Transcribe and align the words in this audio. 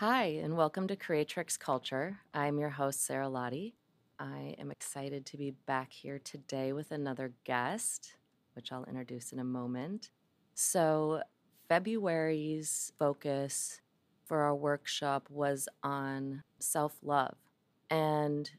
Hi, 0.00 0.40
and 0.42 0.56
welcome 0.56 0.88
to 0.88 0.96
Creatrix 0.96 1.58
Culture. 1.58 2.20
I'm 2.32 2.58
your 2.58 2.70
host, 2.70 3.04
Sara 3.04 3.26
Lahti. 3.26 3.74
I 4.18 4.54
am 4.58 4.70
excited 4.70 5.26
to 5.26 5.36
be 5.36 5.50
back 5.50 5.92
here 5.92 6.18
today 6.18 6.72
with 6.72 6.90
another 6.90 7.34
guest, 7.44 8.14
which 8.54 8.72
I'll 8.72 8.86
introduce 8.86 9.30
in 9.30 9.40
a 9.40 9.44
moment. 9.44 10.08
So, 10.54 11.20
February's 11.68 12.94
focus 12.98 13.82
for 14.24 14.38
our 14.40 14.54
workshop 14.54 15.26
was 15.28 15.68
on 15.82 16.44
self 16.60 16.96
love. 17.02 17.36
And 17.90 18.50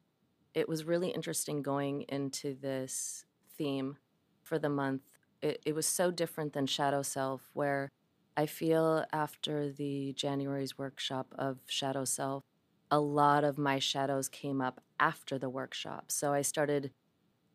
it 0.54 0.70
was 0.70 0.84
really 0.84 1.10
interesting 1.10 1.64
going 1.64 2.04
into 2.04 2.54
this 2.54 3.26
theme 3.58 3.98
for 4.44 4.60
the 4.60 4.70
month. 4.70 5.02
It, 5.42 5.60
it 5.66 5.74
was 5.74 5.88
so 5.88 6.12
different 6.12 6.54
than 6.54 6.68
Shadow 6.68 7.02
Self, 7.02 7.50
where 7.54 7.90
I 8.38 8.46
feel 8.46 9.06
after 9.12 9.72
the 9.72 10.14
January's 10.14 10.78
workshop 10.78 11.34
of 11.38 11.60
Shadow 11.68 12.06
Self, 12.06 12.44
a 12.90 13.00
lot 13.00 13.44
of 13.44 13.58
my 13.58 13.80
shadows 13.80 14.30
came 14.30 14.62
up 14.62 14.82
after 15.00 15.38
the 15.38 15.50
workshop. 15.50 16.12
So 16.12 16.34
I 16.34 16.42
started 16.42 16.92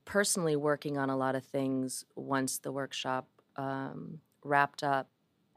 personally 0.05 0.57
working 0.57 0.97
on 0.97 1.11
a 1.11 1.17
lot 1.17 1.35
of 1.35 1.45
things 1.45 2.05
once 2.15 2.59
the 2.59 2.73
workshop 2.73 3.29
um, 3.57 4.21
wrapped 4.43 4.83
up. 4.83 5.09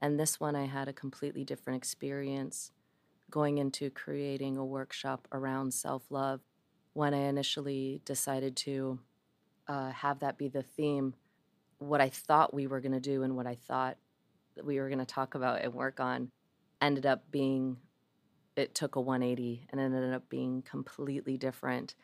And 0.02 0.20
this 0.20 0.40
one, 0.40 0.56
I 0.56 0.66
had 0.66 0.88
a 0.88 0.94
completely 0.94 1.44
different 1.44 1.78
experience 1.78 2.72
going 3.30 3.58
into 3.58 3.90
creating 3.90 4.58
a 4.58 4.66
workshop 4.66 5.28
around 5.32 5.74
self 5.74 6.04
love 6.10 6.42
when 6.94 7.14
I 7.14 7.28
initially 7.28 8.02
decided 8.06 8.56
to 8.58 9.00
uh, 9.68 9.92
have 9.92 10.20
that 10.20 10.38
be 10.38 10.48
the 10.48 10.64
theme. 10.64 11.14
What 11.78 12.02
I 12.02 12.10
thought 12.10 12.54
we 12.54 12.68
were 12.68 12.82
going 12.82 12.94
to 12.94 13.00
do 13.00 13.24
and 13.24 13.36
what 13.36 13.48
I 13.48 13.56
thought 13.56 13.98
we 14.64 14.80
were 14.80 14.88
going 14.88 15.00
to 15.00 15.06
talk 15.06 15.36
about 15.36 15.62
and 15.62 15.74
work 15.74 16.00
on 16.00 16.32
ended 16.82 17.06
up 17.06 17.24
being 17.32 17.78
it 18.56 18.76
took 18.76 18.96
a 18.96 19.02
180 19.02 19.68
and 19.70 19.80
ended 19.80 20.14
up 20.14 20.30
being 20.30 20.62
completely 20.62 21.38
different 21.38 21.96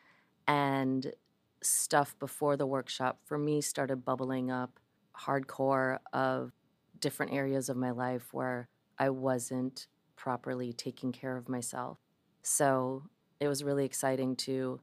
and 0.47 1.13
stuff 1.61 2.17
before 2.19 2.55
the 2.55 2.65
workshop 2.65 3.19
for 3.25 3.37
me 3.37 3.59
started 3.61 4.05
bubbling 4.05 4.51
up 4.51 4.79
hardcore 5.19 5.99
of 6.13 6.51
different 6.99 7.33
areas 7.33 7.69
of 7.69 7.77
my 7.77 7.91
life 7.91 8.33
where 8.33 8.67
I 8.97 9.09
wasn't 9.09 9.87
properly 10.15 10.71
taking 10.73 11.11
care 11.11 11.35
of 11.35 11.49
myself. 11.49 11.97
So 12.41 13.03
it 13.39 13.47
was 13.47 13.63
really 13.63 13.85
exciting 13.85 14.35
to 14.37 14.79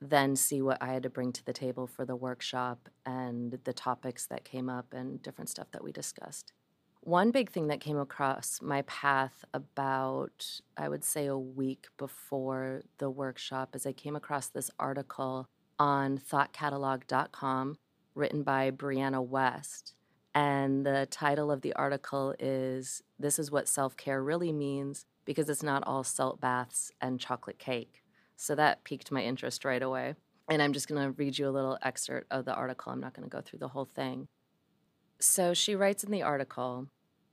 then 0.00 0.36
see 0.36 0.60
what 0.60 0.78
I 0.80 0.92
had 0.92 1.02
to 1.04 1.10
bring 1.10 1.32
to 1.32 1.44
the 1.44 1.52
table 1.52 1.86
for 1.86 2.04
the 2.04 2.16
workshop 2.16 2.88
and 3.06 3.58
the 3.64 3.72
topics 3.72 4.26
that 4.26 4.44
came 4.44 4.68
up 4.68 4.92
and 4.92 5.22
different 5.22 5.48
stuff 5.48 5.68
that 5.72 5.82
we 5.82 5.92
discussed. 5.92 6.52
One 7.04 7.32
big 7.32 7.50
thing 7.50 7.66
that 7.66 7.82
came 7.82 7.98
across 7.98 8.62
my 8.62 8.80
path 8.82 9.44
about, 9.52 10.62
I 10.74 10.88
would 10.88 11.04
say, 11.04 11.26
a 11.26 11.36
week 11.36 11.88
before 11.98 12.80
the 12.96 13.10
workshop 13.10 13.76
is 13.76 13.84
I 13.84 13.92
came 13.92 14.16
across 14.16 14.48
this 14.48 14.70
article 14.78 15.46
on 15.78 16.16
thoughtcatalog.com 16.16 17.76
written 18.14 18.42
by 18.42 18.70
Brianna 18.70 19.28
Wiest. 19.28 19.92
And 20.34 20.86
the 20.86 21.06
title 21.10 21.50
of 21.50 21.60
the 21.60 21.74
article 21.74 22.34
is 22.38 23.02
This 23.18 23.38
is 23.38 23.50
What 23.50 23.68
Self 23.68 23.98
Care 23.98 24.22
Really 24.22 24.50
Means 24.50 25.04
because 25.26 25.50
it's 25.50 25.62
not 25.62 25.86
all 25.86 26.04
salt 26.04 26.40
baths 26.40 26.90
and 27.02 27.20
chocolate 27.20 27.58
cake. 27.58 28.02
So 28.34 28.54
that 28.54 28.82
piqued 28.82 29.12
my 29.12 29.20
interest 29.20 29.66
right 29.66 29.82
away. 29.82 30.14
And 30.48 30.62
I'm 30.62 30.72
just 30.72 30.88
going 30.88 31.04
to 31.04 31.12
read 31.12 31.36
you 31.36 31.46
a 31.46 31.50
little 31.50 31.76
excerpt 31.82 32.28
of 32.30 32.46
the 32.46 32.54
article. 32.54 32.92
I'm 32.92 33.00
not 33.00 33.12
going 33.12 33.28
to 33.28 33.36
go 33.36 33.42
through 33.42 33.58
the 33.58 33.68
whole 33.68 33.84
thing. 33.94 34.28
So 35.20 35.52
she 35.52 35.76
writes 35.76 36.02
in 36.02 36.10
the 36.10 36.22
article 36.22 36.88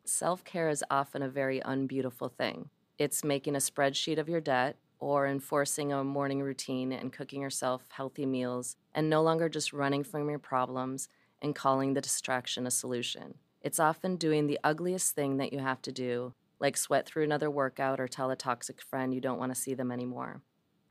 Self 0.05 0.43
care 0.43 0.67
is 0.69 0.83
often 0.89 1.21
a 1.21 1.29
very 1.29 1.61
unbeautiful 1.63 2.29
thing. 2.29 2.69
It's 2.97 3.23
making 3.23 3.55
a 3.55 3.59
spreadsheet 3.59 4.17
of 4.17 4.27
your 4.27 4.41
debt 4.41 4.77
or 4.99 5.27
enforcing 5.27 5.93
a 5.93 6.03
morning 6.03 6.41
routine 6.41 6.91
and 6.91 7.13
cooking 7.13 7.41
yourself 7.41 7.87
healthy 7.89 8.25
meals 8.25 8.75
and 8.93 9.09
no 9.09 9.21
longer 9.21 9.47
just 9.47 9.73
running 9.73 10.03
from 10.03 10.29
your 10.29 10.39
problems 10.39 11.07
and 11.41 11.55
calling 11.55 11.93
the 11.93 12.01
distraction 12.01 12.65
a 12.65 12.71
solution. 12.71 13.35
It's 13.61 13.79
often 13.79 14.15
doing 14.15 14.47
the 14.47 14.59
ugliest 14.63 15.13
thing 15.13 15.37
that 15.37 15.53
you 15.53 15.59
have 15.59 15.81
to 15.83 15.91
do, 15.91 16.33
like 16.59 16.77
sweat 16.77 17.05
through 17.05 17.23
another 17.23 17.49
workout 17.49 17.99
or 17.99 18.07
tell 18.07 18.31
a 18.31 18.35
toxic 18.35 18.81
friend 18.81 19.13
you 19.13 19.21
don't 19.21 19.39
want 19.39 19.53
to 19.53 19.59
see 19.59 19.75
them 19.75 19.91
anymore, 19.91 20.41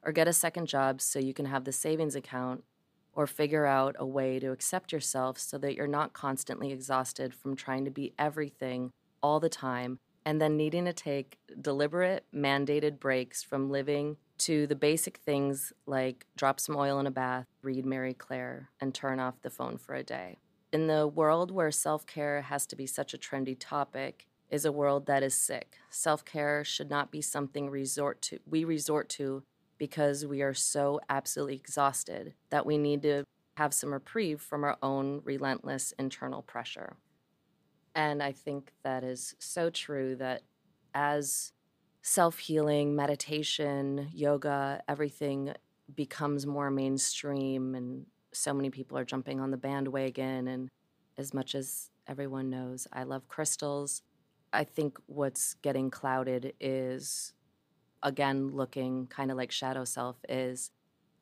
or 0.05 0.13
get 0.13 0.29
a 0.29 0.33
second 0.33 0.67
job 0.67 1.01
so 1.01 1.19
you 1.19 1.35
can 1.35 1.47
have 1.47 1.65
the 1.65 1.73
savings 1.73 2.15
account 2.15 2.65
or 3.13 3.27
figure 3.27 3.67
out 3.67 3.97
a 3.99 4.07
way 4.07 4.39
to 4.39 4.53
accept 4.53 4.93
yourself 4.93 5.37
so 5.37 5.59
that 5.59 5.75
you're 5.75 5.89
not 5.89 6.13
constantly 6.13 6.73
exhausted 6.73 7.35
from 7.35 7.57
trying 7.57 7.85
to 7.85 7.91
be 7.91 8.15
everything 8.19 8.93
all 9.23 9.41
the 9.41 9.49
time 9.49 9.99
and 10.25 10.41
then 10.41 10.57
needing 10.57 10.85
to 10.85 10.93
take 10.93 11.39
deliberate, 11.61 12.25
mandated 12.35 12.99
breaks 12.99 13.43
from 13.43 13.71
living 13.71 14.17
to 14.39 14.67
the 14.67 14.75
basic 14.75 15.19
things 15.19 15.73
like 15.87 16.27
drop 16.37 16.61
some 16.61 16.77
oil 16.77 16.99
in 16.99 17.07
a 17.07 17.11
bath, 17.11 17.47
read 17.63 17.85
Marie 17.85 18.15
Claire, 18.15 18.71
and 18.81 18.95
turn 18.95 19.21
off 19.21 19.43
the 19.43 19.51
phone 19.51 19.77
for 19.77 19.95
a 19.95 20.03
day. 20.03 20.39
In 20.73 20.87
the 20.87 21.07
world 21.07 21.51
where 21.51 21.71
self 21.71 22.07
care 22.07 22.43
has 22.43 22.67
to 22.67 22.77
be 22.77 22.87
such 22.87 23.13
a 23.13 23.19
trendy 23.19 23.57
topic, 23.59 24.27
is 24.51 24.65
a 24.65 24.73
world 24.73 25.07
that 25.07 25.23
is 25.23 25.35
sick. 25.35 25.77
Self 25.91 26.25
care 26.25 26.65
should 26.65 26.91
not 26.91 27.11
be 27.11 27.23
something 27.23 27.71
resort 27.71 28.21
to 28.23 28.39
we 28.47 28.65
resort 28.65 29.09
to 29.11 29.43
because 29.79 30.27
we 30.27 30.43
are 30.43 30.55
so 30.55 31.01
absolutely 31.09 31.57
exhausted 31.57 32.35
that 32.51 32.67
we 32.67 32.77
need 32.77 33.03
to 33.03 33.25
have 33.57 33.73
some 33.73 33.93
reprieve 33.93 34.41
from 34.41 34.65
our 34.65 34.77
own 34.83 35.21
relentless 35.25 35.93
internal 35.99 36.43
pressure. 36.43 36.97
And 37.95 38.23
I 38.23 38.33
think 38.33 38.73
that 38.83 39.03
is 39.03 39.35
so 39.39 39.71
true 39.71 40.17
that 40.17 40.43
as 40.95 41.53
self 42.03 42.39
healing, 42.39 42.95
meditation, 42.95 44.09
yoga, 44.13 44.83
everything 44.89 45.53
becomes 45.95 46.47
more 46.47 46.71
mainstream, 46.71 47.75
and 47.75 48.07
so 48.33 48.55
many 48.55 48.71
people 48.71 48.97
are 48.97 49.05
jumping 49.05 49.41
on 49.41 49.51
the 49.51 49.57
bandwagon. 49.57 50.49
And 50.49 50.69
as 51.19 51.35
much 51.35 51.55
as 51.55 51.91
everyone 52.07 52.49
knows, 52.51 52.87
I 52.93 53.03
love 53.03 53.29
crystals. 53.29 54.03
I 54.53 54.65
think 54.65 54.99
what's 55.07 55.55
getting 55.55 55.91
clouded 55.91 56.55
is, 56.61 57.35
again, 58.03 58.49
looking 58.49 59.07
kind 59.09 59.31
of 59.31 59.37
like 59.37 59.51
shadow 59.53 59.85
self, 59.85 60.17
is 60.29 60.71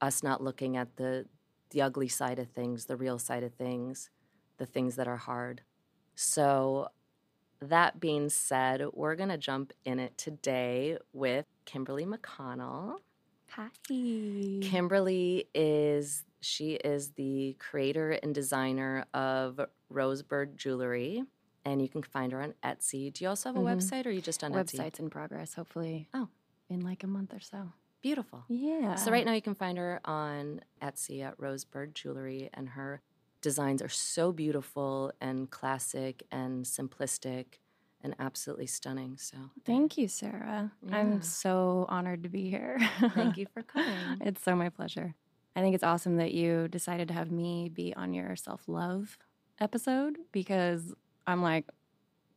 us 0.00 0.23
not 0.23 0.43
looking 0.43 0.77
at 0.77 0.97
the, 0.97 1.27
the 1.71 1.83
ugly 1.83 2.09
side 2.09 2.39
of 2.39 2.49
things, 2.49 2.87
the 2.87 2.97
real 2.97 3.19
side 3.19 3.43
of 3.43 3.53
things, 3.55 4.11
the 4.59 4.67
things 4.67 4.97
that 4.97 5.09
are 5.09 5.17
hard. 5.17 5.62
So, 6.21 6.89
that 7.61 8.01
being 8.01 8.29
said, 8.29 8.84
we're 8.93 9.15
going 9.15 9.29
to 9.29 9.39
jump 9.39 9.73
in 9.84 10.01
it 10.01 10.19
today 10.19 10.99
with 11.12 11.47
Kimberly 11.65 12.05
McConnell. 12.05 12.97
Hi. 13.51 13.69
Kimberly 13.89 15.47
is 15.55 16.25
she 16.41 16.73
is 16.73 17.12
the 17.12 17.55
creator 17.61 18.11
and 18.21 18.34
designer 18.34 19.05
of 19.15 19.61
Rosebird 19.95 20.56
Jewelry, 20.56 21.23
and 21.65 21.81
you 21.81 21.89
can 21.89 22.03
find 22.03 22.33
her 22.33 22.43
on 22.43 22.55
Etsy. 22.65 23.12
Do 23.12 23.23
you 23.23 23.29
also 23.29 23.50
have 23.50 23.56
a 23.56 23.61
mm-hmm. 23.61 23.79
website, 23.79 24.05
or 24.05 24.09
are 24.09 24.12
you 24.12 24.21
just 24.21 24.43
on 24.43 24.50
Website's 24.50 24.73
Etsy? 24.73 24.79
Website's 24.81 24.99
in 24.99 25.11
progress. 25.11 25.55
Hopefully, 25.55 26.09
oh, 26.15 26.27
in 26.69 26.81
like 26.81 27.05
a 27.05 27.06
month 27.06 27.33
or 27.33 27.41
so. 27.41 27.73
Beautiful. 28.03 28.45
Yeah. 28.49 28.97
So 28.97 29.12
right 29.12 29.25
now 29.25 29.35
you 29.35 29.43
can 29.43 29.55
find 29.55 29.79
her 29.79 30.00
on 30.05 30.62
Etsy 30.83 31.23
at 31.23 31.39
Rosebird 31.39 31.95
Jewelry, 31.95 32.50
and 32.55 32.71
her 32.71 33.03
designs 33.48 33.81
are 33.81 33.88
so 33.88 34.31
beautiful 34.31 35.10
and 35.22 35.50
classic 35.50 36.23
and 36.31 36.67
simplistic 36.67 37.46
and 38.05 38.14
absolutely 38.19 38.67
stunning. 38.67 39.17
So 39.17 39.38
thank 39.64 39.96
you, 39.96 40.06
Sara. 40.06 40.70
Yeah. 40.82 40.96
I'm 40.99 41.23
so 41.23 41.87
honored 41.88 42.25
to 42.25 42.28
be 42.28 42.50
here. 42.50 42.78
thank 43.14 43.38
you 43.38 43.46
for 43.55 43.62
coming. 43.62 44.19
It's 44.20 44.43
so 44.43 44.55
my 44.55 44.69
pleasure. 44.69 45.14
I 45.56 45.61
think 45.61 45.75
it's 45.75 45.82
awesome 45.82 46.19
that 46.19 46.34
you 46.34 46.69
decided 46.69 47.08
to 47.08 47.14
have 47.14 47.31
me 47.31 47.70
be 47.70 47.94
on 47.94 48.12
your 48.12 48.37
self 48.37 48.69
love 48.69 49.17
episode 49.62 50.19
because 50.31 50.93
I'm 51.26 51.43
like, 51.43 51.64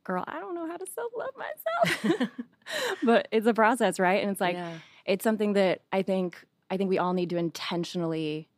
girl, 0.04 0.24
I 0.26 0.40
don't 0.40 0.54
know 0.54 0.66
how 0.66 0.78
to 0.78 0.86
self 0.86 1.12
love 1.14 1.34
myself. 1.36 2.30
but 3.02 3.28
it's 3.30 3.46
a 3.46 3.52
process, 3.52 4.00
right? 4.00 4.22
And 4.22 4.30
it's 4.30 4.40
like, 4.40 4.54
yeah. 4.54 4.78
it's 5.04 5.22
something 5.22 5.52
that 5.52 5.82
I 5.92 6.00
think 6.00 6.42
I 6.70 6.78
think 6.78 6.88
we 6.88 6.96
all 6.96 7.12
need 7.12 7.28
to 7.30 7.36
intentionally 7.36 8.48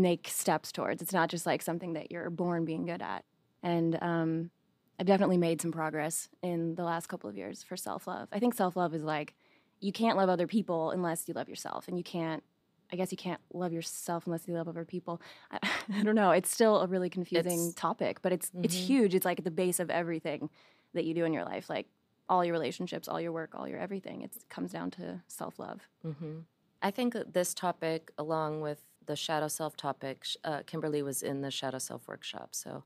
make 0.00 0.28
steps 0.28 0.72
towards. 0.72 1.02
It's 1.02 1.12
not 1.12 1.28
just 1.28 1.46
like 1.46 1.62
something 1.62 1.94
that 1.94 2.10
you're 2.10 2.30
born 2.30 2.64
being 2.64 2.86
good 2.86 3.02
at. 3.02 3.24
And 3.62 3.98
um, 4.02 4.50
I've 4.98 5.06
definitely 5.06 5.38
made 5.38 5.60
some 5.60 5.72
progress 5.72 6.28
in 6.42 6.74
the 6.74 6.84
last 6.84 7.08
couple 7.08 7.28
of 7.28 7.36
years 7.36 7.62
for 7.62 7.76
self 7.76 8.06
love. 8.06 8.28
I 8.32 8.38
think 8.38 8.54
self 8.54 8.76
love 8.76 8.94
is 8.94 9.02
like 9.02 9.34
you 9.80 9.92
can't 9.92 10.16
love 10.16 10.28
other 10.28 10.46
people 10.46 10.90
unless 10.90 11.28
you 11.28 11.34
love 11.34 11.48
yourself, 11.48 11.88
and 11.88 11.96
you 11.98 12.04
can't. 12.04 12.42
I 12.92 12.96
guess 12.96 13.10
you 13.10 13.16
can't 13.16 13.40
love 13.52 13.72
yourself 13.72 14.26
unless 14.26 14.46
you 14.46 14.54
love 14.54 14.68
other 14.68 14.84
people. 14.84 15.20
I, 15.50 15.58
I 15.94 16.02
don't 16.02 16.14
know. 16.14 16.30
It's 16.30 16.50
still 16.50 16.80
a 16.80 16.86
really 16.86 17.10
confusing 17.10 17.66
it's, 17.66 17.74
topic, 17.74 18.22
but 18.22 18.32
it's 18.32 18.50
mm-hmm. 18.50 18.64
it's 18.64 18.74
huge. 18.74 19.14
It's 19.14 19.24
like 19.24 19.38
at 19.38 19.44
the 19.44 19.50
base 19.50 19.80
of 19.80 19.90
everything 19.90 20.50
that 20.92 21.04
you 21.04 21.14
do 21.14 21.24
in 21.24 21.32
your 21.32 21.44
life, 21.44 21.68
like 21.68 21.86
all 22.28 22.44
your 22.44 22.52
relationships, 22.52 23.08
all 23.08 23.20
your 23.20 23.32
work, 23.32 23.50
all 23.54 23.66
your 23.66 23.78
everything. 23.78 24.22
It 24.22 24.32
comes 24.48 24.72
down 24.72 24.90
to 24.92 25.22
self 25.26 25.58
love. 25.58 25.80
Mm-hmm. 26.06 26.40
I 26.82 26.90
think 26.90 27.16
this 27.32 27.54
topic, 27.54 28.12
along 28.18 28.60
with 28.60 28.82
the 29.06 29.16
shadow 29.16 29.48
self 29.48 29.76
topic, 29.76 30.26
uh, 30.44 30.62
Kimberly 30.66 31.02
was 31.02 31.22
in 31.22 31.40
the 31.42 31.50
shadow 31.50 31.78
self 31.78 32.08
workshop. 32.08 32.48
So 32.52 32.84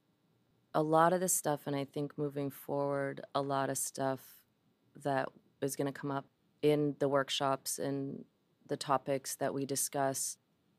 a 0.74 0.82
lot 0.82 1.12
of 1.12 1.20
this 1.20 1.32
stuff, 1.32 1.60
and 1.66 1.74
I 1.74 1.84
think 1.84 2.16
moving 2.18 2.50
forward, 2.50 3.22
a 3.34 3.40
lot 3.42 3.70
of 3.70 3.78
stuff 3.78 4.20
that 5.02 5.28
is 5.60 5.76
going 5.76 5.86
to 5.86 5.98
come 5.98 6.10
up 6.10 6.26
in 6.62 6.96
the 6.98 7.08
workshops 7.08 7.78
and 7.78 8.24
the 8.66 8.76
topics 8.76 9.34
that 9.36 9.54
we 9.54 9.64
discuss 9.64 10.36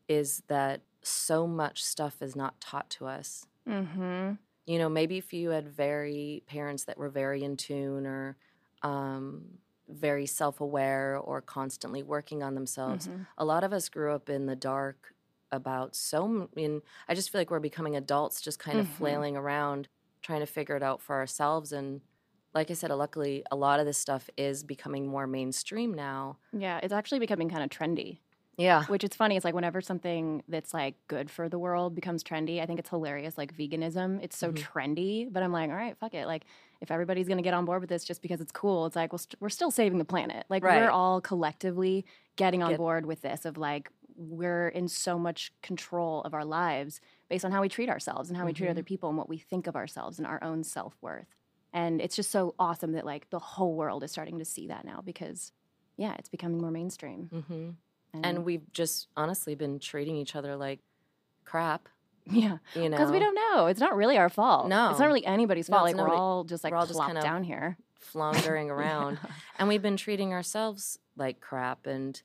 is 0.08 0.44
that 0.48 0.82
so 1.02 1.48
much 1.48 1.84
stuff 1.84 2.22
is 2.22 2.36
not 2.36 2.60
taught 2.60 2.90
to 2.90 3.06
us. 3.08 3.46
Mm-hmm. 3.68 4.34
You 4.66 4.78
know, 4.78 4.90
maybe 4.90 5.18
if 5.18 5.34
you 5.34 5.50
had 5.50 5.68
very 5.68 6.44
parents 6.46 6.84
that 6.86 6.98
were 6.98 7.10
very 7.10 7.44
in 7.44 7.58
tune 7.58 8.06
or 8.06 8.38
um, 8.84 9.46
very 9.88 10.26
self 10.28 10.62
aware 10.62 11.18
or 11.18 11.42
constantly 11.42 12.04
working 12.04 12.44
on 12.44 12.54
themselves, 12.56 13.08
Mm-hmm. 13.08 13.24
a 13.38 13.46
lot 13.46 13.64
of 13.64 13.74
us 13.74 13.90
grew 13.90 14.14
up 14.14 14.30
in 14.30 14.46
the 14.46 14.56
dark 14.56 15.14
about 15.52 15.96
so 15.96 16.48
I 16.52 16.56
mean 16.56 16.82
I 17.08 17.16
just 17.16 17.30
feel 17.32 17.40
like 17.42 17.50
we're 17.52 17.60
becoming 17.60 17.96
adults 17.96 18.42
just 18.42 18.60
kind 18.60 18.80
of 18.80 18.86
Mhm. 18.88 18.92
flailing 18.94 19.38
around 19.38 19.88
trying 20.22 20.42
to 20.42 20.46
figure 20.46 20.76
it 20.76 20.84
out 20.84 21.02
for 21.02 21.16
ourselves 21.16 21.72
and 21.72 22.02
like 22.54 22.70
I 22.72 22.74
said 22.74 22.90
luckily 22.92 23.44
a 23.52 23.56
lot 23.56 23.80
of 23.80 23.86
this 23.86 23.98
stuff 23.98 24.30
is 24.38 24.64
becoming 24.64 25.08
more 25.08 25.28
mainstream 25.28 25.94
now. 25.94 26.38
Yeah, 26.52 26.80
it's 26.84 26.94
actually 26.94 27.20
becoming 27.20 27.50
kind 27.50 27.64
of 27.64 27.70
trendy. 27.70 28.20
Yeah. 28.58 28.84
Which 28.88 29.06
it's 29.06 29.16
funny. 29.16 29.38
It's 29.38 29.46
like 29.46 29.54
whenever 29.54 29.80
something 29.80 30.44
that's 30.50 30.74
like 30.74 30.96
good 31.08 31.32
for 31.32 31.48
the 31.48 31.58
world 31.58 31.96
becomes 31.96 32.24
trendy, 32.26 32.60
I 32.62 32.66
think 32.66 32.78
it's 32.78 32.90
hilarious. 32.90 33.38
Like 33.38 33.56
veganism, 33.56 34.22
it's 34.22 34.36
so 34.36 34.52
Mhm. 34.52 34.58
trendy, 34.58 35.32
but 35.32 35.44
I'm 35.44 35.54
like, 35.54 35.70
all 35.70 35.78
right, 35.78 35.96
fuck 35.98 36.14
it. 36.14 36.26
Like 36.28 36.44
if 36.82 36.92
everybody's 36.92 37.28
gonna 37.30 37.42
get 37.42 37.54
on 37.54 37.64
board 37.64 37.80
with 37.80 37.90
this 37.90 38.04
just 38.04 38.22
because 38.22 38.42
it's 38.42 38.52
cool, 38.52 38.86
it's 38.86 38.98
like, 38.98 39.14
well, 39.14 39.20
st- 39.20 39.40
we're 39.40 39.48
still 39.50 39.72
saving 39.72 39.98
the 39.98 40.04
planet. 40.04 40.46
Like 40.50 40.64
Right. 40.64 40.82
we're 40.82 40.90
all 40.92 41.22
collectively 41.22 42.04
getting 42.36 42.62
on 42.62 42.72
Get- 42.72 42.78
board 42.80 43.06
with 43.06 43.22
this. 43.22 43.46
Of 43.46 43.58
like 43.58 43.92
we're 44.20 44.68
in 44.68 44.88
so 44.90 45.18
much 45.18 45.54
control 45.62 46.22
of 46.24 46.34
our 46.34 46.44
lives 46.44 47.00
based 47.30 47.46
on 47.46 47.52
how 47.52 47.62
we 47.62 47.70
treat 47.70 47.90
ourselves 47.90 48.30
and 48.30 48.38
how 48.38 48.46
we 48.46 48.52
treat 48.52 48.70
other 48.70 48.84
people 48.84 49.08
and 49.08 49.18
what 49.18 49.30
we 49.30 49.38
think 49.38 49.66
of 49.66 49.78
ourselves 49.78 50.18
and 50.18 50.28
our 50.28 50.44
own 50.44 50.62
self 50.64 50.94
worth. 51.02 51.34
And 51.72 52.02
it's 52.02 52.16
just 52.18 52.30
so 52.30 52.54
awesome 52.60 52.92
that 52.94 53.06
like 53.06 53.30
the 53.30 53.40
whole 53.40 53.76
world 53.76 54.04
is 54.04 54.12
starting 54.12 54.40
to 54.40 54.46
see 54.46 54.68
that 54.68 54.84
now 54.84 55.02
because, 55.06 55.54
yeah, 55.96 56.16
it's 56.20 56.28
becoming 56.28 56.60
more 56.60 56.72
mainstream. 56.72 57.46
hmm 57.48 57.70
And 58.24 58.44
we've 58.44 58.70
just 58.74 59.08
honestly 59.16 59.56
been 59.56 59.80
treating 59.80 60.18
each 60.18 60.36
other 60.36 60.58
like 60.58 60.80
crap, 61.46 61.88
yeah. 62.30 62.58
you 62.76 62.90
know. 62.90 62.98
Because 62.98 63.12
we 63.12 63.20
don't 63.20 63.36
know. 63.36 63.68
It's 63.68 63.80
not 63.80 63.96
really 63.96 64.18
our 64.18 64.30
fault. 64.30 64.68
No. 64.68 64.90
It's 64.90 65.00
not 65.00 65.08
really 65.08 65.26
anybody's 65.26 65.70
fault. 65.70 65.88
it's 65.90 65.98
like 65.98 66.08
we're 66.08 66.14
all 66.14 66.44
just 66.44 66.64
like 66.66 66.74
all 66.74 66.86
just 66.86 67.00
kind 67.00 67.18
of 67.18 67.24
down 67.24 67.44
here. 67.44 67.78
floundering 68.00 68.70
around. 68.76 69.18
and 69.58 69.70
we've 69.70 69.82
been 69.82 69.98
treating 69.98 70.34
ourselves 70.34 71.00
like 71.16 71.40
crap 71.40 71.86
and 71.88 72.22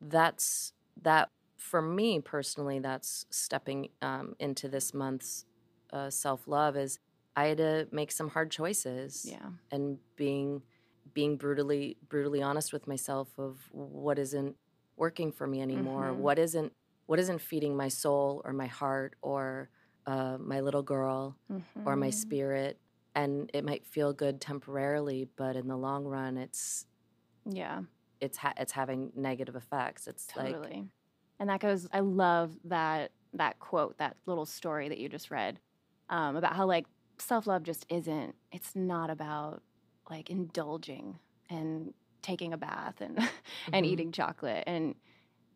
that's 0.00 0.72
that 1.02 1.30
for 1.58 1.80
me 1.82 2.20
personally 2.20 2.78
that's 2.78 3.24
stepping 3.30 3.88
um, 4.02 4.34
into 4.38 4.68
this 4.68 4.92
month's 4.94 5.44
uh, 5.92 6.10
self-love 6.10 6.76
is 6.76 6.98
i 7.36 7.46
had 7.46 7.58
to 7.58 7.88
make 7.92 8.10
some 8.12 8.28
hard 8.28 8.50
choices 8.50 9.24
yeah. 9.24 9.50
and 9.70 9.98
being 10.16 10.62
being 11.14 11.36
brutally 11.36 11.98
brutally 12.08 12.42
honest 12.42 12.72
with 12.72 12.86
myself 12.86 13.28
of 13.38 13.68
what 13.72 14.18
isn't 14.18 14.56
working 14.96 15.32
for 15.32 15.46
me 15.46 15.60
anymore 15.62 16.12
Mhm. 16.12 16.22
what 16.22 16.38
isn't 16.38 16.72
what 17.06 17.18
isn't 17.18 17.40
feeding 17.40 17.76
my 17.76 17.88
soul 17.88 18.42
or 18.44 18.52
my 18.52 18.66
heart 18.66 19.14
or 19.22 19.70
uh, 20.06 20.36
my 20.40 20.60
little 20.60 20.82
girl 20.82 21.38
or 21.84 21.96
my 21.96 22.10
Mhm. 22.10 22.10
spirit 22.10 22.80
and 23.14 23.50
it 23.54 23.64
might 23.64 23.86
feel 23.86 24.12
good 24.12 24.40
temporarily 24.40 25.28
but 25.36 25.56
in 25.56 25.68
the 25.68 25.76
long 25.76 26.04
run 26.04 26.36
it's 26.36 26.86
Yeah, 27.46 27.82
it's 28.20 28.38
ha- 28.38 28.54
it's 28.56 28.72
having 28.72 29.12
negative 29.14 29.56
effects 29.56 30.06
it's 30.06 30.28
like 30.36 30.54
totally. 30.54 30.84
and 31.38 31.48
that 31.50 31.60
goes. 31.60 31.86
I 31.92 32.00
love 32.00 32.56
that 32.64 33.12
that 33.34 33.58
quote, 33.58 33.98
that 33.98 34.16
little 34.26 34.46
story 34.46 34.88
that 34.88 34.98
you 34.98 35.08
just 35.08 35.30
read 35.30 35.60
um, 36.08 36.36
about 36.36 36.54
how 36.56 36.66
like 36.66 36.86
self 37.18 37.46
love 37.46 37.62
just 37.62 37.84
isn't. 37.88 38.34
It's 38.52 38.74
not 38.74 39.10
about 39.10 39.62
like 40.10 40.30
indulging 40.30 41.18
and 41.50 41.92
taking 42.22 42.52
a 42.52 42.56
bath 42.56 43.00
and 43.00 43.18
and 43.72 43.84
Mhm. 43.84 43.88
eating 43.88 44.12
chocolate 44.12 44.64
and 44.66 44.94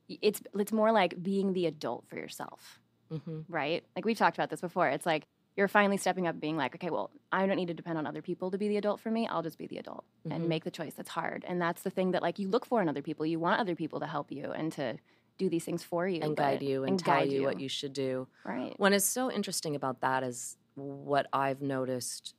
it's 0.08 0.40
it's 0.58 0.72
more 0.72 0.92
like 0.92 1.22
being 1.22 1.52
the 1.52 1.66
adult 1.66 2.04
for 2.08 2.16
yourself. 2.16 2.80
mhm, 3.10 3.44
right? 3.48 3.84
Like 3.96 4.04
we've 4.04 4.18
talked 4.18 4.36
about 4.36 4.50
this 4.50 4.60
before. 4.60 4.88
It's 4.88 5.06
like 5.06 5.24
you're 5.60 5.68
finally 5.68 5.98
stepping 5.98 6.26
up, 6.26 6.40
being 6.40 6.56
like, 6.56 6.74
okay, 6.74 6.90
well, 6.90 7.12
I 7.32 7.46
don't 7.46 7.56
need 7.56 7.68
to 7.68 7.74
depend 7.74 7.98
on 7.98 8.06
other 8.06 8.22
people 8.22 8.50
to 8.50 8.58
be 8.58 8.68
the 8.68 8.78
adult 8.78 9.00
for 9.00 9.10
me. 9.12 9.28
I'll 9.28 9.42
just 9.42 9.58
be 9.58 9.68
the 9.68 9.78
adult 9.78 10.06
Mhm. 10.24 10.34
and 10.34 10.48
make 10.48 10.64
the 10.64 10.72
choice 10.72 10.94
that's 10.94 11.10
hard. 11.10 11.44
And 11.46 11.62
that's 11.62 11.82
the 11.82 11.90
thing 11.90 12.12
that 12.12 12.22
like 12.22 12.40
you 12.40 12.48
look 12.48 12.66
for 12.66 12.82
in 12.82 12.88
other 12.88 13.02
people. 13.02 13.26
You 13.26 13.40
want 13.40 13.60
other 13.60 13.76
people 13.76 14.00
to 14.00 14.06
help 14.06 14.32
you 14.32 14.52
and 14.52 14.72
to 14.72 14.98
do 15.38 15.50
these 15.50 15.64
things 15.66 15.84
for 15.84 16.08
you 16.08 16.22
and 16.24 16.36
guide 16.36 16.62
you 16.62 16.84
and, 16.84 16.96
and 16.96 16.98
tell 16.98 17.24
guide 17.24 17.30
you, 17.32 17.42
what 17.42 17.58
you 17.60 17.68
should 17.68 17.92
do 17.92 18.28
right. 18.44 18.76
What 18.76 18.92
is 18.94 19.04
so 19.04 19.30
interesting 19.30 19.76
about 19.76 20.00
that 20.00 20.22
is 20.22 20.56
what 20.74 21.26
I've 21.32 21.60
noticed 21.60 22.34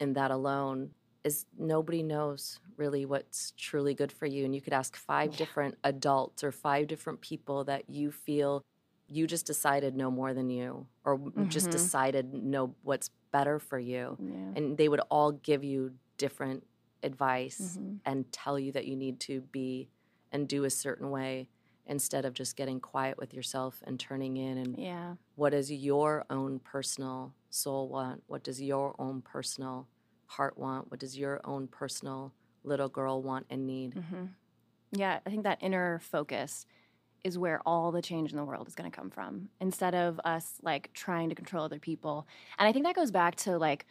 in 0.00 0.14
that 0.14 0.30
alone 0.30 0.94
is 1.24 1.46
nobody 1.56 2.02
knows 2.02 2.60
really 2.76 3.06
what's 3.06 3.52
truly 3.56 3.94
good 3.94 4.12
for 4.12 4.26
you. 4.26 4.44
And 4.44 4.54
you 4.54 4.60
could 4.60 4.72
ask 4.74 4.96
five 4.96 5.30
Yeah. 5.30 5.36
different 5.36 5.76
adults 5.84 6.44
or 6.44 6.52
five 6.52 6.88
different 6.88 7.20
people 7.22 7.64
that 7.64 7.88
you 7.88 8.12
feel 8.12 8.64
you 9.08 9.26
just 9.26 9.46
decided 9.46 9.96
know 9.96 10.10
more 10.10 10.34
than 10.34 10.50
you 10.50 10.86
or 11.04 11.18
just 11.48 11.68
Mhm. 11.68 11.72
decided 11.72 12.34
know 12.34 12.74
what's 12.82 13.10
better 13.32 13.58
for 13.58 13.78
you. 13.78 14.16
Yeah. 14.20 14.52
And 14.56 14.76
they 14.76 14.88
would 14.88 15.00
all 15.10 15.32
give 15.32 15.64
you 15.64 15.94
different 16.18 16.66
advice 17.02 17.78
Mhm. 17.78 18.00
and 18.04 18.32
tell 18.32 18.58
you 18.58 18.72
that 18.72 18.86
you 18.86 18.96
need 18.96 19.20
to 19.20 19.40
be 19.40 19.88
and 20.32 20.48
do 20.48 20.64
a 20.64 20.70
certain 20.70 21.10
way 21.10 21.48
instead 21.86 22.24
of 22.24 22.34
just 22.34 22.56
getting 22.56 22.80
quiet 22.80 23.16
with 23.18 23.32
yourself 23.32 23.82
and 23.86 23.98
turning 23.98 24.36
in 24.36 24.58
and 24.58 24.78
Yeah. 24.78 25.16
what 25.36 25.50
does 25.50 25.70
your 25.72 26.26
own 26.28 26.58
personal 26.58 27.34
soul 27.50 27.88
want? 27.88 28.22
What 28.26 28.42
does 28.42 28.60
your 28.60 28.94
own 28.98 29.22
personal 29.22 29.88
heart 30.26 30.58
want? 30.58 30.90
What 30.90 31.00
does 31.00 31.16
your 31.16 31.40
own 31.44 31.68
personal 31.68 32.34
little 32.62 32.88
girl 32.88 33.22
want 33.22 33.46
and 33.48 33.66
need? 33.66 33.94
hmm 33.94 34.26
Yeah, 34.92 35.20
I 35.24 35.30
think 35.30 35.44
that 35.44 35.62
inner 35.62 35.98
focus 36.00 36.66
is 37.24 37.38
where 37.38 37.60
all 37.66 37.92
the 37.92 38.02
change 38.02 38.30
in 38.30 38.36
the 38.36 38.44
world 38.44 38.68
is 38.68 38.74
going 38.74 38.90
to 38.90 38.96
come 38.96 39.10
from 39.10 39.48
instead 39.60 39.94
of 39.94 40.20
us 40.24 40.58
like 40.62 40.90
trying 40.94 41.28
to 41.28 41.34
control 41.34 41.64
other 41.64 41.78
people. 41.78 42.26
And 42.58 42.68
I 42.68 42.72
think 42.72 42.84
that 42.84 42.94
goes 42.94 43.10
back 43.10 43.36
to 43.36 43.58
like 43.58 43.86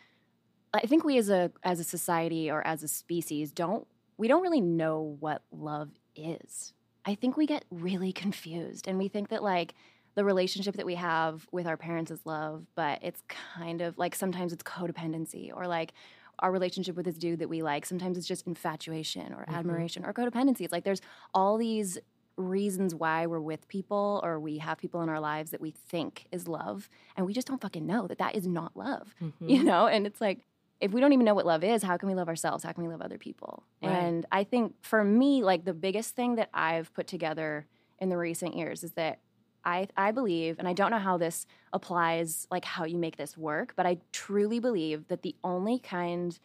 I 0.73 0.81
think 0.81 1.03
we 1.03 1.17
as 1.17 1.29
a 1.29 1.51
as 1.63 1.79
a 1.79 1.83
society 1.83 2.51
or 2.51 2.65
as 2.65 2.83
a 2.83 2.87
species 2.87 3.51
don't 3.51 3.87
we 4.17 4.27
don't 4.27 4.41
really 4.41 4.61
know 4.61 5.17
what 5.19 5.43
love 5.51 5.89
is. 6.15 6.73
I 7.05 7.15
think 7.15 7.37
we 7.37 7.45
get 7.45 7.65
really 7.71 8.11
confused 8.11 8.87
and 8.87 8.97
we 8.97 9.07
think 9.07 9.29
that 9.29 9.43
like 9.43 9.73
the 10.15 10.25
relationship 10.25 10.75
that 10.77 10.85
we 10.85 10.95
have 10.95 11.47
with 11.51 11.67
our 11.67 11.77
parents 11.77 12.09
is 12.09 12.25
love, 12.25 12.65
but 12.75 12.99
it's 13.03 13.21
kind 13.27 13.81
of 13.81 13.97
like 13.99 14.15
sometimes 14.15 14.51
it's 14.51 14.63
codependency 14.63 15.51
or 15.55 15.67
like 15.67 15.93
our 16.39 16.51
relationship 16.51 16.95
with 16.95 17.05
this 17.05 17.17
dude 17.17 17.39
that 17.39 17.49
we 17.49 17.61
like. 17.61 17.85
Sometimes 17.85 18.17
it's 18.17 18.27
just 18.27 18.45
infatuation 18.47 19.31
or 19.33 19.45
Mhm. 19.45 19.55
admiration 19.55 20.05
or 20.05 20.13
codependency. 20.13 20.61
It's 20.61 20.71
like 20.71 20.83
there's 20.83 21.01
all 21.35 21.57
these 21.57 21.97
reasons 22.37 22.93
why 22.95 23.25
we're 23.25 23.39
with 23.41 23.67
people 23.67 24.21
or 24.23 24.39
we 24.39 24.59
have 24.59 24.77
people 24.77 25.01
in 25.01 25.09
our 25.09 25.19
lives 25.19 25.51
that 25.51 25.59
we 25.61 25.71
think 25.71 26.27
is 26.31 26.47
love, 26.47 26.89
and 27.15 27.25
we 27.25 27.33
just 27.33 27.47
don't 27.47 27.61
fucking 27.61 27.85
know 27.85 28.07
that 28.07 28.19
that 28.19 28.35
is 28.35 28.47
not 28.47 28.77
love, 28.77 29.13
Mhm. 29.21 29.33
you 29.49 29.63
know? 29.63 29.87
And 29.87 30.05
it's 30.07 30.21
like, 30.21 30.39
if 30.79 30.91
we 30.91 31.01
don't 31.01 31.11
even 31.13 31.25
know 31.25 31.33
what 31.33 31.45
love 31.47 31.63
is, 31.63 31.81
how 31.81 31.97
can 31.97 32.07
we 32.07 32.13
love 32.15 32.27
ourselves? 32.27 32.63
How 32.63 32.71
can 32.71 32.83
we 32.83 32.89
love 32.89 33.01
other 33.01 33.17
people? 33.17 33.63
Right. 33.81 33.91
And 33.91 34.25
I 34.31 34.43
think 34.43 34.75
for 34.81 35.03
me, 35.03 35.43
like 35.43 35.65
the 35.65 35.73
biggest 35.73 36.15
thing 36.15 36.35
that 36.35 36.49
I've 36.53 36.93
put 36.93 37.07
together 37.07 37.65
in 37.99 38.09
the 38.09 38.17
recent 38.17 38.55
years 38.55 38.83
is 38.83 38.91
that 38.91 39.19
I, 39.65 39.87
I 39.97 40.11
believe, 40.11 40.59
and 40.59 40.67
I 40.67 40.73
don't 40.73 40.91
know 40.91 40.99
how 40.99 41.17
this 41.17 41.47
applies, 41.73 42.47
like 42.51 42.63
how 42.63 42.85
you 42.85 42.97
make 42.97 43.17
this 43.17 43.35
work, 43.35 43.73
but 43.75 43.85
I 43.87 43.97
truly 44.11 44.59
believe 44.59 45.07
that 45.07 45.23
the 45.23 45.35
only 45.43 45.79
kind 45.79 46.37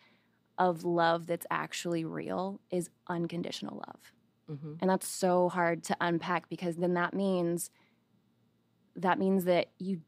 of 0.59 0.83
love 0.85 1.27
that's 1.27 1.47
actually 1.51 2.05
real 2.05 2.61
is 2.71 2.89
unconditional 3.09 3.77
love. 3.87 4.13
Mhm. 4.51 4.79
And 4.81 4.91
that's 4.91 5.07
so 5.07 5.49
hard 5.49 5.83
to 5.85 5.97
unpack 6.01 6.49
because 6.49 6.77
then 6.77 6.95
that 6.95 7.15
means 7.15 7.71
that 8.97 9.19
means 9.19 9.45
that 9.45 9.71
you 9.79 10.01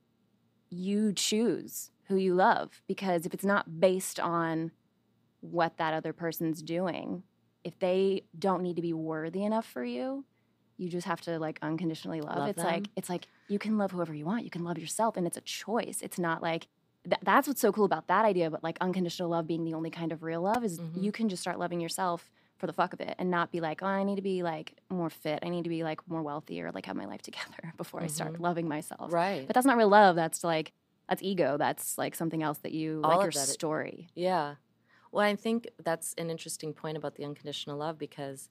you 0.70 1.12
choose 1.12 1.90
who 2.08 2.16
you 2.16 2.34
love 2.34 2.82
because 2.86 3.24
if 3.26 3.32
it's 3.32 3.44
not 3.44 3.80
based 3.80 4.18
on 4.20 4.72
what 5.40 5.76
that 5.76 5.94
other 5.94 6.12
person's 6.12 6.62
doing, 6.62 7.22
if 7.62 7.78
they 7.78 8.24
don't 8.38 8.62
need 8.62 8.76
to 8.76 8.82
be 8.82 8.92
worthy 8.92 9.44
enough 9.44 9.66
for 9.66 9.84
you, 9.84 10.24
you 10.76 10.88
just 10.88 11.06
have 11.06 11.20
to 11.22 11.38
like 11.38 11.58
unconditionally 11.62 12.20
love. 12.20 12.38
Love 12.38 12.48
it's 12.48 12.62
like 12.64 12.88
it's 12.96 13.08
like 13.08 13.28
you 13.48 13.58
can 13.58 13.78
love 13.78 13.92
whoever 13.92 14.12
you 14.14 14.24
want. 14.26 14.44
You 14.44 14.50
can 14.50 14.64
love 14.64 14.78
yourself 14.78 15.16
and 15.16 15.26
it's 15.26 15.36
a 15.36 15.42
choice. 15.42 16.00
It's 16.02 16.18
not 16.18 16.42
like 16.42 16.66
th- 17.04 17.20
that's 17.22 17.46
what's 17.46 17.60
so 17.60 17.72
cool 17.72 17.84
about 17.84 18.08
that 18.08 18.24
idea, 18.24 18.50
but 18.50 18.62
like 18.64 18.76
unconditional 18.80 19.28
love 19.30 19.46
being 19.46 19.64
the 19.64 19.74
only 19.74 19.90
kind 19.90 20.12
of 20.12 20.22
real 20.22 20.42
love 20.42 20.64
is 20.64 20.80
Mhm. 20.80 21.02
you 21.02 21.12
can 21.12 21.28
just 21.28 21.42
start 21.42 21.58
loving 21.58 21.80
yourself 21.80 22.30
for 22.58 22.66
the 22.66 22.72
fuck 22.72 22.92
of 22.92 23.00
it 23.00 23.14
and 23.18 23.30
not 23.30 23.50
be 23.50 23.60
like, 23.60 23.82
oh, 23.82 23.86
I 23.86 24.04
need 24.04 24.16
to 24.16 24.22
be 24.22 24.42
like 24.42 24.78
more 24.88 25.10
fit. 25.10 25.40
I 25.42 25.48
need 25.48 25.64
to 25.64 25.70
be 25.70 25.82
like 25.82 26.00
more 26.08 26.22
wealthy 26.22 26.60
or 26.62 26.70
like 26.72 26.86
have 26.86 26.96
my 26.96 27.04
life 27.06 27.22
together 27.22 27.72
before 27.76 28.02
I 28.02 28.06
start 28.06 28.34
Mhm. 28.34 28.40
loving 28.40 28.68
myself. 28.68 29.12
Right. 29.12 29.46
But 29.46 29.54
that's 29.54 29.66
not 29.66 29.76
real 29.76 29.88
love. 29.88 30.16
That's 30.16 30.44
like 30.44 30.72
that's 31.08 31.22
ego. 31.22 31.56
That's 31.58 31.98
like 31.98 32.14
something 32.14 32.42
else 32.42 32.58
that 32.58 32.72
you 32.72 33.00
All 33.04 33.18
like 33.18 33.24
your 33.24 33.30
that 33.32 33.48
it- 33.48 33.52
story. 33.52 34.08
Yeah. 34.14 34.54
Well, 35.12 35.24
I 35.24 35.36
think 35.36 35.68
that's 35.82 36.14
an 36.18 36.30
interesting 36.30 36.72
point 36.72 36.96
about 36.96 37.14
the 37.16 37.24
unconditional 37.24 37.76
love 37.76 37.98
because 37.98 38.48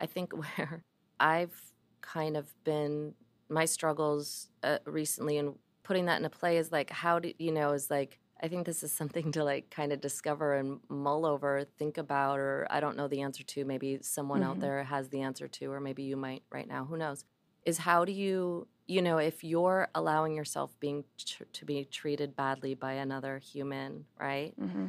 I 0.00 0.06
think 0.06 0.32
where 0.56 0.84
I've 1.18 1.72
kind 2.00 2.36
of 2.36 2.52
been, 2.64 3.14
my 3.48 3.64
struggles 3.64 4.48
uh, 4.62 4.78
recently 4.84 5.38
and 5.38 5.54
putting 5.82 6.04
that 6.06 6.18
into 6.18 6.30
play 6.30 6.58
is 6.58 6.70
like, 6.70 6.90
how 6.90 7.18
do 7.18 7.32
you 7.38 7.50
know, 7.50 7.72
is 7.72 7.90
like, 7.90 8.20
I 8.40 8.48
think 8.48 8.66
this 8.66 8.82
is 8.82 8.92
something 8.92 9.32
to 9.32 9.44
like 9.44 9.70
kind 9.70 9.92
of 9.92 10.00
discover 10.00 10.54
and 10.54 10.80
mull 10.88 11.26
over, 11.26 11.64
think 11.64 11.98
about, 11.98 12.38
or 12.38 12.66
I 12.70 12.80
don't 12.80 12.96
know 12.96 13.08
the 13.08 13.22
answer 13.22 13.42
to. 13.44 13.64
Maybe 13.64 13.98
someone 14.02 14.42
out 14.42 14.60
Mhm. 14.60 14.60
there 14.60 14.84
has 14.84 15.08
the 15.08 15.22
answer 15.22 15.48
to, 15.48 15.72
or 15.72 15.80
maybe 15.80 16.02
you 16.04 16.16
might 16.16 16.44
right 16.50 16.68
now. 16.68 16.84
Who 16.84 16.96
knows? 16.96 17.24
Is 17.64 17.78
how 17.78 18.04
do 18.04 18.12
you, 18.12 18.68
you 18.86 19.02
know, 19.02 19.18
if 19.18 19.44
you're 19.44 19.88
allowing 19.94 20.34
yourself 20.34 20.78
being 20.80 21.04
tr- 21.18 21.44
to 21.44 21.64
be 21.64 21.84
treated 21.84 22.34
badly 22.36 22.74
by 22.74 22.92
another 22.94 23.38
human, 23.38 24.06
right? 24.18 24.54
hmm 24.58 24.88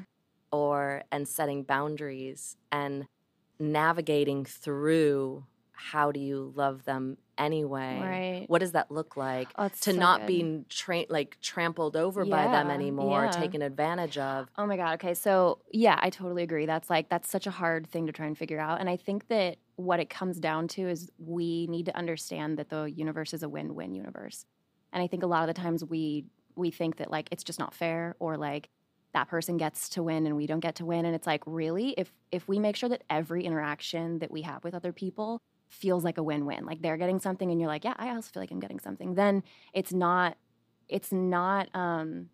Or 0.51 1.03
and 1.11 1.27
setting 1.27 1.63
boundaries 1.63 2.57
and 2.71 3.07
navigating 3.59 4.45
through 4.45 5.45
how 5.73 6.11
do 6.11 6.19
you 6.19 6.53
love 6.55 6.85
them 6.85 7.17
anyway? 7.39 7.99
Right. 7.99 8.45
What 8.47 8.59
does 8.59 8.73
that 8.73 8.91
look 8.91 9.17
like? 9.17 9.47
Oh, 9.57 9.69
to 9.69 9.75
so 9.75 9.91
not 9.91 10.21
good. 10.21 10.27
be 10.27 10.65
tra- 10.69 11.05
like 11.09 11.37
trampled 11.41 11.95
over 11.95 12.25
by 12.25 12.47
them 12.47 12.69
anymore, 12.69 13.25
yeah. 13.25 13.31
taken 13.31 13.61
advantage 13.61 14.17
of. 14.17 14.47
Oh 14.57 14.65
my 14.65 14.77
god. 14.77 14.95
Okay. 14.95 15.13
So, 15.13 15.59
yeah, 15.71 15.97
I 16.01 16.09
totally 16.09 16.43
agree. 16.43 16.65
That's 16.65 16.89
like 16.89 17.09
that's 17.09 17.29
such 17.29 17.47
a 17.47 17.51
hard 17.51 17.87
thing 17.87 18.05
to 18.07 18.11
try 18.11 18.27
and 18.27 18.37
figure 18.37 18.59
out. 18.59 18.79
And 18.79 18.89
I 18.89 18.97
think 18.97 19.27
that 19.29 19.57
what 19.77 19.99
it 19.99 20.09
comes 20.09 20.39
down 20.39 20.67
to 20.67 20.89
is 20.89 21.09
we 21.17 21.65
need 21.67 21.85
to 21.85 21.97
understand 21.97 22.59
that 22.59 22.69
the 22.69 22.83
universe 22.83 23.33
is 23.33 23.43
a 23.43 23.49
win-win 23.49 23.95
universe. 23.95 24.45
And 24.91 25.01
I 25.01 25.07
think 25.07 25.23
a 25.23 25.27
lot 25.27 25.47
of 25.47 25.55
the 25.55 25.59
times 25.59 25.83
we 25.83 26.25
we 26.55 26.69
think 26.69 26.97
that 26.97 27.09
like 27.09 27.29
it's 27.31 27.43
just 27.43 27.59
not 27.59 27.73
fair 27.73 28.15
or 28.19 28.37
like 28.37 28.69
that 29.13 29.27
person 29.27 29.57
gets 29.57 29.89
to 29.89 30.03
win 30.03 30.27
and 30.27 30.35
we 30.35 30.45
don't 30.45 30.59
get 30.59 30.75
to 30.75 30.85
win 30.85 31.05
and 31.05 31.15
it's 31.15 31.25
like 31.25 31.41
really 31.45 31.95
if 31.97 32.11
if 32.31 32.47
we 32.47 32.59
make 32.59 32.75
sure 32.75 32.89
that 32.89 33.03
every 33.09 33.43
interaction 33.43 34.19
that 34.19 34.29
we 34.29 34.43
have 34.43 34.63
with 34.63 34.75
other 34.75 34.93
people 34.93 35.41
feels 35.69 36.03
like 36.03 36.17
a 36.17 36.23
win-win 36.23 36.65
like 36.65 36.81
they're 36.81 36.97
getting 36.97 37.19
something 37.19 37.49
and 37.51 37.59
you're 37.61 37.69
like 37.69 37.83
yeah 37.85 37.93
i 37.97 38.09
also 38.09 38.29
feel 38.31 38.41
like 38.41 38.51
i'm 38.51 38.59
getting 38.59 38.79
something 38.79 39.13
then 39.15 39.43
it's 39.73 39.93
not 39.93 40.35
it's 40.87 41.11
not 41.13 41.69
um 41.75 42.29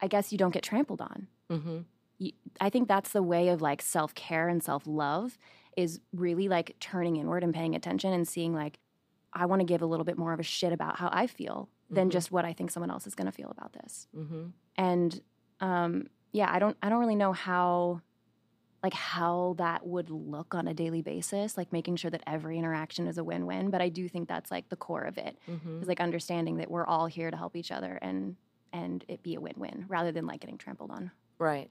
i 0.00 0.06
guess 0.08 0.30
you 0.32 0.38
don't 0.38 0.52
get 0.52 0.62
trampled 0.62 1.00
on 1.00 1.26
Mm-hmm. 1.50 1.78
I 2.60 2.70
think 2.70 2.86
that's 2.86 3.10
the 3.12 3.22
way 3.24 3.48
of 3.48 3.60
like 3.62 3.80
self 3.82 4.14
care 4.14 4.46
and 4.48 4.62
self 4.62 4.86
love 4.86 5.36
is 5.76 6.00
really 6.12 6.48
like 6.48 6.76
turning 6.78 7.16
inward 7.16 7.42
and 7.42 7.52
paying 7.54 7.74
attention 7.74 8.12
and 8.12 8.28
seeing 8.28 8.54
like, 8.54 8.78
I 9.32 9.46
want 9.46 9.60
to 9.60 9.64
give 9.64 9.80
a 9.82 9.86
little 9.86 10.04
bit 10.04 10.18
more 10.18 10.32
of 10.32 10.38
a 10.38 10.44
shit 10.44 10.72
about 10.72 10.98
how 10.98 11.08
I 11.12 11.26
feel 11.26 11.68
than 11.90 12.08
Mhm. 12.08 12.12
just 12.12 12.30
what 12.30 12.44
I 12.44 12.52
think 12.52 12.70
someone 12.70 12.90
else 12.90 13.06
is 13.06 13.14
going 13.16 13.26
to 13.26 13.32
feel 13.32 13.50
about 13.50 13.72
this. 13.72 14.06
Mm-hmm. 14.16 14.42
And 14.76 15.20
um, 15.60 16.06
yeah, 16.32 16.48
I 16.52 16.58
don't, 16.58 16.76
I 16.82 16.88
don't 16.88 17.00
really 17.00 17.16
know 17.16 17.32
how, 17.32 18.00
like 18.82 18.94
how 18.94 19.54
that 19.58 19.86
would 19.86 20.08
look 20.10 20.54
on 20.54 20.66
a 20.66 20.72
daily 20.74 21.02
basis, 21.02 21.56
like 21.58 21.72
making 21.72 21.96
sure 21.96 22.10
that 22.10 22.22
every 22.26 22.56
interaction 22.58 23.06
is 23.06 23.18
a 23.18 23.24
win 23.24 23.44
win. 23.46 23.70
But 23.70 23.82
I 23.82 23.88
do 23.90 24.08
think 24.08 24.26
that's 24.28 24.50
like 24.50 24.68
the 24.70 24.76
core 24.76 25.02
of 25.02 25.18
it 25.18 25.36
Mm-hmm. 25.48 25.82
is 25.82 25.88
like 25.88 26.00
understanding 26.00 26.56
that 26.58 26.70
we're 26.70 26.86
all 26.86 27.06
here 27.06 27.30
to 27.30 27.36
help 27.36 27.56
each 27.56 27.70
other 27.70 27.98
and 28.00 28.36
and 28.72 29.04
it 29.08 29.22
be 29.22 29.34
a 29.34 29.40
win 29.40 29.54
win 29.56 29.84
rather 29.88 30.12
than 30.12 30.26
like 30.26 30.40
getting 30.40 30.56
trampled 30.56 30.90
on. 30.92 31.10
Right. 31.38 31.70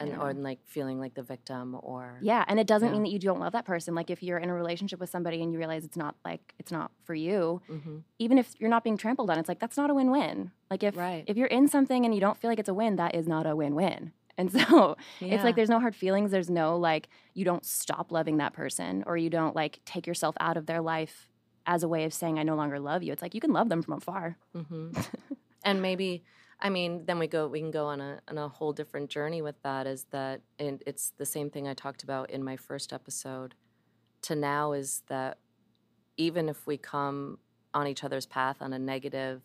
And 0.00 0.08
Yeah. 0.10 0.20
or 0.20 0.34
like 0.34 0.58
feeling 0.66 0.98
like 0.98 1.14
the 1.14 1.22
victim 1.22 1.78
or 1.80 2.18
Yeah, 2.20 2.44
and 2.48 2.58
it 2.58 2.66
doesn't 2.66 2.88
Yeah. 2.88 2.92
mean 2.94 3.04
that 3.04 3.10
you 3.10 3.20
don't 3.20 3.38
love 3.38 3.52
that 3.52 3.64
person. 3.64 3.94
Like 3.94 4.10
if 4.10 4.20
you're 4.22 4.38
in 4.38 4.50
a 4.50 4.54
relationship 4.54 4.98
with 4.98 5.08
somebody 5.08 5.40
and 5.42 5.52
you 5.52 5.58
realize 5.58 5.84
it's 5.84 5.96
not 5.96 6.16
like 6.24 6.52
it's 6.58 6.72
not 6.72 6.90
for 7.04 7.14
you, 7.14 7.62
Mm-hmm. 7.70 7.98
even 8.18 8.36
if 8.38 8.52
you're 8.58 8.68
not 8.68 8.82
being 8.84 8.96
trampled 8.96 9.30
on, 9.30 9.38
it's 9.38 9.48
like 9.48 9.60
that's 9.60 9.76
not 9.76 9.88
a 9.90 9.94
win-win. 9.94 10.50
Like 10.70 10.82
if 10.82 10.96
Right. 10.96 11.22
if 11.26 11.36
you're 11.36 11.46
in 11.46 11.68
something 11.68 12.04
and 12.04 12.12
you 12.14 12.20
don't 12.20 12.36
feel 12.36 12.50
like 12.50 12.58
it's 12.58 12.68
a 12.68 12.74
win, 12.74 12.96
that 12.96 13.14
is 13.14 13.26
not 13.28 13.46
a 13.46 13.54
win-win. 13.56 14.12
And 14.36 14.50
so 14.58 14.96
it's 15.20 15.44
like 15.44 15.56
there's 15.56 15.68
no 15.70 15.80
hard 15.80 15.94
feelings. 15.94 16.30
There's 16.30 16.50
no 16.50 16.76
like 16.76 17.08
you 17.34 17.44
don't 17.44 17.64
stop 17.64 18.10
loving 18.12 18.38
that 18.38 18.52
person 18.52 19.04
or 19.06 19.16
you 19.16 19.30
don't 19.30 19.54
like 19.54 19.80
take 19.84 20.06
yourself 20.06 20.34
out 20.40 20.56
of 20.56 20.66
their 20.66 20.80
life 20.80 21.28
as 21.66 21.82
a 21.82 21.88
way 21.88 22.04
of 22.04 22.12
saying 22.12 22.38
I 22.38 22.42
no 22.42 22.56
longer 22.56 22.78
love 22.78 23.02
you. 23.02 23.12
It's 23.12 23.22
like 23.22 23.34
you 23.34 23.40
can 23.40 23.52
love 23.52 23.68
them 23.68 23.82
from 23.82 23.94
afar. 23.94 24.36
hmm 24.54 24.90
and 25.64 25.80
maybe 25.82 26.24
I 26.60 26.70
mean, 26.70 27.04
then 27.04 27.18
we 27.18 27.26
go. 27.26 27.48
We 27.48 27.60
can 27.60 27.70
go 27.72 27.86
on 27.86 28.00
a 28.00 28.20
on 28.28 28.38
a 28.38 28.48
whole 28.48 28.72
different 28.72 29.10
journey 29.10 29.42
with 29.42 29.60
that. 29.62 29.86
Is 29.86 30.04
that 30.10 30.40
and 30.58 30.82
it's 30.86 31.12
the 31.18 31.26
same 31.26 31.50
thing 31.50 31.66
I 31.68 31.74
talked 31.74 32.02
about 32.04 32.30
in 32.30 32.42
my 32.44 32.56
first 32.56 32.92
episode. 32.92 33.54
To 34.22 34.34
now 34.36 34.72
is 34.72 35.02
that 35.08 35.38
even 36.16 36.48
if 36.48 36.66
we 36.66 36.76
come 36.76 37.38
on 37.74 37.86
each 37.88 38.04
other's 38.04 38.24
path 38.24 38.58
on 38.60 38.72
a 38.72 38.78
negative, 38.78 39.42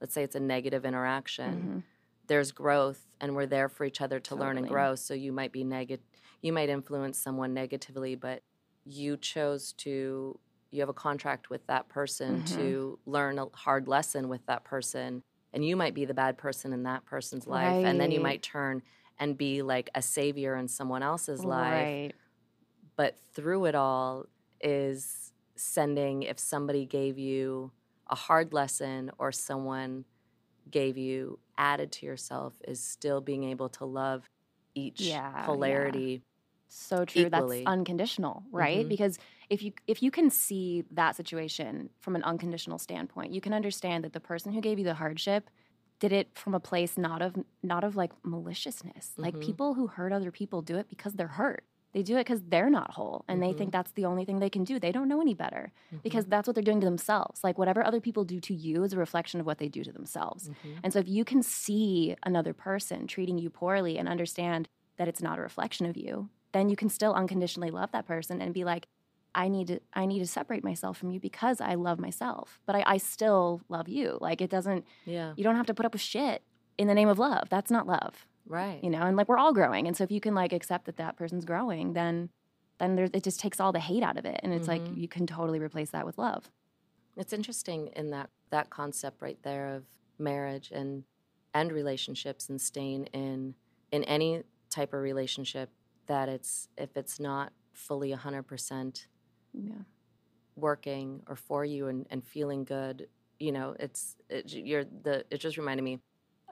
let's 0.00 0.14
say 0.14 0.22
it's 0.22 0.36
a 0.36 0.40
negative 0.40 0.84
interaction, 0.84 1.52
Mhm. 1.54 1.82
There's 2.28 2.52
growth, 2.52 3.06
and 3.20 3.34
we're 3.34 3.46
there 3.46 3.68
for 3.68 3.84
each 3.84 4.00
other 4.00 4.20
to 4.20 4.34
learn 4.34 4.56
and 4.58 4.66
grow. 4.68 4.94
So 4.94 5.14
you 5.14 5.32
might 5.32 5.52
be 5.52 5.64
negative. 5.64 6.04
You 6.40 6.52
might 6.52 6.68
influence 6.68 7.18
someone 7.18 7.54
negatively, 7.54 8.14
but 8.14 8.42
you 8.84 9.16
chose 9.16 9.72
to. 9.74 10.38
You 10.70 10.80
have 10.80 10.88
a 10.88 10.94
contract 10.94 11.50
with 11.50 11.66
that 11.66 11.88
person 11.90 12.42
Mhm. 12.42 12.56
to 12.56 12.98
learn 13.04 13.38
a 13.38 13.46
hard 13.54 13.88
lesson 13.88 14.28
with 14.30 14.46
that 14.46 14.64
person 14.64 15.22
and 15.52 15.62
you 15.66 15.76
might 15.76 15.92
be 15.92 16.06
the 16.06 16.14
bad 16.14 16.38
person 16.38 16.72
in 16.72 16.84
that 16.84 17.04
person's 17.04 17.46
life 17.46 17.76
and 17.84 18.00
then 18.00 18.10
you 18.10 18.20
might 18.20 18.42
turn 18.42 18.82
and 19.18 19.36
be 19.36 19.60
like 19.60 19.90
a 19.94 20.00
savior 20.00 20.56
in 20.56 20.66
someone 20.68 21.02
else's 21.02 21.44
life 21.44 21.88
Right. 21.88 22.14
but 22.96 23.18
through 23.34 23.66
it 23.66 23.74
all 23.74 24.24
is 24.62 25.32
sending 25.56 26.22
if 26.22 26.38
somebody 26.38 26.86
gave 26.86 27.18
you 27.18 27.70
a 28.08 28.14
hard 28.14 28.54
lesson 28.54 29.10
or 29.18 29.30
someone 29.30 30.06
gave 30.72 30.98
you 30.98 31.38
added 31.58 31.92
to 31.92 32.06
yourself 32.06 32.60
is 32.66 32.80
still 32.82 33.20
being 33.20 33.44
able 33.44 33.68
to 33.70 33.84
love 33.84 34.28
each 34.74 34.98
Yeah, 34.98 35.52
yeah. 35.54 36.00
polarity 36.00 36.22
So 36.68 37.04
true. 37.04 37.30
equally. 37.30 37.30
That's 37.30 37.62
unconditional, 37.66 38.44
right? 38.52 38.86
Mhm. 38.86 38.88
Because 38.88 39.18
if 39.50 39.62
you 39.62 39.72
if 39.86 40.02
you 40.02 40.10
can 40.10 40.30
see 40.30 40.84
that 40.92 41.16
situation 41.16 41.90
from 42.00 42.16
an 42.16 42.24
unconditional 42.24 42.78
standpoint, 42.78 43.32
you 43.34 43.40
can 43.42 43.54
understand 43.54 44.04
that 44.04 44.12
the 44.14 44.20
person 44.20 44.52
who 44.52 44.60
gave 44.62 44.78
you 44.78 44.84
the 44.84 44.94
hardship 44.94 45.50
did 46.00 46.12
it 46.12 46.36
from 46.38 46.54
a 46.54 46.60
place 46.60 46.98
not 46.98 47.22
of 47.22 47.36
not 47.62 47.84
of 47.84 47.96
like 47.96 48.12
maliciousness. 48.24 49.14
Like 49.18 49.34
Mhm. 49.34 49.40
people 49.40 49.74
who 49.74 49.88
hurt 49.88 50.12
other 50.12 50.32
people 50.32 50.62
do 50.62 50.78
it 50.78 50.88
because 50.88 51.14
they're 51.14 51.28
hurt. 51.28 51.64
They 51.92 52.02
do 52.02 52.16
it 52.16 52.20
because 52.20 52.42
they're 52.42 52.70
not 52.70 52.92
whole 52.92 53.24
and 53.28 53.42
they 53.42 53.52
Mhm. 53.52 53.58
think 53.58 53.72
that's 53.72 53.92
the 53.92 54.06
only 54.06 54.24
thing 54.24 54.38
they 54.38 54.48
can 54.50 54.64
do. 54.64 54.78
They 54.78 54.92
don't 54.92 55.08
know 55.08 55.20
any 55.20 55.34
better 55.34 55.72
Mhm. 55.92 56.02
because 56.02 56.24
that's 56.26 56.46
what 56.46 56.54
they're 56.54 56.62
doing 56.64 56.80
to 56.80 56.86
themselves. 56.86 57.44
Like 57.44 57.58
whatever 57.58 57.84
other 57.84 58.00
people 58.00 58.24
do 58.24 58.40
to 58.40 58.54
you 58.54 58.82
is 58.82 58.92
a 58.94 58.98
reflection 58.98 59.40
of 59.40 59.46
what 59.46 59.58
they 59.58 59.68
do 59.68 59.84
to 59.84 59.92
themselves. 59.92 60.48
Mhm. 60.48 60.54
And 60.82 60.92
so 60.92 60.98
if 61.00 61.08
you 61.08 61.24
can 61.24 61.42
see 61.42 62.16
another 62.22 62.54
person 62.54 63.06
treating 63.06 63.36
you 63.38 63.50
poorly 63.50 63.98
and 63.98 64.08
understand 64.08 64.68
that 64.96 65.08
it's 65.08 65.22
not 65.22 65.38
a 65.38 65.42
reflection 65.42 65.84
of 65.86 65.96
you, 65.96 66.30
then 66.52 66.68
you 66.68 66.76
can 66.76 66.88
still 66.88 67.12
unconditionally 67.14 67.70
love 67.70 67.92
that 67.92 68.06
person 68.06 68.40
and 68.42 68.52
be 68.54 68.64
like, 68.64 68.86
I 69.34 69.48
need 69.48 69.66
to 69.68 69.80
I 69.94 70.04
need 70.04 70.18
to 70.18 70.26
separate 70.26 70.62
myself 70.62 70.98
from 70.98 71.10
you 71.10 71.18
because 71.18 71.60
I 71.60 71.74
love 71.74 71.98
myself. 71.98 72.60
But 72.66 72.76
I, 72.76 72.82
I 72.86 72.96
still 72.98 73.62
love 73.70 73.88
you. 73.88 74.18
Like 74.20 74.40
it 74.42 74.50
doesn't 74.50 74.84
yeah 75.06 75.32
you 75.36 75.44
don't 75.44 75.56
have 75.56 75.66
to 75.66 75.74
put 75.74 75.86
up 75.86 75.92
with 75.94 76.02
shit 76.02 76.42
in 76.76 76.86
the 76.86 76.94
name 76.94 77.08
of 77.08 77.18
love. 77.18 77.48
That's 77.48 77.70
not 77.70 77.86
love. 77.86 78.26
Right 78.46 78.84
You 78.84 78.90
know, 78.90 79.02
and 79.02 79.16
like 79.16 79.28
we're 79.28 79.38
all 79.38 79.52
growing. 79.52 79.86
And 79.86 79.96
so 79.96 80.04
if 80.04 80.10
you 80.10 80.20
can 80.20 80.34
like 80.34 80.52
accept 80.52 80.86
that 80.86 80.96
that 80.96 81.16
person's 81.16 81.44
growing, 81.44 81.92
then 81.92 82.30
then 82.78 82.96
there's 82.96 83.10
it 83.14 83.22
just 83.24 83.40
takes 83.40 83.60
all 83.60 83.72
the 83.72 83.80
hate 83.80 84.02
out 84.02 84.18
of 84.18 84.24
it. 84.26 84.40
And 84.42 84.52
it's 84.52 84.66
like 84.68 84.88
Mhm. 84.88 84.90
you 84.90 85.08
can 85.08 85.26
totally 85.26 85.60
replace 85.60 85.90
that 85.90 86.04
with 86.06 86.18
love. 86.18 86.50
It's 87.16 87.32
interesting 87.32 87.88
in 87.88 88.10
that 88.10 88.30
that 88.50 88.70
concept 88.70 89.20
right 89.22 89.42
there 89.42 89.74
of 89.74 89.86
marriage 90.18 90.70
and 90.70 91.04
and 91.54 91.72
relationships 91.72 92.48
and 92.48 92.60
staying 92.60 93.06
in 93.06 93.54
in 93.90 94.04
any 94.04 94.44
type 94.70 94.92
of 94.94 95.00
relationship 95.00 95.70
that 96.06 96.28
it's 96.28 96.68
if 96.76 96.96
it's 96.96 97.20
not 97.20 97.52
fully 97.74 98.10
100% 98.10 99.08
Yeah. 99.54 99.82
working 100.56 101.22
or 101.26 101.36
for 101.36 101.64
you 101.64 101.88
and, 101.88 102.06
and 102.10 102.24
feeling 102.24 102.64
good 102.64 103.08
you 103.38 103.50
know 103.52 103.74
it's 103.80 104.16
it, 104.28 104.52
you're 104.52 104.84
the 104.84 105.24
it 105.30 105.38
just 105.38 105.56
reminded 105.56 105.82
me 105.82 105.98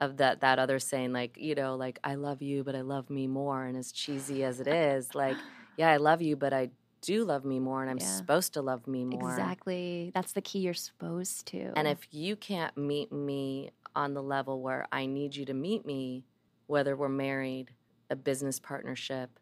of 0.01 0.17
that 0.17 0.41
that 0.41 0.59
other 0.59 0.79
saying 0.79 1.13
like 1.13 1.37
you 1.37 1.55
know 1.55 1.75
like 1.75 1.99
i 2.03 2.15
love 2.15 2.41
you 2.41 2.63
but 2.63 2.75
i 2.75 2.81
love 2.81 3.09
me 3.09 3.27
more 3.27 3.65
and 3.65 3.77
as 3.77 3.91
cheesy 3.93 4.43
as 4.43 4.59
it 4.59 4.67
is 4.67 5.15
like 5.15 5.45
yeah 5.77 5.89
i 5.89 5.97
love 5.97 6.21
you 6.21 6.35
but 6.37 6.53
i 6.53 6.69
do 7.01 7.25
love 7.25 7.45
me 7.45 7.59
more 7.59 7.81
and 7.83 7.91
i'm 7.91 7.99
Yeah. 7.99 8.01
supposed 8.01 8.53
to 8.53 8.61
love 8.61 8.87
me 8.87 9.05
more 9.05 9.55
Exactly. 9.55 10.11
That's 10.13 10.33
the 10.33 10.41
key 10.41 10.59
you're 10.59 10.73
supposed 10.73 11.47
to. 11.47 11.75
And 11.75 11.87
if 11.87 12.13
you 12.13 12.35
can't 12.35 12.75
meet 12.77 13.11
me 13.11 13.71
on 13.95 14.13
the 14.13 14.23
level 14.23 14.61
where 14.61 14.87
I 14.91 15.05
need 15.05 15.35
you 15.35 15.45
to 15.45 15.53
meet 15.53 15.85
me, 15.85 16.25
whether 16.67 16.95
we're 16.95 17.09
married, 17.09 17.75
a 18.09 18.15
business 18.15 18.59
partnership, 18.59 19.39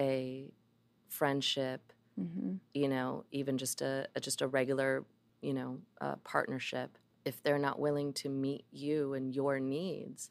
a 0.00 0.52
friendship, 1.08 1.92
hmm 2.16 2.60
you 2.74 2.88
know, 2.88 3.24
even 3.32 3.58
just 3.58 3.82
a, 3.82 4.08
a 4.16 4.20
just 4.20 4.42
a 4.42 4.48
regular, 4.48 5.04
you 5.42 5.54
know, 5.54 5.80
uh, 6.00 6.16
partnership, 6.24 6.98
if 7.28 7.42
they're 7.42 7.58
not 7.58 7.78
willing 7.78 8.12
to 8.14 8.28
meet 8.28 8.64
you 8.72 9.14
and 9.14 9.34
your 9.34 9.60
needs, 9.60 10.30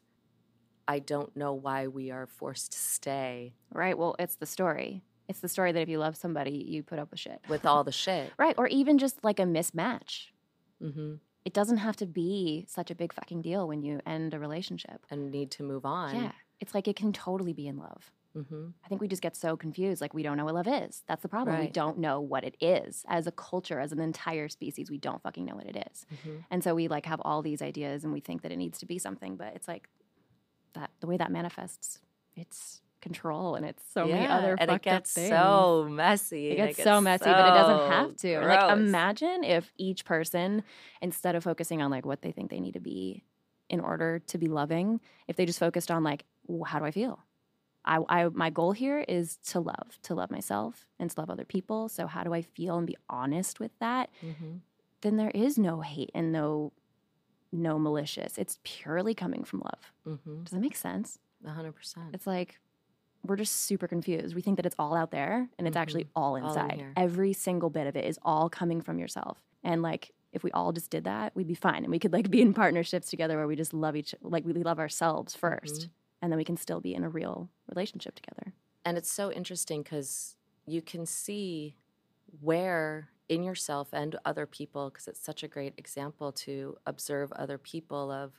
I 0.86 0.98
don't 0.98 1.34
know 1.36 1.52
why 1.54 1.86
we 1.86 2.10
are 2.10 2.26
forced 2.26 2.72
to 2.72 2.78
stay 2.78 3.54
Right. 3.72 3.96
Well, 3.96 4.16
it's 4.18 4.36
the 4.36 4.46
story. 4.46 5.02
It's 5.28 5.40
the 5.40 5.48
story 5.48 5.72
that 5.72 5.80
if 5.82 5.88
you 5.90 5.98
love 5.98 6.16
somebody, 6.16 6.52
you 6.68 6.82
put 6.82 6.98
up 6.98 7.10
with 7.10 7.20
shit. 7.20 7.40
with 7.48 7.66
all 7.66 7.84
the 7.84 7.92
shit. 7.92 8.32
Right. 8.38 8.54
Or 8.58 8.66
even 8.68 8.98
just 8.98 9.22
like 9.22 9.38
a 9.38 9.44
mismatch. 9.44 10.28
hmm 10.80 11.14
It 11.44 11.52
doesn't 11.52 11.78
have 11.78 11.96
to 11.96 12.06
be 12.06 12.64
such 12.68 12.90
a 12.90 12.94
big 12.94 13.12
fucking 13.12 13.42
deal 13.42 13.68
when 13.68 13.82
you 13.82 14.00
end 14.06 14.34
a 14.34 14.38
relationship. 14.38 15.04
And 15.10 15.30
need 15.30 15.50
to 15.52 15.62
move 15.62 15.84
on. 15.84 16.14
Yeah. 16.16 16.32
It's 16.60 16.74
like 16.74 16.88
it 16.88 16.96
can 16.96 17.12
totally 17.12 17.52
be 17.52 17.66
in 17.68 17.76
love. 17.76 18.10
Hmm 18.34 18.68
I 18.84 18.88
think 18.88 19.00
we 19.00 19.08
just 19.08 19.20
get 19.22 19.36
so 19.36 19.56
confused. 19.56 20.00
Like 20.00 20.14
we 20.14 20.22
don't 20.22 20.36
know 20.36 20.44
what 20.44 20.54
love 20.54 20.68
is. 20.68 21.02
That's 21.06 21.22
the 21.22 21.28
problem. 21.28 21.58
We 21.60 21.68
don't 21.68 21.98
know 21.98 22.20
what 22.20 22.44
it 22.44 22.56
is. 22.60 23.04
As 23.08 23.26
a 23.26 23.32
culture, 23.32 23.80
as 23.80 23.92
an 23.92 24.00
entire 24.00 24.48
species, 24.48 24.90
we 24.90 24.98
don't 24.98 25.22
fucking 25.22 25.44
know 25.44 25.56
what 25.56 25.66
it 25.66 25.86
is. 25.90 26.06
hmm 26.22 26.38
And 26.50 26.64
so 26.64 26.74
we 26.74 26.88
like 26.88 27.04
have 27.06 27.20
all 27.22 27.42
these 27.42 27.60
ideas 27.60 28.04
and 28.04 28.12
we 28.12 28.20
think 28.20 28.42
that 28.42 28.52
it 28.52 28.56
needs 28.56 28.78
to 28.78 28.86
be 28.86 28.98
something, 28.98 29.36
but 29.36 29.54
it's 29.54 29.68
like 29.68 29.88
that 30.74 30.90
the 31.00 31.06
way 31.06 31.16
that 31.16 31.30
manifests, 31.30 32.00
it's 32.36 32.80
control 33.00 33.54
and 33.54 33.64
it's 33.64 33.82
so 33.92 34.06
many 34.06 34.26
Yeah, 34.26 34.36
other 34.36 34.56
and 34.58 34.70
it 34.70 34.82
gets 34.82 35.12
things. 35.12 35.28
so 35.28 35.88
messy. 35.90 36.50
it 36.50 36.56
and 36.56 36.66
gets 36.68 36.78
so 36.78 37.00
messy, 37.00 37.34
but 37.34 37.46
it 37.46 37.52
doesn't 37.52 37.78
have 37.78 38.16
so 38.16 38.16
to. 38.16 38.46
Like 38.46 38.70
imagine 38.70 39.44
if 39.44 39.72
each 39.76 40.04
person, 40.04 40.62
instead 41.02 41.34
of 41.34 41.44
focusing 41.44 41.82
on 41.82 41.90
like 41.90 42.06
what 42.06 42.22
they 42.22 42.32
think 42.32 42.50
they 42.50 42.60
need 42.60 42.74
to 42.74 42.80
be 42.80 43.24
in 43.68 43.80
order 43.80 44.18
to 44.28 44.38
be 44.38 44.48
loving, 44.48 45.00
if 45.26 45.36
they 45.36 45.44
just 45.46 45.58
focused 45.58 45.90
on 45.90 46.02
like, 46.02 46.24
how 46.66 46.78
do 46.78 46.84
I 46.84 46.90
feel? 46.90 47.22
I, 47.84 47.98
I 48.08 48.28
my 48.28 48.50
goal 48.50 48.72
here 48.72 49.00
is 49.08 49.36
to 49.48 49.60
love, 49.60 49.98
to 50.02 50.14
love 50.14 50.30
myself 50.30 50.86
and 50.98 51.10
to 51.10 51.20
love 51.20 51.30
other 51.30 51.44
people. 51.44 51.88
So 51.88 52.06
how 52.06 52.22
do 52.24 52.34
I 52.34 52.42
feel 52.42 52.76
and 52.76 52.86
be 52.86 52.96
honest 53.08 53.60
with 53.60 53.70
that? 53.80 54.10
Mhm. 54.22 54.60
Then 55.00 55.16
there 55.16 55.30
is 55.30 55.58
no 55.58 55.80
hate 55.80 56.10
and 56.14 56.32
no 56.32 56.72
no 57.50 57.78
malicious. 57.78 58.36
It's 58.36 58.58
purely 58.62 59.14
coming 59.14 59.42
from 59.44 59.60
love. 59.60 59.92
Mhm. 60.06 60.44
Does 60.44 60.52
that 60.52 60.60
make 60.60 60.76
sense? 60.76 61.18
A 61.44 61.50
hundred 61.50 61.72
percent. 61.72 62.14
It's 62.14 62.26
like 62.26 62.60
we're 63.24 63.36
just 63.36 63.56
super 63.56 63.88
confused. 63.88 64.34
We 64.34 64.42
think 64.42 64.56
that 64.56 64.66
it's 64.66 64.76
all 64.78 64.94
out 64.94 65.10
there 65.10 65.48
and 65.58 65.66
it's 65.66 65.76
actually 65.76 66.06
all 66.14 66.36
in 66.36 66.44
inside. 66.44 66.72
here. 66.72 66.92
Every 66.96 67.32
single 67.32 67.68
bit 67.70 67.86
of 67.86 67.96
it 67.96 68.04
is 68.04 68.18
all 68.22 68.48
coming 68.48 68.80
from 68.80 68.98
yourself. 68.98 69.42
And 69.64 69.82
like 69.82 70.12
if 70.32 70.44
we 70.44 70.50
all 70.52 70.72
just 70.72 70.90
did 70.90 71.04
that, 71.04 71.34
we'd 71.34 71.48
be 71.48 71.54
fine. 71.54 71.84
And 71.84 71.90
we 71.90 71.98
could 71.98 72.12
like 72.12 72.30
be 72.30 72.42
in 72.42 72.52
partnerships 72.54 73.08
together 73.10 73.36
where 73.38 73.46
we 73.46 73.56
just 73.56 73.72
love 73.72 73.96
each 73.96 74.14
like 74.22 74.44
we 74.44 74.52
love 74.52 74.78
ourselves 74.78 75.34
1st 75.34 75.88
And 76.20 76.32
then 76.32 76.36
we 76.36 76.44
can 76.44 76.56
still 76.56 76.80
be 76.80 76.94
in 76.94 77.04
a 77.04 77.08
real 77.08 77.48
relationship 77.68 78.14
together. 78.14 78.52
And 78.84 78.96
it's 78.98 79.10
so 79.10 79.30
interesting 79.30 79.82
because 79.82 80.36
you 80.66 80.82
can 80.82 81.06
see 81.06 81.76
where 82.40 83.10
in 83.28 83.42
yourself 83.42 83.88
and 83.92 84.16
other 84.24 84.46
people, 84.46 84.90
because 84.90 85.06
it's 85.06 85.20
such 85.20 85.42
a 85.42 85.48
great 85.48 85.74
example 85.76 86.32
to 86.32 86.76
observe 86.86 87.30
other 87.32 87.58
people. 87.58 88.10
Of, 88.10 88.32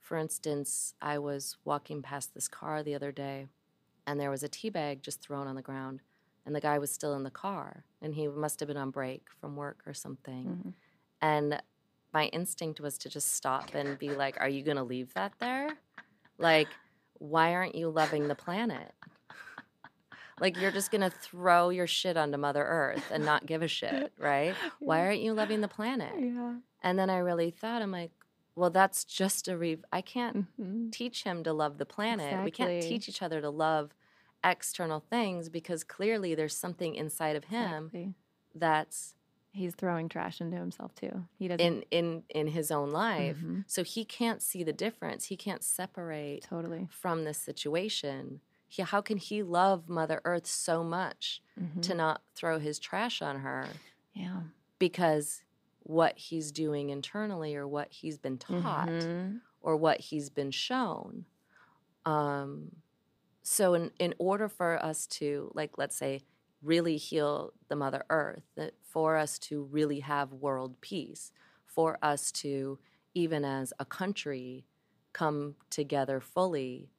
for 0.00 0.16
instance, 0.16 0.94
I 1.02 1.18
was 1.18 1.56
walking 1.64 2.02
past 2.02 2.34
this 2.34 2.48
car 2.48 2.82
the 2.82 2.94
other 2.94 3.12
day, 3.12 3.48
and 4.06 4.20
there 4.20 4.30
was 4.30 4.42
a 4.42 4.48
tea 4.48 4.70
bag 4.70 5.02
just 5.02 5.20
thrown 5.20 5.46
on 5.46 5.56
the 5.56 5.62
ground, 5.62 6.00
and 6.46 6.54
the 6.54 6.60
guy 6.60 6.78
was 6.78 6.92
still 6.92 7.14
in 7.14 7.24
the 7.24 7.30
car, 7.30 7.84
and 8.00 8.14
he 8.14 8.28
must 8.28 8.60
have 8.60 8.68
been 8.68 8.76
on 8.76 8.90
break 8.90 9.26
from 9.40 9.56
work 9.56 9.82
or 9.86 9.94
something. 9.94 10.46
Mhm. 10.46 10.74
And 11.20 11.62
my 12.12 12.26
instinct 12.26 12.80
was 12.80 12.96
to 12.98 13.08
just 13.08 13.32
stop 13.32 13.74
and 13.74 13.98
be 13.98 14.14
like, 14.14 14.40
Are 14.40 14.48
you 14.48 14.62
going 14.62 14.76
to 14.76 14.84
leave 14.84 15.12
that 15.14 15.32
there? 15.40 15.76
Like, 16.38 16.68
why 17.18 17.54
aren't 17.54 17.74
you 17.74 17.88
loving 17.88 18.28
the 18.28 18.34
planet? 18.34 18.92
Like, 20.40 20.60
you're 20.60 20.72
just 20.72 20.90
to 20.90 21.10
throw 21.10 21.68
your 21.70 21.86
shit 21.86 22.16
onto 22.16 22.36
Mother 22.36 22.64
Earth 22.64 23.04
and 23.12 23.24
not 23.24 23.46
give 23.46 23.62
a 23.62 23.68
shit, 23.68 24.12
right? 24.18 24.54
Why 24.80 25.00
aren't 25.00 25.20
you 25.20 25.32
loving 25.32 25.60
the 25.60 25.68
planet? 25.68 26.12
Yeah. 26.18 26.56
And 26.82 26.98
then 26.98 27.08
I 27.08 27.18
really 27.18 27.50
thought, 27.50 27.82
I'm 27.82 27.92
like, 27.92 28.10
well, 28.56 28.70
that's 28.70 29.04
just 29.04 29.48
a 29.48 29.56
re. 29.56 29.78
I 29.92 30.00
can't 30.00 30.46
Mhm. 30.60 30.92
teach 30.92 31.22
him 31.22 31.44
to 31.44 31.52
love 31.52 31.78
the 31.78 31.86
planet. 31.86 32.44
We 32.44 32.50
can't 32.50 32.82
teach 32.82 33.08
each 33.08 33.22
other 33.22 33.40
to 33.40 33.50
love 33.50 33.94
external 34.42 35.00
things 35.00 35.48
because 35.48 35.84
clearly 35.84 36.34
there's 36.34 36.56
something 36.56 36.94
inside 36.94 37.36
of 37.36 37.44
him 37.44 37.86
Exactly. 37.86 38.14
that's 38.54 39.14
He's 39.56 39.74
throwing 39.76 40.08
trash 40.08 40.40
into 40.40 40.56
himself 40.56 40.94
too. 40.96 41.24
He 41.38 41.46
doesn't 41.48 41.60
in 41.64 41.84
in 41.92 42.22
in 42.28 42.46
his 42.48 42.70
own 42.72 42.90
life 42.90 43.38
Mhm. 43.38 43.64
so 43.68 43.84
he 43.84 44.04
can't 44.04 44.42
see 44.42 44.64
the 44.64 44.72
difference 44.72 45.26
he 45.26 45.36
can't 45.36 45.62
separate 45.62 46.42
totally. 46.42 46.88
from 46.90 47.22
this 47.24 47.38
situation 47.38 48.40
he, 48.66 48.82
how 48.82 49.00
can 49.00 49.16
he 49.18 49.42
love 49.44 49.88
mother 49.88 50.20
earth 50.24 50.46
so 50.46 50.82
much 50.82 51.40
Mhm. 51.60 51.82
to 51.82 51.94
not 51.94 52.22
throw 52.34 52.58
his 52.58 52.80
trash 52.80 53.22
on 53.22 53.40
her 53.40 53.68
Yeah. 54.12 54.42
because 54.80 55.44
what 55.84 56.18
he's 56.18 56.50
doing 56.50 56.90
internally 56.90 57.54
or 57.54 57.68
what 57.68 57.92
he's 57.92 58.18
been 58.18 58.38
taught 58.38 58.88
Mhm. 58.88 59.40
or 59.60 59.76
what 59.76 60.00
he's 60.00 60.30
been 60.30 60.50
shown 60.50 61.26
um 62.04 62.72
so 63.42 63.74
in 63.74 63.92
in 64.00 64.14
order 64.18 64.48
for 64.48 64.82
us 64.84 65.06
to 65.06 65.50
like 65.54 65.78
let's 65.78 65.96
say 65.96 66.22
really 66.62 66.96
heal 66.96 67.52
the 67.68 67.76
mother 67.76 68.04
earth 68.10 68.42
that 68.56 68.74
for 68.94 69.16
us 69.18 69.38
to 69.40 69.64
really 69.64 70.00
have 70.02 70.32
world 70.32 70.80
peace 70.82 71.32
for 71.66 71.98
us 72.02 72.32
to 72.32 72.80
even 73.14 73.44
as 73.44 73.74
a 73.80 73.86
country 73.86 74.66
come 75.14 75.56
together 75.70 76.20
fully 76.20 76.92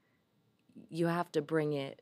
you 0.90 1.08
have 1.08 1.32
to 1.34 1.42
bring 1.42 1.74
it 1.74 2.02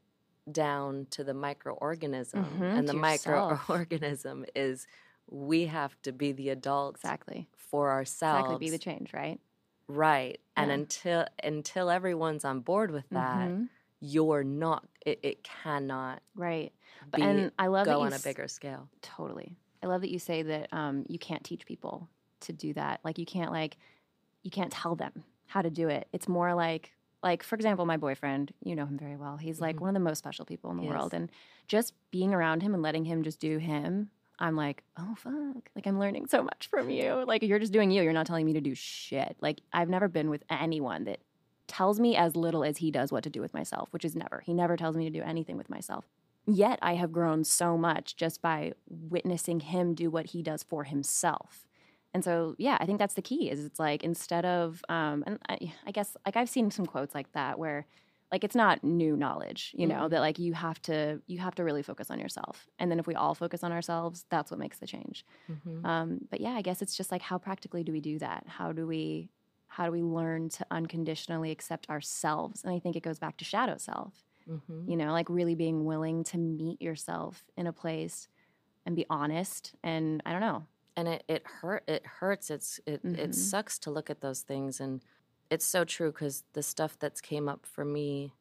down 0.51 1.07
to 1.11 1.23
the 1.23 1.33
microorganism 1.33 2.61
Mhm, 2.61 2.71
and 2.75 2.89
the 2.89 2.93
yourself. 2.93 3.61
microorganism 3.93 4.45
is 4.55 4.87
we 5.27 5.67
have 5.67 6.01
to 6.01 6.11
be 6.11 6.31
the 6.33 6.49
adults 6.49 7.13
Exactly. 7.13 7.49
for 7.57 7.91
ourselves 7.91 8.23
Exactly. 8.31 8.57
Be 8.57 8.69
the 8.69 8.79
change, 8.79 9.13
right? 9.13 9.39
Right. 9.87 10.39
And 10.55 10.71
until 10.71 11.27
until 11.43 11.89
everyone's 11.89 12.45
on 12.45 12.61
board 12.61 12.91
with 12.91 13.11
that, 13.13 13.53
Mhm. 13.53 13.69
you're 13.99 14.43
not 14.43 14.87
it, 15.05 15.19
it 15.23 15.43
cannot 15.43 16.23
Right. 16.35 16.73
But 17.11 17.21
be 17.21 17.23
and 17.23 17.51
I 17.59 17.67
love 17.67 17.87
that 17.89 17.97
go 17.97 18.01
you 18.01 18.05
on 18.05 18.13
a 18.13 18.19
bigger 18.19 18.47
scale. 18.47 18.89
Totally. 19.01 19.57
I 19.83 19.87
love 19.87 20.01
that 20.01 20.09
you 20.11 20.19
say 20.19 20.41
that 20.43 20.69
um, 20.71 21.05
you 21.09 21.19
can't 21.19 21.43
teach 21.43 21.65
people 21.65 22.07
to 22.41 22.53
do 22.53 22.73
that. 22.73 23.01
Like 23.03 23.17
you 23.17 23.25
can't 23.25 23.51
like 23.51 23.77
you 24.43 24.51
can't 24.51 24.71
tell 24.71 24.95
them 24.95 25.23
how 25.45 25.61
to 25.61 25.69
do 25.69 25.89
it. 25.89 26.07
It's 26.13 26.27
more 26.27 26.53
like 26.55 26.93
like 27.21 27.43
for 27.43 27.55
example, 27.55 27.85
my 27.85 27.97
boyfriend, 27.97 28.53
you 28.63 28.75
know 28.75 28.85
him 28.85 28.97
very 28.97 29.15
well. 29.15 29.37
He's 29.37 29.59
like 29.61 29.75
Mhm. 29.77 29.81
one 29.81 29.89
of 29.89 29.93
the 29.93 29.99
most 29.99 30.17
special 30.19 30.45
people 30.45 30.71
in 30.71 30.77
the 30.77 30.83
He 30.83 30.89
world, 30.89 31.13
and 31.13 31.29
just 31.67 31.93
being 32.11 32.33
around 32.33 32.61
him 32.63 32.73
and 32.73 32.81
letting 32.83 33.05
him 33.05 33.23
just 33.23 33.39
do 33.39 33.57
him. 33.57 34.09
I'm 34.39 34.55
like, 34.55 34.83
oh 34.97 35.15
fuck! 35.15 35.69
Like 35.75 35.85
I'm 35.85 35.99
learning 35.99 36.25
so 36.27 36.43
much 36.43 36.67
from 36.67 36.89
you. 36.89 37.23
Like 37.27 37.43
you're 37.43 37.59
just 37.59 37.71
doing 37.71 37.91
you. 37.91 38.01
You're 38.03 38.13
not 38.13 38.25
telling 38.25 38.45
me 38.45 38.53
to 38.53 38.61
do 38.61 38.73
shit. 38.75 39.37
Like 39.41 39.61
I've 39.71 39.89
never 39.89 40.07
been 40.07 40.29
with 40.29 40.43
anyone 40.49 41.03
that 41.05 41.19
tells 41.67 41.99
me 41.99 42.15
as 42.15 42.35
little 42.35 42.63
as 42.63 42.77
he 42.77 42.91
does 42.91 43.11
what 43.11 43.23
to 43.23 43.29
do 43.29 43.39
with 43.41 43.53
myself, 43.53 43.87
which 43.91 44.03
is 44.03 44.15
never. 44.15 44.41
He 44.45 44.53
never 44.53 44.75
tells 44.75 44.97
me 44.97 45.05
to 45.05 45.17
do 45.17 45.23
anything 45.23 45.55
with 45.55 45.69
myself. 45.69 46.05
Yet 46.45 46.79
I 46.81 46.95
have 46.95 47.11
grown 47.11 47.43
so 47.45 47.77
much 47.77 48.15
just 48.17 48.41
by 48.41 48.73
witnessing 48.87 49.61
him 49.61 49.95
do 49.95 50.09
what 50.11 50.27
he 50.27 50.43
does 50.43 50.63
for 50.63 50.83
himself. 50.83 51.65
And 52.13 52.23
so, 52.23 52.55
yeah, 52.59 52.77
I 52.79 52.85
think 52.85 52.99
that's 52.99 53.13
the 53.15 53.21
key. 53.21 53.49
Is 53.49 53.63
it's 53.65 53.79
like 53.79 54.03
instead 54.03 54.45
of, 54.45 54.83
um, 54.89 55.23
and 55.25 55.39
I, 55.49 55.73
I 55.85 55.91
guess 55.91 56.17
like 56.25 56.35
I've 56.35 56.49
seen 56.49 56.69
some 56.69 56.85
quotes 56.85 57.15
like 57.15 57.31
that 57.31 57.57
where, 57.57 57.87
like 58.31 58.43
it's 58.43 58.55
not 58.55 58.83
new 58.83 59.15
knowledge, 59.15 59.73
you 59.77 59.87
know, 59.87 60.07
Mhm. 60.07 60.09
that 60.09 60.19
like 60.19 60.39
you 60.39 60.53
have 60.53 60.81
to 60.83 61.21
you 61.27 61.37
have 61.39 61.55
to 61.55 61.63
really 61.63 61.83
focus 61.83 62.09
on 62.11 62.19
yourself. 62.19 62.67
And 62.79 62.91
then 62.91 62.99
if 62.99 63.07
we 63.07 63.15
all 63.15 63.35
focus 63.35 63.63
on 63.63 63.71
ourselves, 63.71 64.25
that's 64.29 64.51
what 64.51 64.59
makes 64.59 64.79
the 64.79 64.87
change. 64.87 65.23
Mhm. 65.47 65.83
Um, 65.83 66.19
but 66.31 66.41
yeah, 66.41 66.51
I 66.53 66.61
guess 66.61 66.81
it's 66.81 66.95
just 66.95 67.11
like 67.11 67.21
how 67.21 67.37
practically 67.37 67.83
do 67.83 67.91
we 67.91 68.01
do 68.01 68.19
that? 68.19 68.45
How 68.47 68.71
do 68.71 68.87
we 68.87 69.29
how 69.67 69.85
do 69.85 69.91
we 69.91 70.03
learn 70.03 70.49
to 70.49 70.65
unconditionally 70.71 71.51
accept 71.51 71.89
ourselves? 71.89 72.63
And 72.63 72.73
I 72.73 72.79
think 72.79 72.95
it 72.95 73.03
goes 73.03 73.19
back 73.19 73.37
to 73.37 73.45
shadow 73.45 73.77
self 73.77 74.23
Mhm. 74.47 74.87
you 74.87 74.97
know 74.97 75.11
like 75.11 75.29
really 75.29 75.55
being 75.55 75.85
willing 75.85 76.23
to 76.23 76.37
meet 76.37 76.81
yourself 76.81 77.45
in 77.57 77.67
a 77.67 77.73
place 77.73 78.27
and 78.85 78.95
be 78.95 79.05
honest 79.09 79.75
and 79.83 80.21
i 80.25 80.31
don't 80.31 80.41
know 80.41 80.67
And 80.95 81.07
it 81.07 81.23
it 81.27 81.43
hurt 81.47 81.83
it 81.87 82.05
hurts. 82.05 82.49
It's 82.51 82.79
it 82.85 83.03
Mhm. 83.03 83.13
it 83.17 83.33
sucks 83.35 83.79
to 83.79 83.91
look 83.91 84.09
at 84.09 84.21
those 84.21 84.43
things 84.43 84.79
and 84.79 85.01
it's 85.49 85.65
so 85.65 85.83
true 85.85 86.11
cuz 86.11 86.43
the 86.53 86.61
stuff 86.63 86.97
that's 86.99 87.21
came 87.21 87.49
up 87.49 87.65
for 87.65 87.85
me 87.85 88.35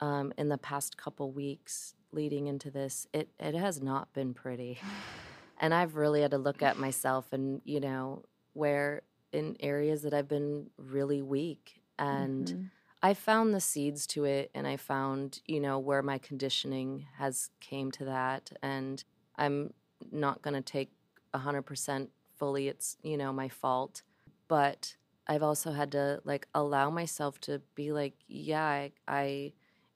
um, 0.00 0.32
in 0.38 0.48
the 0.48 0.58
past 0.58 0.96
couple 0.96 1.32
weeks 1.32 1.94
leading 2.12 2.46
into 2.48 2.70
this, 2.70 3.06
it 3.12 3.30
it 3.38 3.54
has 3.54 3.82
not 3.82 4.12
been 4.14 4.34
pretty. 4.34 4.78
And 5.62 5.74
I've 5.74 5.96
really 5.96 6.22
had 6.22 6.30
to 6.32 6.38
look 6.38 6.62
at 6.62 6.78
myself 6.78 7.32
and, 7.32 7.60
you 7.64 7.80
know, 7.80 8.24
where 8.54 9.02
in 9.32 9.56
areas 9.60 10.02
that 10.02 10.14
I've 10.14 10.28
been 10.28 10.70
really 10.78 11.22
weak 11.22 11.82
and 11.98 12.50
Mhm. 12.50 12.70
I 13.02 13.14
found 13.14 13.54
the 13.54 13.60
seeds 13.60 14.06
to 14.08 14.24
it 14.24 14.50
and 14.54 14.66
I 14.66 14.76
found, 14.76 15.40
you 15.46 15.60
know, 15.60 15.78
where 15.78 16.02
my 16.02 16.18
conditioning 16.18 17.06
has 17.16 17.50
came 17.60 17.90
to 17.92 18.04
that 18.04 18.52
and 18.62 19.02
I'm 19.36 19.72
not 20.12 20.42
going 20.42 20.54
to 20.54 20.60
take 20.60 20.90
100% 21.34 22.08
fully 22.36 22.68
it's, 22.68 22.96
you 23.02 23.16
know, 23.16 23.32
my 23.32 23.48
fault, 23.48 24.02
but 24.48 24.96
I've 25.26 25.42
also 25.42 25.72
had 25.72 25.92
to 25.92 26.20
like 26.24 26.46
allow 26.54 26.90
myself 26.90 27.40
to 27.42 27.62
be 27.74 27.92
like, 27.92 28.14
yeah, 28.28 28.64
I, 28.64 28.92
I 29.08 29.52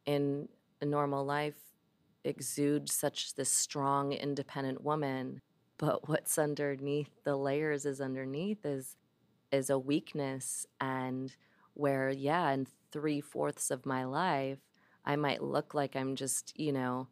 in 0.07 0.49
a 0.81 0.87
normal 0.87 1.25
life 1.25 1.57
exude 2.25 2.89
such 2.89 3.35
this 3.35 3.51
strong 3.51 4.13
independent 4.13 4.83
woman, 4.83 5.43
but 5.77 6.09
what's 6.09 6.39
underneath 6.39 7.11
the 7.25 7.37
layers 7.37 7.85
is 7.85 8.01
underneath 8.01 8.65
is 8.65 8.97
is 9.53 9.71
a 9.71 9.79
weakness 9.79 10.67
and 10.81 11.37
where 11.75 12.11
yeah 12.11 12.51
in 12.51 12.67
three 12.95 13.21
fourths 13.21 13.71
of 13.77 13.85
my 13.95 14.05
life 14.05 14.61
i 15.05 15.15
might 15.17 15.43
look 15.43 15.75
like 15.81 15.95
i'm 16.01 16.15
just 16.25 16.45
you 16.65 16.73
know 16.79 17.09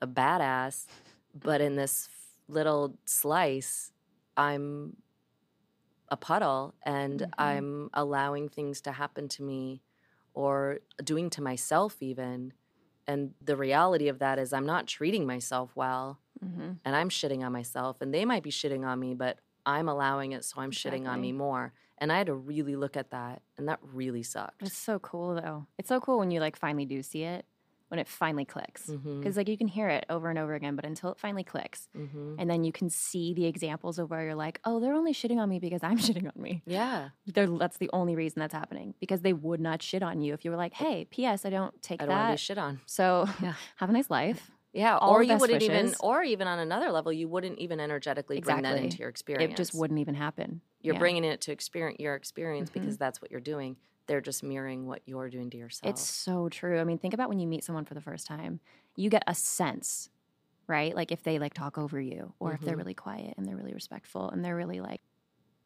a 0.00 0.06
badass 0.06 0.86
but 1.34 1.60
in 1.60 1.74
this 1.82 2.08
little 2.48 2.84
slice 3.04 3.92
i'm 4.36 4.96
a 6.08 6.16
puddle 6.16 6.74
and 6.84 7.20
Mhm. 7.20 7.30
i'm 7.38 7.90
allowing 7.94 8.48
things 8.48 8.80
to 8.82 8.92
happen 8.92 9.28
to 9.36 9.42
me 9.42 9.82
or 10.34 10.80
doing 11.02 11.30
to 11.30 11.42
myself 11.42 12.02
even 12.02 12.52
and 13.06 13.34
the 13.50 13.56
reality 13.56 14.08
of 14.08 14.18
that 14.20 14.38
is 14.38 14.52
i'm 14.52 14.66
not 14.66 14.86
treating 14.86 15.26
myself 15.26 15.68
well 15.74 16.06
Mhm. 16.44 16.78
and 16.84 16.96
I'm 16.96 17.08
shitting 17.10 17.44
on 17.46 17.52
myself, 17.52 18.00
and 18.00 18.12
they 18.12 18.24
might 18.24 18.42
be 18.42 18.50
shitting 18.50 18.84
on 18.84 18.98
me, 18.98 19.14
but 19.14 19.38
I'm 19.64 19.88
allowing 19.88 20.32
it, 20.32 20.44
so 20.44 20.60
I'm 20.60 20.72
shitting 20.72 21.06
on 21.08 21.20
me 21.20 21.30
more. 21.32 21.72
And 22.02 22.10
I 22.10 22.18
had 22.18 22.26
to 22.26 22.34
really 22.34 22.74
look 22.74 22.96
at 22.96 23.12
that, 23.12 23.42
and 23.56 23.68
that 23.68 23.78
really 23.94 24.24
sucked. 24.24 24.62
It's 24.62 24.76
so 24.76 24.98
cool 24.98 25.36
though. 25.36 25.68
It's 25.78 25.88
so 25.88 26.00
cool 26.00 26.18
when 26.18 26.32
you 26.32 26.40
like 26.40 26.56
finally 26.56 26.84
do 26.84 27.00
see 27.00 27.22
it, 27.22 27.46
when 27.90 28.00
it 28.00 28.08
finally 28.08 28.44
clicks. 28.44 28.90
Because 28.90 29.36
like 29.36 29.48
you 29.48 29.56
can 29.56 29.68
hear 29.68 29.88
it 29.88 30.04
over 30.10 30.28
and 30.28 30.36
over 30.36 30.54
again, 30.54 30.74
but 30.74 30.84
until 30.84 31.12
it 31.12 31.18
finally 31.20 31.44
clicks, 31.44 31.88
mhm. 31.96 32.34
and 32.40 32.50
then 32.50 32.64
you 32.64 32.72
can 32.72 32.90
see 32.90 33.34
the 33.34 33.46
examples 33.46 34.00
of 34.00 34.10
where 34.10 34.24
you're 34.24 34.34
like, 34.34 34.60
oh, 34.64 34.80
they're 34.80 34.94
only 34.94 35.12
shitting 35.12 35.36
on 35.38 35.48
me 35.48 35.60
because 35.60 35.84
I'm 35.84 35.96
shitting 36.06 36.26
on 36.26 36.42
me. 36.42 36.62
Yeah, 36.66 37.10
They're, 37.24 37.46
that's 37.46 37.76
the 37.76 37.90
only 37.92 38.16
reason 38.16 38.40
that's 38.40 38.54
happening 38.54 38.94
because 38.98 39.20
they 39.20 39.32
would 39.32 39.60
not 39.60 39.80
shit 39.80 40.02
on 40.02 40.20
you 40.20 40.34
if 40.34 40.44
you 40.44 40.50
were 40.50 40.56
like, 40.56 40.74
hey, 40.74 41.04
P.S. 41.04 41.44
I 41.46 41.50
don't 41.50 41.80
take 41.82 42.02
I 42.02 42.06
don't 42.06 42.16
want 42.16 42.26
to 42.26 42.30
be 42.30 42.32
that. 42.32 42.40
shit 42.40 42.58
on. 42.58 42.80
so 42.86 43.28
Yeah. 43.40 43.54
have 43.76 43.90
a 43.90 43.92
nice 43.92 44.10
life. 44.10 44.50
Yeah, 44.72 44.96
All 44.96 45.20
or 45.20 45.22
you 45.22 45.36
wouldn't 45.38 45.62
even, 45.62 45.94
or 46.00 46.22
even 46.22 46.48
on 46.48 46.58
another 46.58 46.90
level, 46.90 47.12
you 47.12 47.28
wouldn't 47.28 47.58
even 47.58 47.78
energetically 47.80 48.38
bring 48.38 48.62
that 48.62 48.78
into 48.78 48.98
your 49.00 49.10
experience. 49.10 49.52
It 49.52 49.56
just 49.56 49.74
wouldn't 49.74 50.00
even 50.00 50.14
happen. 50.14 50.62
You're 50.80 50.94
Yeah. 50.94 50.94
bringing 50.94 51.24
it 51.24 51.40
to 51.42 51.52
experience 51.52 52.00
your 52.00 52.14
experience 52.14 52.68
Mhm. 52.68 52.70
because 52.70 52.98
that's 52.98 53.20
what 53.20 53.30
you're 53.30 53.40
doing. 53.40 53.76
They're 54.06 54.20
just 54.20 54.42
mirroring 54.42 54.86
what 54.86 55.02
you're 55.06 55.30
doing 55.30 55.50
to 55.50 55.56
yourself. 55.58 55.82
It's 55.84 56.00
so 56.00 56.48
true. 56.48 56.78
I 56.80 56.84
mean, 56.84 56.98
think 56.98 57.14
about 57.14 57.28
when 57.28 57.40
you 57.40 57.46
meet 57.46 57.64
someone 57.64 57.84
for 57.84 57.94
the 57.94 58.00
first 58.00 58.26
time, 58.26 58.60
you 58.96 59.10
get 59.10 59.24
a 59.26 59.34
sense, 59.34 60.08
right? 60.68 60.94
Like 60.96 61.12
if 61.12 61.22
they 61.24 61.38
like 61.38 61.54
talk 61.54 61.78
over 61.78 62.00
you 62.00 62.34
or 62.40 62.54
if 62.54 62.64
they're 62.64 62.76
Mhm. 62.76 62.78
really 62.78 62.94
quiet 62.94 63.34
and 63.38 63.46
they're 63.46 63.56
really 63.56 63.74
respectful 63.74 64.30
and 64.30 64.44
they're 64.44 64.56
really 64.56 64.80
like 64.80 65.02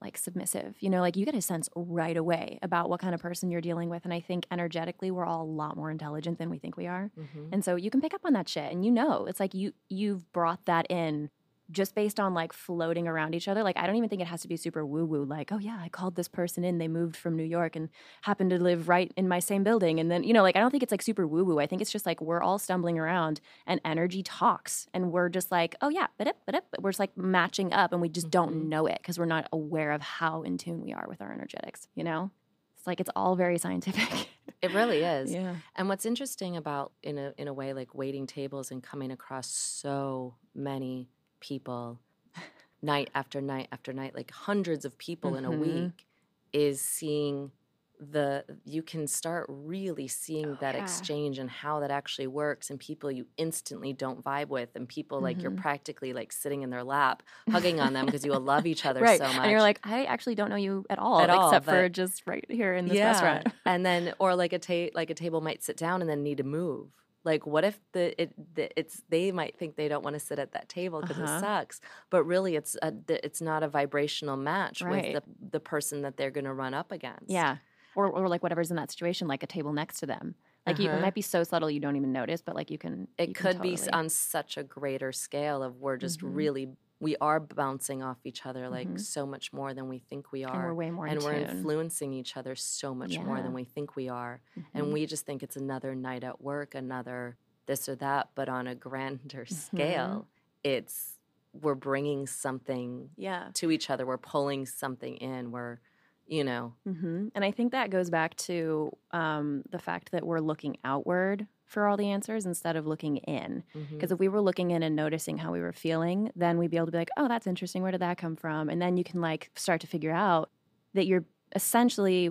like 0.01 0.17
submissive. 0.19 0.77
You 0.81 0.91
know, 0.91 1.01
like 1.01 1.17
you 1.17 1.25
get 1.25 1.35
a 1.35 1.41
sense 1.41 1.69
right 1.75 2.17
away 2.17 2.59
about 2.63 2.89
what 2.91 3.01
kind 3.01 3.15
of 3.15 3.21
person 3.21 3.51
you're 3.51 3.61
dealing 3.61 3.89
with 3.89 4.05
and 4.05 4.13
I 4.13 4.21
think 4.21 4.47
energetically 4.51 5.11
we're 5.11 5.25
all 5.25 5.43
a 5.43 5.45
lot 5.45 5.77
more 5.77 5.91
intelligent 5.91 6.39
than 6.39 6.51
we 6.51 6.59
think 6.59 6.77
we 6.77 6.87
are. 6.87 7.11
Mhm. 7.19 7.49
And 7.53 7.65
so 7.65 7.77
you 7.77 7.91
can 7.91 8.01
pick 8.01 8.13
up 8.15 8.21
on 8.25 8.33
that 8.35 8.49
shit 8.49 8.71
and 8.73 8.85
you 8.85 8.91
know, 8.91 9.25
it's 9.27 9.41
like 9.41 9.55
you 9.55 9.73
you've 9.89 10.31
brought 10.33 10.65
that 10.67 10.87
in 10.91 11.31
just 11.71 11.95
based 11.95 12.21
on 12.21 12.35
like 12.35 12.53
floating 12.53 13.09
around 13.09 13.35
each 13.35 13.49
other. 13.49 13.63
Like 13.63 13.77
I 13.77 13.87
don't 13.87 13.97
even 13.97 14.09
think 14.09 14.23
it 14.23 14.29
has 14.29 14.43
to 14.43 14.49
be 14.49 14.57
super 14.57 14.85
woo 14.85 15.05
woo 15.05 15.25
like, 15.25 15.53
oh 15.53 15.59
yeah, 15.59 15.79
I 15.81 15.89
called 15.89 16.17
this 16.17 16.29
person 16.29 16.65
in, 16.65 16.79
they 16.79 16.89
moved 16.89 17.17
from 17.17 17.37
New 17.37 17.45
York 17.45 17.77
and 17.77 17.89
happened 18.23 18.51
to 18.51 18.63
live 18.63 18.89
right 18.89 19.13
in 19.17 19.29
my 19.29 19.39
same 19.39 19.65
building 19.65 19.99
and 19.99 20.11
then, 20.11 20.23
you 20.23 20.33
know, 20.33 20.43
like 20.43 20.57
I 20.57 20.61
don't 20.61 20.71
think 20.71 20.83
it's 20.83 20.93
like 20.93 21.03
super 21.03 21.27
woo 21.27 21.45
woo. 21.45 21.59
I 21.59 21.67
think 21.67 21.83
it's 21.83 21.91
just 21.91 22.07
like 22.07 22.21
we're 22.21 22.43
all 22.43 22.59
stumbling 22.59 22.99
around 22.99 23.41
and 23.67 23.81
energy 23.85 24.23
talks 24.23 24.87
and 24.95 25.13
we're 25.13 25.29
just 25.29 25.51
like, 25.51 25.75
oh 25.83 25.89
yeah, 25.89 26.07
but 26.19 26.29
it, 26.29 26.37
but 26.47 26.55
it, 26.55 26.65
we're 26.81 26.91
just 26.91 27.01
like 27.01 27.17
matching 27.17 27.73
up 27.73 27.93
and 27.93 28.01
we 28.01 28.09
just 28.09 28.31
don't 28.31 28.53
mm-hmm. 28.53 28.69
know 28.69 28.87
it 28.87 28.99
because 28.99 29.19
we're 29.19 29.25
not 29.25 29.49
aware 29.53 29.93
of 29.93 30.03
how 30.03 30.43
in 30.43 30.59
tune 30.59 30.81
we 30.81 30.93
are 30.93 31.07
with 31.09 31.21
our 31.21 31.33
energetics, 31.33 31.89
you 31.95 32.05
know? 32.05 32.31
It's 32.79 32.87
like 32.87 33.01
it's 33.01 33.11
all 33.17 33.35
very 33.35 33.59
scientific. 33.59 34.29
It 34.63 34.73
really 34.73 34.99
is. 35.03 35.33
yeah. 35.33 35.57
And 35.75 35.89
what's 35.89 36.07
interesting 36.07 36.57
about 36.57 36.93
in 37.03 37.19
a 37.19 37.33
in 37.37 37.49
a 37.49 37.53
way 37.53 37.73
like 37.73 37.95
waiting 37.95 38.27
tables 38.27 38.71
and 38.71 38.83
coming 38.83 39.11
across 39.11 39.49
so 39.49 40.37
many 40.55 41.09
people 41.41 42.01
night 42.83 43.11
after 43.15 43.41
night 43.41 43.69
after 43.73 43.93
night, 43.93 44.15
like 44.15 44.31
hundreds 44.31 44.85
of 44.85 44.97
people 44.99 45.35
in 45.37 45.45
a 45.45 45.51
Mhm. 45.51 45.59
week, 45.59 46.07
is 46.53 46.81
seeing 46.81 47.51
the 47.99 48.45
you 48.67 48.83
can 48.83 49.07
start 49.07 49.47
really 49.49 50.07
seeing 50.07 50.51
Oh, 50.51 50.57
that 50.61 50.75
yeah. 50.75 50.83
exchange 50.83 51.39
and 51.39 51.49
how 51.49 51.81
that 51.81 51.91
actually 51.91 52.27
works 52.27 52.69
and 52.69 52.79
people 52.79 53.11
you 53.11 53.27
instantly 53.39 53.95
don't 53.95 54.23
vibe 54.23 54.49
with 54.49 54.69
and 54.77 54.87
people 54.87 55.19
like 55.23 55.41
you're 55.43 55.51
Mhm. 55.53 55.57
practically 55.57 56.13
like 56.13 56.31
sitting 56.31 56.61
in 56.61 56.69
their 56.69 56.85
lap 56.85 57.23
hugging 57.51 57.81
on 57.81 57.95
them 57.95 58.05
because 58.05 58.23
you 58.23 58.35
all 58.35 58.41
love 58.41 58.67
each 58.67 58.85
other 58.87 59.01
right. 59.01 59.19
so 59.19 59.25
much 59.29 59.39
And 59.39 59.51
you're 59.51 59.63
like, 59.63 59.81
I 59.83 60.05
actually 60.05 60.35
don't 60.35 60.51
know 60.51 60.57
you 60.57 60.85
at 60.91 60.99
all, 60.99 61.21
At 61.21 61.31
all, 61.31 61.49
except 61.49 61.65
for 61.65 61.89
just 61.89 62.27
right 62.27 62.45
here 62.51 62.75
in 62.75 62.87
this 62.87 62.99
restaurant. 62.99 63.47
and 63.65 63.87
then 63.87 64.13
or 64.19 64.35
like 64.37 64.53
a 64.53 64.59
ta- 64.59 64.91
like 64.95 65.09
a 65.09 65.15
table 65.15 65.41
might 65.41 65.63
sit 65.63 65.79
down 65.79 66.03
and 66.03 66.11
then 66.11 66.23
need 66.23 66.37
to 66.37 66.45
move. 66.45 66.91
Like 67.27 67.47
what 67.47 67.65
if 67.65 67.81
the 67.93 68.21
it 68.23 68.33
the, 68.57 68.71
it's 68.81 69.03
they 69.11 69.33
might 69.33 69.59
think 69.59 69.77
they 69.77 69.89
don't 69.89 70.05
want 70.05 70.15
to 70.15 70.21
sit 70.21 70.39
at 70.39 70.53
that 70.53 70.69
table 70.71 71.03
because 71.03 71.19
Uh-huh. 71.19 71.25
it 71.25 71.29
sucks, 71.29 71.81
but 72.11 72.25
really 72.25 72.57
it's 72.57 72.77
a 72.83 72.95
it's 73.09 73.43
not 73.43 73.63
a 73.65 73.69
vibrational 73.69 74.37
match 74.39 74.79
Right. 74.81 74.89
with 74.89 75.11
the 75.13 75.23
the 75.51 75.61
person 75.61 76.03
that 76.03 76.17
they're 76.17 76.31
going 76.31 76.45
to 76.47 76.55
run 76.55 76.75
up 76.75 76.93
against. 76.93 77.33
Yeah. 77.33 77.59
Or, 77.95 78.09
or 78.09 78.29
like 78.29 78.43
whatever's 78.43 78.71
in 78.71 78.77
that 78.77 78.91
situation, 78.91 79.27
like 79.29 79.43
a 79.43 79.47
table 79.47 79.73
next 79.73 80.01
to 80.01 80.07
them. 80.07 80.37
Like 80.67 80.79
you, 80.79 80.91
it 80.93 80.93
Uh-huh. 80.93 81.01
might 81.01 81.15
be 81.15 81.23
so 81.23 81.45
subtle 81.45 81.71
you 81.71 81.81
don't 81.81 81.97
even 81.97 82.13
notice, 82.13 82.43
but 82.43 82.55
like 82.55 82.71
you 82.71 82.79
can. 82.79 83.09
it 83.19 83.29
you 83.29 83.35
can 83.35 83.49
could 83.49 83.61
be 83.61 83.79
on 83.93 84.09
such 84.09 84.57
a 84.57 84.63
greater 84.63 85.13
scale 85.13 85.63
of 85.63 85.77
we're 85.81 85.97
just 85.97 86.23
Mhm. 86.23 86.23
really 86.23 86.69
we 86.99 87.17
are 87.21 87.39
bouncing 87.41 88.03
off 88.03 88.19
each 88.25 88.47
other 88.47 88.69
like 88.71 88.89
Mhm. 88.89 89.01
so 89.01 89.27
much 89.27 89.53
more 89.53 89.75
than 89.75 89.89
we 89.89 89.99
think 89.99 90.33
we 90.33 90.45
and 90.45 90.55
we're 90.55 90.75
way 90.75 90.91
more 90.91 91.07
and 91.07 91.19
in 91.19 91.25
we're 91.25 91.39
tune. 91.41 91.51
influencing 91.59 92.13
each 92.15 92.37
other 92.37 92.55
so 92.55 92.95
much 92.95 93.19
more 93.19 93.43
than 93.43 93.53
we 93.53 93.65
think 93.65 93.97
we 93.97 94.09
are 94.09 94.41
and 94.75 94.87
Mhm. 94.87 94.93
we 94.93 95.07
just 95.07 95.27
think 95.27 95.43
it's 95.43 95.57
another 95.57 95.95
night 95.95 96.25
at 96.25 96.41
work, 96.41 96.75
another 96.75 97.37
this 97.67 97.89
or 97.89 97.97
that. 97.97 98.31
But 98.35 98.49
on 98.49 98.67
a 98.67 98.75
grander 98.75 99.45
Mm-hmm. 99.45 99.55
scale, 99.77 100.29
it's 100.65 101.19
we're 101.53 101.75
bringing 101.75 102.27
something 102.27 103.11
yeah. 103.17 103.51
to 103.55 103.71
each 103.71 103.89
other. 103.91 104.05
We're 104.07 104.19
pulling 104.19 104.67
something 104.67 105.17
in. 105.17 105.51
We're, 105.53 105.79
you 106.27 106.45
know, 106.45 106.75
hmm 106.85 107.29
And 107.35 107.45
I 107.45 107.51
think 107.51 107.73
that 107.73 107.91
goes 107.91 108.11
back 108.11 108.37
to 108.49 108.97
um, 109.13 109.63
the 109.71 109.79
fact 109.79 110.13
that 110.13 110.27
we're 110.27 110.41
looking 110.41 110.77
outward 110.85 111.47
for 111.67 111.87
all 111.87 111.97
the 111.97 112.09
answers 112.11 112.47
instead 112.47 112.77
of 112.77 112.87
looking 112.87 113.17
in. 113.19 113.63
Because 113.91 114.13
if 114.13 114.19
we 114.19 114.29
were 114.29 114.41
looking 114.41 114.71
in 114.71 114.83
and 114.83 114.95
noticing 114.97 115.37
how 115.39 115.53
we 115.53 115.61
were 115.61 115.73
feeling, 115.73 116.31
then 116.37 116.59
we'd 116.59 116.71
be 116.71 116.77
able 116.77 116.87
to 116.87 116.93
be 116.93 116.99
like, 116.99 117.11
oh, 117.17 117.27
that's 117.29 117.47
interesting. 117.47 117.83
Where 117.83 117.91
did 117.93 118.01
that 118.01 118.19
come 118.19 118.37
from? 118.37 118.69
And 118.71 118.81
then 118.81 118.97
you 118.97 119.03
can 119.05 119.21
like 119.21 119.51
start 119.57 119.81
to 119.81 119.87
figure 119.89 120.13
out 120.13 120.49
that 120.95 121.07
you're 121.07 121.25
essentially, 121.55 122.31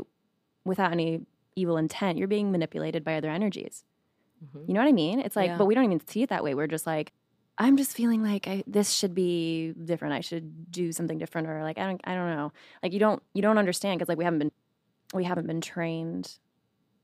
without 0.63 0.91
any 0.93 1.21
evil 1.55 1.77
intent, 1.77 2.17
you're 2.17 2.27
being 2.29 2.51
manipulated 2.51 3.03
by 3.03 3.15
other 3.17 3.29
energies. 3.29 3.83
Mhm. 4.43 4.67
You 4.67 4.73
know 4.73 4.79
what 4.81 4.89
I 4.89 4.93
mean? 4.93 5.19
It's 5.19 5.35
like, 5.35 5.49
Yeah. 5.49 5.57
but 5.57 5.65
we 5.65 5.75
don't 5.75 5.83
even 5.85 6.01
see 6.07 6.21
it 6.23 6.29
that 6.29 6.43
way. 6.43 6.55
We're 6.55 6.67
just 6.67 6.87
like, 6.87 7.11
I'm 7.57 7.77
just 7.77 7.93
feeling 7.93 8.23
like 8.23 8.47
I, 8.47 8.63
this 8.67 8.91
should 8.91 9.13
be 9.15 9.73
different. 9.83 10.13
I 10.13 10.19
should 10.21 10.71
do 10.71 10.91
something 10.91 11.17
different, 11.17 11.47
or 11.47 11.61
like 11.63 11.77
I 11.77 11.85
don't, 11.85 12.01
I 12.03 12.13
don't 12.15 12.35
know. 12.35 12.51
Like 12.83 12.91
you 12.93 12.99
don't, 12.99 13.21
you 13.33 13.41
don't 13.41 13.57
understand 13.57 13.97
because 13.99 14.09
like 14.09 14.17
we 14.17 14.23
haven't 14.25 14.39
been, 14.39 14.51
we 15.13 15.23
haven't 15.23 15.47
been 15.47 15.61
trained 15.61 16.37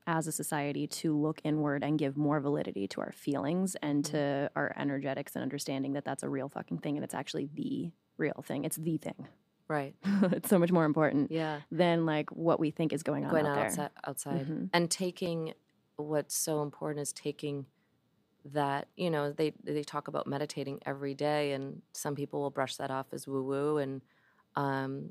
as 0.06 0.26
a 0.26 0.32
society 0.32 0.86
to 0.86 1.16
look 1.16 1.40
inward 1.44 1.84
and 1.84 1.98
give 1.98 2.16
more 2.16 2.40
validity 2.40 2.88
to 2.88 3.00
our 3.00 3.12
feelings 3.12 3.76
and 3.82 4.04
to 4.04 4.50
our 4.56 4.74
energetics 4.76 5.36
and 5.36 5.42
understanding 5.42 5.92
that 5.92 6.04
that's 6.04 6.22
a 6.24 6.28
real 6.28 6.48
fucking 6.48 6.78
thing 6.78 6.96
and 6.96 7.04
it's 7.04 7.14
actually 7.14 7.48
the 7.54 7.90
real 8.18 8.42
thing. 8.46 8.64
It's 8.64 8.76
the 8.76 8.96
thing. 8.98 9.28
right, 9.68 9.94
it's 10.32 10.48
so 10.50 10.58
much 10.58 10.72
more 10.72 10.84
important 10.84 11.30
yeah, 11.30 11.60
than 11.70 12.04
like 12.04 12.30
what 12.30 12.58
we 12.60 12.70
think 12.70 12.92
is 12.92 13.02
going 13.02 13.24
on 13.24 13.30
going 13.30 13.46
out 13.46 13.54
there. 13.54 13.64
outside, 13.66 13.90
outside, 14.06 14.46
Mhm. 14.46 14.70
and 14.72 14.90
taking 14.90 15.54
what's 15.96 16.34
so 16.36 16.62
important 16.62 17.00
is 17.00 17.12
taking 17.12 17.66
that 18.44 18.88
you 18.96 19.08
know 19.08 19.30
they 19.30 19.52
they 19.62 19.84
talk 19.84 20.08
about 20.08 20.26
meditating 20.26 20.80
every 20.84 21.14
day 21.14 21.52
and 21.52 21.80
some 21.92 22.16
people 22.16 22.40
will 22.40 22.50
brush 22.50 22.74
that 22.76 22.90
off 22.90 23.06
as 23.12 23.28
woo 23.28 23.42
woo 23.44 23.76
and 23.78 24.02
um 24.56 25.10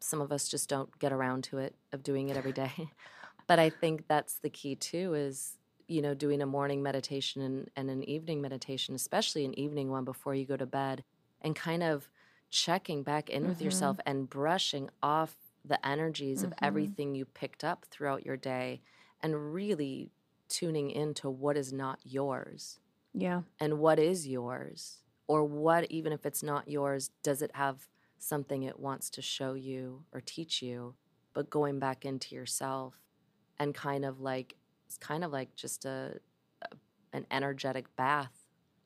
some 0.00 0.20
of 0.20 0.32
us 0.32 0.48
just 0.48 0.68
don't 0.68 0.98
get 0.98 1.12
around 1.12 1.44
to 1.44 1.58
it 1.58 1.76
of 1.92 2.02
doing 2.02 2.28
it 2.28 2.36
every 2.36 2.52
day 2.52 2.72
but 3.50 3.58
i 3.58 3.68
think 3.68 4.06
that's 4.08 4.38
the 4.40 4.50
key 4.50 4.76
too 4.76 5.14
is 5.14 5.58
you 5.88 6.00
know 6.02 6.14
doing 6.14 6.40
a 6.42 6.46
morning 6.46 6.82
meditation 6.84 7.42
and, 7.42 7.70
and 7.76 7.90
an 7.90 8.04
evening 8.04 8.40
meditation 8.40 8.94
especially 8.94 9.44
an 9.44 9.58
evening 9.58 9.90
one 9.90 10.04
before 10.04 10.36
you 10.36 10.46
go 10.46 10.56
to 10.56 10.66
bed 10.66 11.04
and 11.42 11.56
kind 11.56 11.82
of 11.82 12.08
checking 12.50 13.02
back 13.02 13.28
in 13.30 13.48
with 13.48 13.60
Mhm. 13.60 13.64
yourself 13.64 13.98
and 14.06 14.30
brushing 14.30 14.90
off 15.02 15.36
the 15.64 15.84
energies 15.86 16.44
of 16.44 16.52
Mhm. 16.52 16.62
everything 16.62 17.14
you 17.16 17.26
picked 17.26 17.64
up 17.64 17.86
throughout 17.90 18.24
your 18.26 18.36
day 18.36 18.82
and 19.22 19.52
really 19.54 20.12
tuning 20.48 20.90
into 20.90 21.30
what 21.30 21.56
is 21.56 21.72
not 21.72 22.00
yours 22.04 22.78
Yeah. 23.14 23.42
and 23.60 23.80
what 23.80 23.98
is 23.98 24.28
yours 24.28 25.02
or 25.28 25.44
what 25.44 25.90
even 25.90 26.12
if 26.12 26.26
it's 26.26 26.42
not 26.42 26.68
yours 26.68 27.10
does 27.22 27.42
it 27.42 27.52
have 27.54 27.88
something 28.18 28.62
it 28.62 28.78
wants 28.80 29.10
to 29.10 29.22
show 29.22 29.54
you 29.54 30.04
or 30.12 30.20
teach 30.20 30.62
you 30.62 30.96
but 31.34 31.50
going 31.50 31.78
back 31.80 32.04
into 32.04 32.34
yourself 32.36 33.09
and 33.60 33.72
kind 33.74 34.04
of 34.04 34.20
like 34.20 34.56
it's 34.86 34.96
kind 34.98 35.22
of 35.22 35.30
like 35.30 35.54
just 35.54 35.84
a, 35.84 36.18
a 36.62 36.68
an 37.12 37.26
energetic 37.30 37.94
bath 37.96 38.32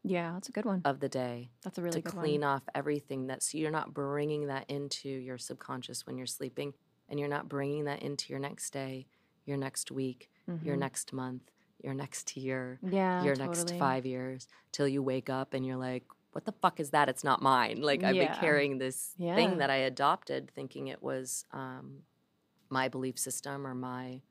Yeah. 0.03 0.33
That's 0.35 0.49
a 0.51 0.53
good 0.53 0.65
one. 0.67 0.83
of 0.85 1.01
the 1.01 1.09
day 1.09 1.51
That's 1.63 1.79
a 1.79 1.83
really 1.83 2.03
to 2.03 2.03
good 2.03 2.13
clean 2.19 2.41
one. 2.43 2.51
off 2.51 2.63
everything 2.75 3.29
that 3.29 3.43
so 3.43 3.57
you're 3.59 3.71
not 3.71 3.95
bringing 3.95 4.49
that 4.49 4.65
into 4.69 5.09
your 5.09 5.39
subconscious 5.39 6.07
when 6.07 6.19
you're 6.19 6.27
sleeping 6.27 6.75
and 7.09 7.19
you're 7.21 7.29
not 7.37 7.49
bringing 7.49 7.85
that 7.85 8.03
into 8.03 8.31
your 8.33 8.41
next 8.41 8.71
day 8.73 9.07
your 9.47 9.57
next 9.57 9.91
week 9.91 10.31
your 10.63 10.77
Mhm. 10.77 10.81
next 10.81 11.13
month 11.13 11.51
your 11.83 11.95
next 11.95 12.37
year 12.37 12.79
yeah, 12.83 13.23
your 13.23 13.35
totally. 13.37 13.57
next 13.65 13.79
five 13.79 14.05
years 14.07 14.49
till 14.73 14.89
you 14.89 15.03
wake 15.03 15.29
up 15.29 15.53
and 15.55 15.65
you're 15.67 15.77
like, 15.91 16.05
what 16.33 16.45
the 16.47 16.53
fuck 16.53 16.81
is 16.81 16.91
that? 16.91 17.09
It's 17.11 17.23
not 17.25 17.43
mine. 17.43 17.83
Like 17.83 18.03
I've 18.03 18.17
Yeah. 18.17 18.27
been 18.33 18.41
carrying 18.41 18.79
this 18.79 19.13
Yeah. 19.19 19.35
thing 19.37 19.59
that 19.59 19.69
I 19.71 19.77
adopted 19.77 20.51
thinking 20.55 20.89
it 20.89 21.03
was 21.03 21.45
um, 21.53 22.05
my 22.71 22.89
belief 22.89 23.19
system 23.19 23.67
or 23.67 23.75
my 23.75 24.23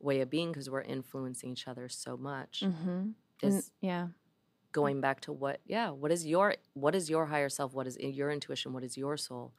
way 0.00 0.20
of 0.20 0.30
being 0.30 0.50
because 0.52 0.70
we're 0.70 0.82
influencing 0.82 1.50
each 1.50 1.66
other 1.68 1.88
so 1.88 2.16
much. 2.16 2.62
Mm-hmm. 2.64 3.10
Is 3.42 3.70
yeah. 3.80 4.08
going 4.72 5.00
back 5.00 5.20
to 5.22 5.32
what, 5.32 5.60
yeah, 5.66 5.90
what 5.90 6.10
is 6.12 6.26
your 6.26 6.54
what 6.74 6.94
is 6.94 7.08
your 7.08 7.26
higher 7.26 7.48
self? 7.48 7.72
What 7.74 7.86
is 7.86 7.96
your 7.98 8.30
intuition? 8.30 8.72
what 8.72 8.84
is 8.84 8.96
your 8.96 9.16
soul 9.16 9.52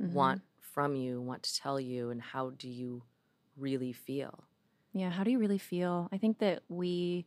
Mhm. 0.00 0.12
want 0.12 0.42
from 0.60 0.94
you, 0.96 1.20
want 1.20 1.42
to 1.42 1.54
tell 1.54 1.78
you, 1.78 2.10
and 2.10 2.20
how 2.20 2.50
do 2.50 2.68
you 2.68 3.02
really 3.56 3.92
feel? 3.92 4.44
Yeah. 4.94 5.10
How 5.10 5.24
do 5.24 5.30
you 5.30 5.38
really 5.38 5.58
feel? 5.58 6.08
I 6.12 6.18
think 6.18 6.38
that 6.38 6.62
we, 6.68 7.26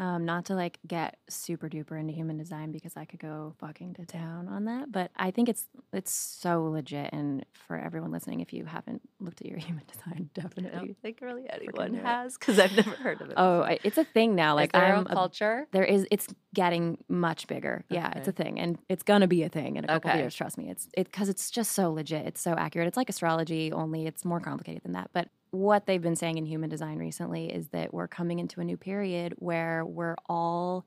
Um, 0.00 0.24
not 0.24 0.46
to 0.46 0.54
like 0.54 0.78
get 0.86 1.18
super 1.28 1.68
duper 1.68 2.00
into 2.00 2.14
human 2.14 2.38
design 2.38 2.72
because 2.72 2.96
I 2.96 3.04
could 3.04 3.20
go 3.20 3.54
fucking 3.58 3.92
to 3.96 4.06
town 4.06 4.48
on 4.48 4.64
that, 4.64 4.90
but 4.90 5.10
I 5.14 5.30
think 5.30 5.50
it's 5.50 5.66
it's 5.92 6.10
so 6.10 6.64
legit. 6.64 7.12
And 7.12 7.44
for 7.68 7.76
everyone 7.76 8.10
listening, 8.10 8.40
if 8.40 8.54
you 8.54 8.64
haven't 8.64 9.02
looked 9.20 9.42
at 9.42 9.46
your 9.46 9.58
human 9.68 9.84
design, 9.86 10.30
I 10.34 10.40
definitely. 10.40 10.70
don't 10.86 10.96
think 11.02 11.18
really 11.20 11.44
anyone 11.50 11.92
has 11.96 12.38
because 12.38 12.58
I've 12.58 12.74
never 12.74 12.92
heard 12.92 13.20
of 13.20 13.28
it. 13.28 13.34
Oh. 13.36 13.60
I- 13.60 13.78
it's 13.84 13.98
a 13.98 14.04
thing 14.04 14.34
now. 14.34 14.54
Like 14.54 14.74
Is 14.74 14.80
a 14.80 15.00
a- 15.00 15.04
culture? 15.04 15.66
there 15.72 15.84
is. 15.84 16.06
It's 16.10 16.26
getting 16.54 16.96
much 17.08 17.46
bigger. 17.46 17.84
Yeah, 17.90 18.10
it's 18.16 18.26
a 18.26 18.32
thing, 18.32 18.58
and 18.58 18.78
it's 18.88 19.02
gonna 19.02 19.28
be 19.28 19.42
a 19.42 19.50
thing 19.50 19.76
in 19.76 19.84
a 19.84 19.88
couple 19.88 20.08
of 20.08 20.14
Okay. 20.14 20.22
years. 20.22 20.34
Trust 20.34 20.56
me. 20.56 20.70
It's 20.70 20.88
it 20.96 21.12
because 21.12 21.28
it's 21.28 21.50
just 21.50 21.72
so 21.72 21.92
legit. 21.92 22.26
It's 22.26 22.40
so 22.40 22.52
accurate. 22.54 22.88
It's 22.88 22.96
like 22.96 23.10
astrology, 23.10 23.70
only 23.70 24.06
it's 24.06 24.24
more 24.24 24.40
complicated 24.40 24.82
than 24.82 24.92
that. 24.92 25.10
But 25.12 25.28
what 25.50 25.86
they've 25.86 26.02
been 26.02 26.16
saying 26.16 26.38
in 26.38 26.46
human 26.46 26.70
design 26.70 26.98
recently 26.98 27.52
is 27.52 27.68
that 27.68 27.92
we're 27.92 28.08
coming 28.08 28.38
into 28.38 28.60
a 28.60 28.64
new 28.64 28.76
period 28.76 29.34
where 29.38 29.84
we're 29.84 30.16
all 30.26 30.86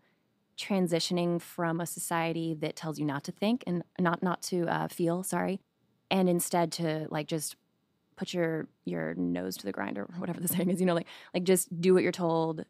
transitioning 0.58 1.42
from 1.42 1.82
a 1.82 1.86
society 1.86 2.54
that 2.60 2.76
tells 2.76 3.00
you 3.00 3.06
not 3.06 3.24
to 3.24 3.32
think 3.32 3.64
and 3.68 3.84
not 4.00 4.24
not 4.24 4.42
to 4.44 4.68
uh, 4.68 4.88
feel. 4.88 5.24
Sorry, 5.24 5.60
and 6.10 6.30
instead 6.30 6.72
to 6.74 7.08
like 7.10 7.28
just 7.28 7.56
put 8.16 8.34
your 8.34 8.68
your 8.86 9.14
nose 9.16 9.58
to 9.58 9.66
the 9.66 9.72
grind 9.72 9.98
or 9.98 10.06
whatever 10.18 10.40
the 10.40 10.48
saying 10.48 10.70
is. 10.70 10.80
You 10.80 10.86
know, 10.86 10.96
like 10.96 11.08
like 11.34 11.44
just 11.44 11.82
do 11.82 11.94
what 11.94 12.04
you're 12.04 12.12
told. 12.12 12.66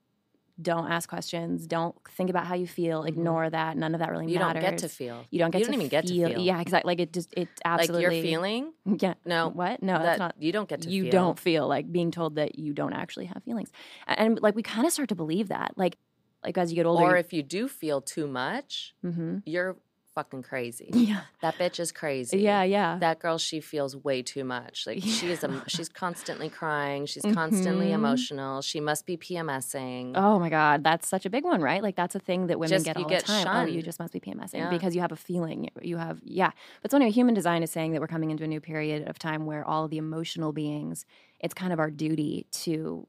Don't 0.62 0.92
ask 0.92 1.10
questions. 1.10 1.66
Don't 1.66 1.96
think 2.12 2.30
about 2.30 2.46
how 2.46 2.54
you 2.56 2.68
feel. 2.68 3.04
Mhm. 3.04 3.08
Ignore 3.08 3.50
that. 3.50 3.76
None 3.76 3.96
of 3.96 4.00
that 4.00 4.12
really 4.12 4.28
You 4.28 4.38
matters. 4.38 4.56
You 4.56 4.62
don't 4.62 4.72
get 4.72 4.78
to 4.80 4.89
feel. 4.89 5.26
You 5.32 5.39
don't 5.39 5.52
get 5.52 5.60
you 5.60 5.66
to 5.66 5.72
don't 5.72 5.80
even 5.82 5.89
get 5.89 6.06
to 6.08 6.13
feel. 6.13 6.30
feel. 6.30 6.39
Yeah, 6.42 6.62
exactly. 6.62 6.89
Like 6.92 7.00
it 7.00 7.12
just 7.13 7.34
it 7.36 7.50
absolutely 7.66 8.06
Like 8.06 8.13
you're 8.13 8.24
feeling? 8.24 8.74
Yeah. 9.02 9.16
No, 9.26 9.50
What? 9.50 9.82
No, 9.82 9.94
that 9.94 10.04
that's 10.04 10.20
not. 10.20 10.36
you 10.39 10.52
don't 10.52 10.70
get 10.70 10.82
to 10.82 10.89
You 10.89 11.04
feel. 11.04 11.12
don't 11.12 11.39
feel 11.39 11.68
like 11.68 11.92
being 11.92 12.12
told 12.12 12.36
that 12.36 12.60
you 12.60 12.74
don't 12.74 12.94
actually 12.94 13.26
have 13.26 13.42
feelings, 13.44 13.72
and, 14.08 14.20
and, 14.20 14.42
like 14.42 14.56
we 14.56 14.62
kind 14.63 14.86
of 14.86 14.94
start 14.94 15.10
to 15.10 15.16
believe 15.16 15.48
that. 15.50 15.74
Like, 15.76 15.98
like 16.44 16.58
as 16.58 16.72
you 16.72 16.76
get 16.76 16.86
older. 16.86 17.02
Or 17.04 17.18
if 17.18 17.34
you 17.34 17.42
do 17.42 17.68
feel 17.68 18.02
too 18.02 18.28
much, 18.28 18.94
hmm 19.02 19.38
you're 19.46 19.78
fucking 20.15 20.43
crazy. 20.43 20.89
yeah, 20.93 21.21
That 21.41 21.56
bitch 21.58 21.80
is 21.80 21.91
crazy. 21.91 22.39
yeah, 22.39 22.63
yeah. 22.63 22.97
That 22.99 23.19
girl, 23.19 23.38
she 23.38 23.60
feels 23.60 23.95
way 23.95 24.21
too 24.21 24.43
much. 24.43 24.86
Like 24.88 25.02
she 25.04 25.32
is, 25.32 25.41
Yeah. 25.43 25.49
em- 25.49 25.63
she's 25.67 25.89
constantly 25.89 26.49
crying. 26.49 27.06
She's 27.06 27.23
constantly 27.34 27.88
Mhm. 27.88 27.93
emotional. 27.95 28.62
She 28.62 28.80
must 28.80 29.06
be 29.06 29.17
PMSing. 29.17 30.13
Oh 30.15 30.39
my 30.39 30.49
God, 30.49 30.84
that's 30.84 31.08
such 31.08 31.26
a 31.26 31.30
big 31.30 31.43
one, 31.43 31.62
right? 31.62 31.82
Like 31.82 31.95
that's 31.95 32.15
a 32.15 32.19
thing 32.19 32.47
that 32.47 32.60
women 32.60 32.69
Just- 32.69 32.86
get 32.86 32.97
all 32.97 33.06
get 33.06 33.21
the 33.26 33.34
time. 33.34 33.67
Oh, 33.67 33.71
you 33.71 33.82
just 33.82 33.99
must 33.99 34.13
be 34.13 34.19
PMSing 34.19 34.56
Yeah. 34.60 34.69
because 34.69 34.93
you 34.95 35.02
have 35.02 35.12
a 35.12 35.15
feeling. 35.15 35.69
You 35.82 35.97
have, 35.97 36.19
yeah. 36.23 36.52
But 36.82 36.91
so 36.91 36.97
anyway, 36.97 37.12
human 37.12 37.34
design 37.34 37.63
is 37.63 37.71
saying 37.71 37.93
that 37.93 38.02
we're 38.02 38.08
coming 38.08 38.32
into 38.32 38.43
a 38.43 38.47
new 38.47 38.62
period 38.62 39.08
of 39.08 39.17
time 39.19 39.45
where 39.45 39.65
all 39.65 39.86
of 39.86 39.89
the 39.91 39.97
emotional 39.97 40.52
beings, 40.54 41.06
it's 41.39 41.54
kind 41.54 41.73
of 41.73 41.80
our 41.80 41.89
duty 41.91 42.45
to 42.52 43.08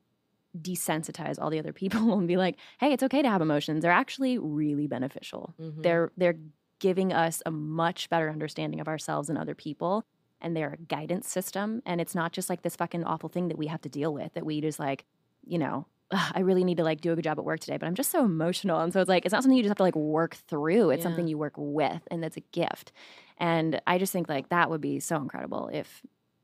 desensitize 0.58 1.36
all 1.40 1.50
the 1.50 1.58
other 1.58 1.72
people 1.72 2.14
and 2.18 2.28
be 2.28 2.36
like, 2.36 2.56
hey, 2.78 2.92
it's 2.92 3.02
okay 3.02 3.22
to 3.22 3.28
have 3.28 3.42
emotions. 3.42 3.82
They're 3.82 3.90
actually 3.90 4.38
really 4.38 4.86
beneficial. 4.86 5.54
Mhm. 5.60 5.82
They're 5.82 6.12
they're 6.16 6.36
giving 6.84 7.14
us 7.14 7.42
a 7.46 7.50
much 7.50 8.10
better 8.10 8.28
understanding 8.28 8.78
of 8.78 8.88
ourselves 8.88 9.30
and 9.30 9.38
other 9.38 9.54
people. 9.54 10.04
And 10.42 10.54
they're 10.54 10.74
a 10.74 10.76
guidance 10.76 11.26
system. 11.26 11.80
And 11.86 11.98
it's 11.98 12.14
not 12.14 12.32
just 12.32 12.50
like 12.50 12.60
this 12.60 12.76
fucking 12.76 13.04
awful 13.04 13.30
thing 13.30 13.48
that 13.48 13.56
we 13.56 13.68
have 13.68 13.80
to 13.80 13.88
deal 13.88 14.12
with 14.12 14.34
that 14.34 14.44
we 14.44 14.60
just 14.60 14.78
like, 14.78 15.06
you 15.46 15.56
know, 15.58 15.86
I 16.10 16.40
really 16.40 16.62
need 16.62 16.76
to 16.76 16.84
like 16.84 17.00
do 17.00 17.12
a 17.12 17.14
good 17.14 17.24
job 17.24 17.38
at 17.38 17.44
work 17.46 17.60
today, 17.60 17.78
but 17.78 17.86
I'm 17.86 17.94
just 17.94 18.10
so 18.10 18.22
emotional. 18.22 18.80
And 18.80 18.92
so 18.92 19.00
it's 19.00 19.08
like, 19.08 19.24
it's 19.24 19.32
not 19.32 19.42
something 19.42 19.56
you 19.56 19.62
just 19.62 19.70
have 19.70 19.78
to 19.78 19.82
like 19.82 19.96
work 19.96 20.34
through. 20.46 20.90
It's 20.90 21.02
something 21.02 21.26
you 21.26 21.38
work 21.38 21.54
with, 21.56 22.02
and 22.10 22.22
that's 22.22 22.36
a 22.36 22.42
gift. 22.52 22.92
And 23.38 23.80
I 23.86 23.96
just 23.96 24.12
think 24.12 24.28
like 24.28 24.50
that 24.50 24.68
would 24.68 24.82
be 24.82 25.00
so 25.00 25.16
incredible 25.16 25.70
if 25.72 26.02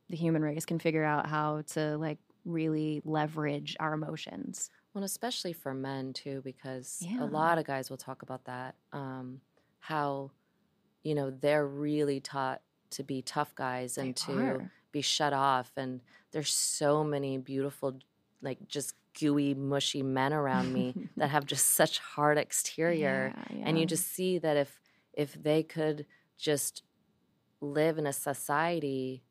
the 0.09 0.17
human 0.17 0.41
race 0.41 0.65
can 0.65 0.79
figure 0.79 1.05
out 1.05 1.27
how 1.29 1.63
to 1.75 1.99
like 1.99 2.19
really 2.47 3.03
leverage 3.05 3.77
our 3.79 3.93
emotions. 3.93 4.71
Well, 4.95 5.05
especially 5.05 5.53
for 5.53 5.75
men 5.75 6.15
too, 6.15 6.41
because 6.43 7.03
Yeah. 7.07 7.23
a 7.23 7.27
lot 7.27 7.59
of 7.59 7.67
guys 7.67 7.91
will 7.91 7.99
talk 7.99 8.23
about 8.23 8.47
that. 8.47 8.75
Um, 8.95 9.43
how, 9.81 10.33
you 11.03 11.15
know, 11.15 11.31
they're 11.31 11.67
really 11.67 12.21
taught 12.21 12.63
to 12.93 13.05
be 13.05 13.23
tough 13.23 13.55
guys 13.55 13.99
and 13.99 14.15
They 14.17 14.23
to 14.27 14.33
are. 14.33 14.73
be 14.93 15.03
shut 15.03 15.33
off. 15.33 15.73
And 15.77 16.01
there's 16.33 16.53
so 16.53 17.05
many 17.05 17.39
beautiful, 17.39 17.99
like 18.43 18.67
just 18.69 18.95
gooey, 19.19 19.55
mushy 19.55 20.03
men 20.03 20.33
around 20.33 20.73
me 20.73 20.97
that 21.19 21.31
have 21.31 21.47
just 21.47 21.69
such 21.69 21.99
hard 21.99 22.39
exterior. 22.39 23.35
Yeah, 23.37 23.55
And 23.67 23.79
you 23.79 23.87
just 23.87 24.07
see 24.15 24.39
that 24.39 24.57
if 24.57 24.81
if 25.13 25.35
they 25.35 25.63
could 25.63 26.07
just 26.39 26.83
live 27.61 27.99
in 27.99 28.07
a 28.07 28.13
society 28.13 29.25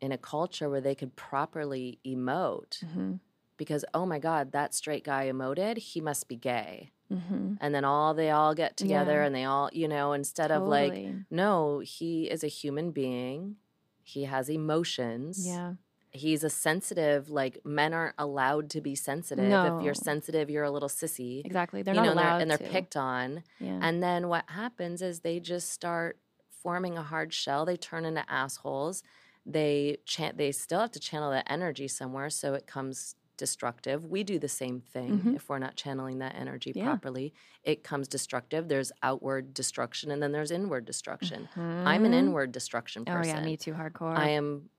in 0.00 0.12
a 0.12 0.18
culture 0.18 0.68
where 0.70 0.80
they 0.80 0.94
could 0.94 1.16
properly 1.16 2.00
emote 2.06 2.82
Mhm, 2.84 3.20
because 3.56 3.84
oh 3.94 4.06
my 4.06 4.18
god 4.18 4.52
that 4.52 4.74
straight 4.74 5.04
guy 5.04 5.26
emoted 5.30 5.78
he 5.78 6.00
must 6.00 6.28
be 6.28 6.36
gay 6.36 6.92
mhm. 7.12 7.58
and 7.60 7.74
then 7.74 7.84
all 7.84 8.14
they 8.14 8.30
all 8.30 8.54
get 8.54 8.76
together 8.76 9.12
Yeah. 9.20 9.26
and 9.26 9.34
they 9.34 9.44
all 9.44 9.68
you 9.72 9.88
know 9.88 10.12
instead 10.12 10.50
of 10.50 10.62
like 10.62 10.94
no 11.30 11.80
he 11.80 12.30
is 12.30 12.42
a 12.42 12.48
human 12.48 12.90
being 12.90 13.56
he 14.02 14.24
has 14.24 14.48
emotions 14.48 15.46
yeah. 15.46 15.74
he's 16.10 16.42
a 16.44 16.50
sensitive 16.50 17.30
like 17.30 17.58
men 17.64 17.92
aren't 17.94 18.14
allowed 18.18 18.68
to 18.70 18.80
be 18.80 18.94
sensitive 18.94 19.44
if 19.44 19.82
you're 19.84 19.94
sensitive 19.94 20.50
you're 20.50 20.64
a 20.64 20.70
little 20.70 20.88
sissy 20.88 21.44
Exactly. 21.44 21.82
They're 21.82 21.94
you 21.94 22.00
not 22.00 22.04
know 22.04 22.10
and 22.10 22.18
they're, 22.18 22.26
allowed 22.26 22.42
and 22.42 22.50
they're 22.50 22.58
to. 22.58 22.64
picked 22.76 22.96
on 22.96 23.42
Yeah. 23.60 23.78
and 23.82 24.02
then 24.02 24.28
what 24.28 24.44
happens 24.48 25.02
is 25.02 25.20
they 25.20 25.38
just 25.40 25.70
start 25.70 26.18
forming 26.62 26.96
a 26.96 27.02
hard 27.02 27.32
shell. 27.34 27.64
They 27.64 27.76
turn 27.76 28.04
into 28.04 28.24
assholes. 28.30 29.02
They 29.44 29.96
chan 30.06 30.34
they 30.36 30.52
still 30.52 30.78
have 30.80 30.92
to 30.92 31.00
channel 31.00 31.30
that 31.32 31.46
energy 31.50 31.88
somewhere, 31.88 32.30
so 32.30 32.54
it 32.54 32.68
comes 32.68 33.16
destructive. 33.46 33.98
We 34.16 34.22
do 34.24 34.38
the 34.38 34.48
same 34.62 34.80
thing 34.80 35.12
Mhm. 35.18 35.36
if 35.36 35.48
we're 35.48 35.58
not 35.66 35.76
channeling 35.76 36.18
that 36.20 36.36
energy 36.36 36.72
Yeah. 36.72 36.84
properly. 36.84 37.34
It 37.64 37.82
comes 37.90 38.06
destructive. 38.08 38.68
There's 38.68 38.92
outward 39.02 39.52
destruction, 39.52 40.10
and 40.12 40.22
then 40.22 40.32
there's 40.32 40.52
inward 40.52 40.84
destruction. 40.84 41.48
I'm 41.56 42.04
an 42.04 42.12
Mhm. 42.12 42.18
inward 42.22 42.52
destruction 42.52 43.04
person. 43.04 43.20
Oh 43.20 43.40
yeah, 43.40 43.44
me 43.44 43.56
too. 43.56 43.74
Hardcore. 43.74 44.16
I 44.16 44.28
am 44.28 44.70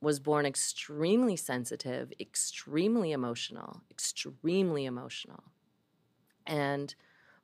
was 0.00 0.20
born 0.20 0.46
extremely 0.46 1.36
sensitive, 1.36 2.12
extremely 2.20 3.12
emotional, 3.12 3.82
extremely 3.90 4.84
emotional. 4.84 5.44
And 6.46 6.94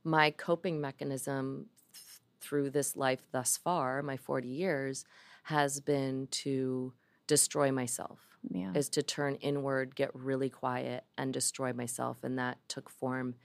my 0.04 0.31
coping 0.31 0.81
mechanism 0.81 1.70
th- 1.92 2.20
through 2.40 2.70
this 2.70 2.96
life 2.96 3.28
thus 3.33 3.57
far, 3.57 4.02
my 4.02 4.16
40 4.16 4.48
years, 4.48 5.04
has 5.44 5.81
been 5.81 6.28
to 6.28 6.94
destroy 7.26 7.70
myself, 7.72 8.27
yeah. 8.51 8.74
is 8.74 8.88
to 8.90 9.03
turn 9.03 9.37
inward, 9.37 9.96
get 9.96 10.14
really 10.14 10.51
quiet, 10.51 11.05
and 11.16 11.33
destroy 11.33 11.72
myself. 11.72 12.22
And 12.24 12.38
that 12.38 12.59
took 12.68 12.90
form 12.90 13.37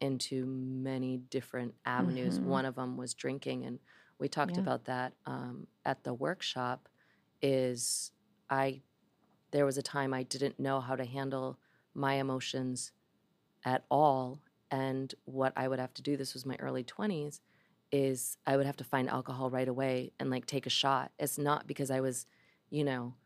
into 0.00 0.46
many 0.46 1.18
different 1.18 1.74
avenues. 1.84 2.40
Mhm. 2.40 2.40
One 2.40 2.64
of 2.64 2.76
them 2.76 2.96
was 2.96 3.14
drinking. 3.14 3.64
And 3.64 3.80
we 4.18 4.28
talked 4.28 4.56
Yeah. 4.56 4.58
about 4.58 4.84
that 4.84 5.14
um, 5.26 5.66
at 5.84 6.04
the 6.04 6.14
workshop 6.14 6.88
is 7.42 8.12
I 8.50 8.82
there 9.52 9.66
was 9.66 9.78
a 9.78 9.82
time 9.82 10.14
I 10.14 10.24
didn't 10.24 10.60
know 10.60 10.80
how 10.80 10.96
to 10.96 11.04
handle 11.04 11.60
my 11.94 12.14
emotions 12.14 12.92
at 13.64 13.84
all 13.90 14.42
and 14.70 15.14
what 15.24 15.52
I 15.56 15.68
would 15.68 15.78
have 15.78 15.94
to 15.94 16.02
do 16.02 16.16
this 16.16 16.34
was 16.34 16.46
my 16.46 16.56
early 16.60 16.84
20s 16.84 17.40
is 17.90 18.36
I 18.46 18.56
would 18.56 18.66
have 18.66 18.76
to 18.78 18.84
find 18.84 19.08
alcohol 19.08 19.50
right 19.50 19.68
away 19.68 20.12
and 20.20 20.30
like 20.30 20.46
take 20.46 20.66
a 20.66 20.70
shot. 20.70 21.12
It's 21.18 21.38
not 21.38 21.66
because 21.66 21.90
I 21.90 22.00
was, 22.00 22.26
you 22.70 22.84
know. 22.84 23.16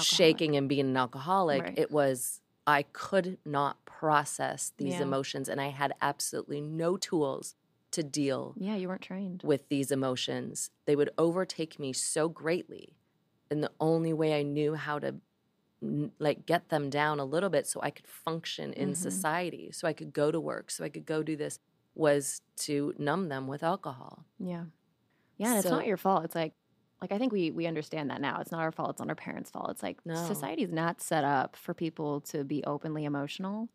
Shaking 0.00 0.56
and 0.56 0.68
being 0.68 0.86
an 0.86 0.96
alcoholic. 0.96 1.62
Right. 1.62 1.78
It 1.78 1.90
was 1.90 2.40
I 2.66 2.82
could 2.92 3.38
not 3.44 3.84
process 3.84 4.72
these 4.76 4.94
Yeah. 4.94 5.02
emotions 5.02 5.48
and 5.48 5.60
I 5.60 5.68
had 5.68 5.92
absolutely 6.00 6.60
no 6.60 6.96
tools 6.96 7.54
to 7.90 8.02
deal 8.02 8.54
Yeah, 8.56 8.76
you 8.76 8.88
weren't 8.88 9.02
trained. 9.02 9.42
with 9.42 9.68
these 9.68 9.90
emotions. 9.90 10.70
They 10.86 10.94
would 10.96 11.10
overtake 11.18 11.78
me 11.78 11.92
so 11.92 12.28
greatly. 12.28 12.96
And 13.50 13.62
the 13.62 13.72
only 13.80 14.12
way 14.12 14.38
I 14.38 14.42
knew 14.42 14.74
how 14.74 14.98
to 15.00 15.16
like 16.20 16.46
get 16.46 16.68
them 16.68 16.88
down 16.90 17.18
a 17.18 17.24
little 17.24 17.50
bit 17.50 17.66
so 17.66 17.80
I 17.82 17.90
could 17.90 18.06
function 18.06 18.72
in 18.74 18.92
Mhm. 18.92 18.96
society, 18.96 19.72
so 19.72 19.88
I 19.88 19.92
could 19.92 20.12
go 20.12 20.30
to 20.30 20.38
work, 20.40 20.70
so 20.70 20.84
I 20.84 20.88
could 20.88 21.04
go 21.04 21.22
do 21.24 21.36
this 21.36 21.58
was 21.94 22.40
to 22.56 22.94
numb 22.98 23.28
them 23.28 23.48
with 23.48 23.62
alcohol. 23.64 24.24
Yeah. 24.38 24.66
Yeah, 25.36 25.48
and 25.50 25.58
it's 25.58 25.68
not 25.70 25.86
your 25.86 25.96
fault. 25.96 26.24
It's 26.24 26.36
like 26.36 26.54
like 27.02 27.12
I 27.12 27.18
think 27.18 27.32
we 27.32 27.50
we 27.50 27.66
understand 27.66 28.10
that 28.10 28.20
now. 28.20 28.38
It's 28.40 28.52
not 28.52 28.60
our 28.62 28.72
fault, 28.72 28.90
it's 28.90 29.00
not 29.00 29.08
our 29.10 29.14
parents' 29.16 29.50
fault. 29.50 29.70
It's 29.70 29.82
like 29.82 29.98
No. 30.06 30.14
society's 30.14 30.72
not 30.72 31.00
set 31.02 31.24
up 31.24 31.56
for 31.56 31.74
people 31.74 32.20
to 32.22 32.44
be 32.44 32.64
openly 32.64 33.04
emotional. 33.04 33.68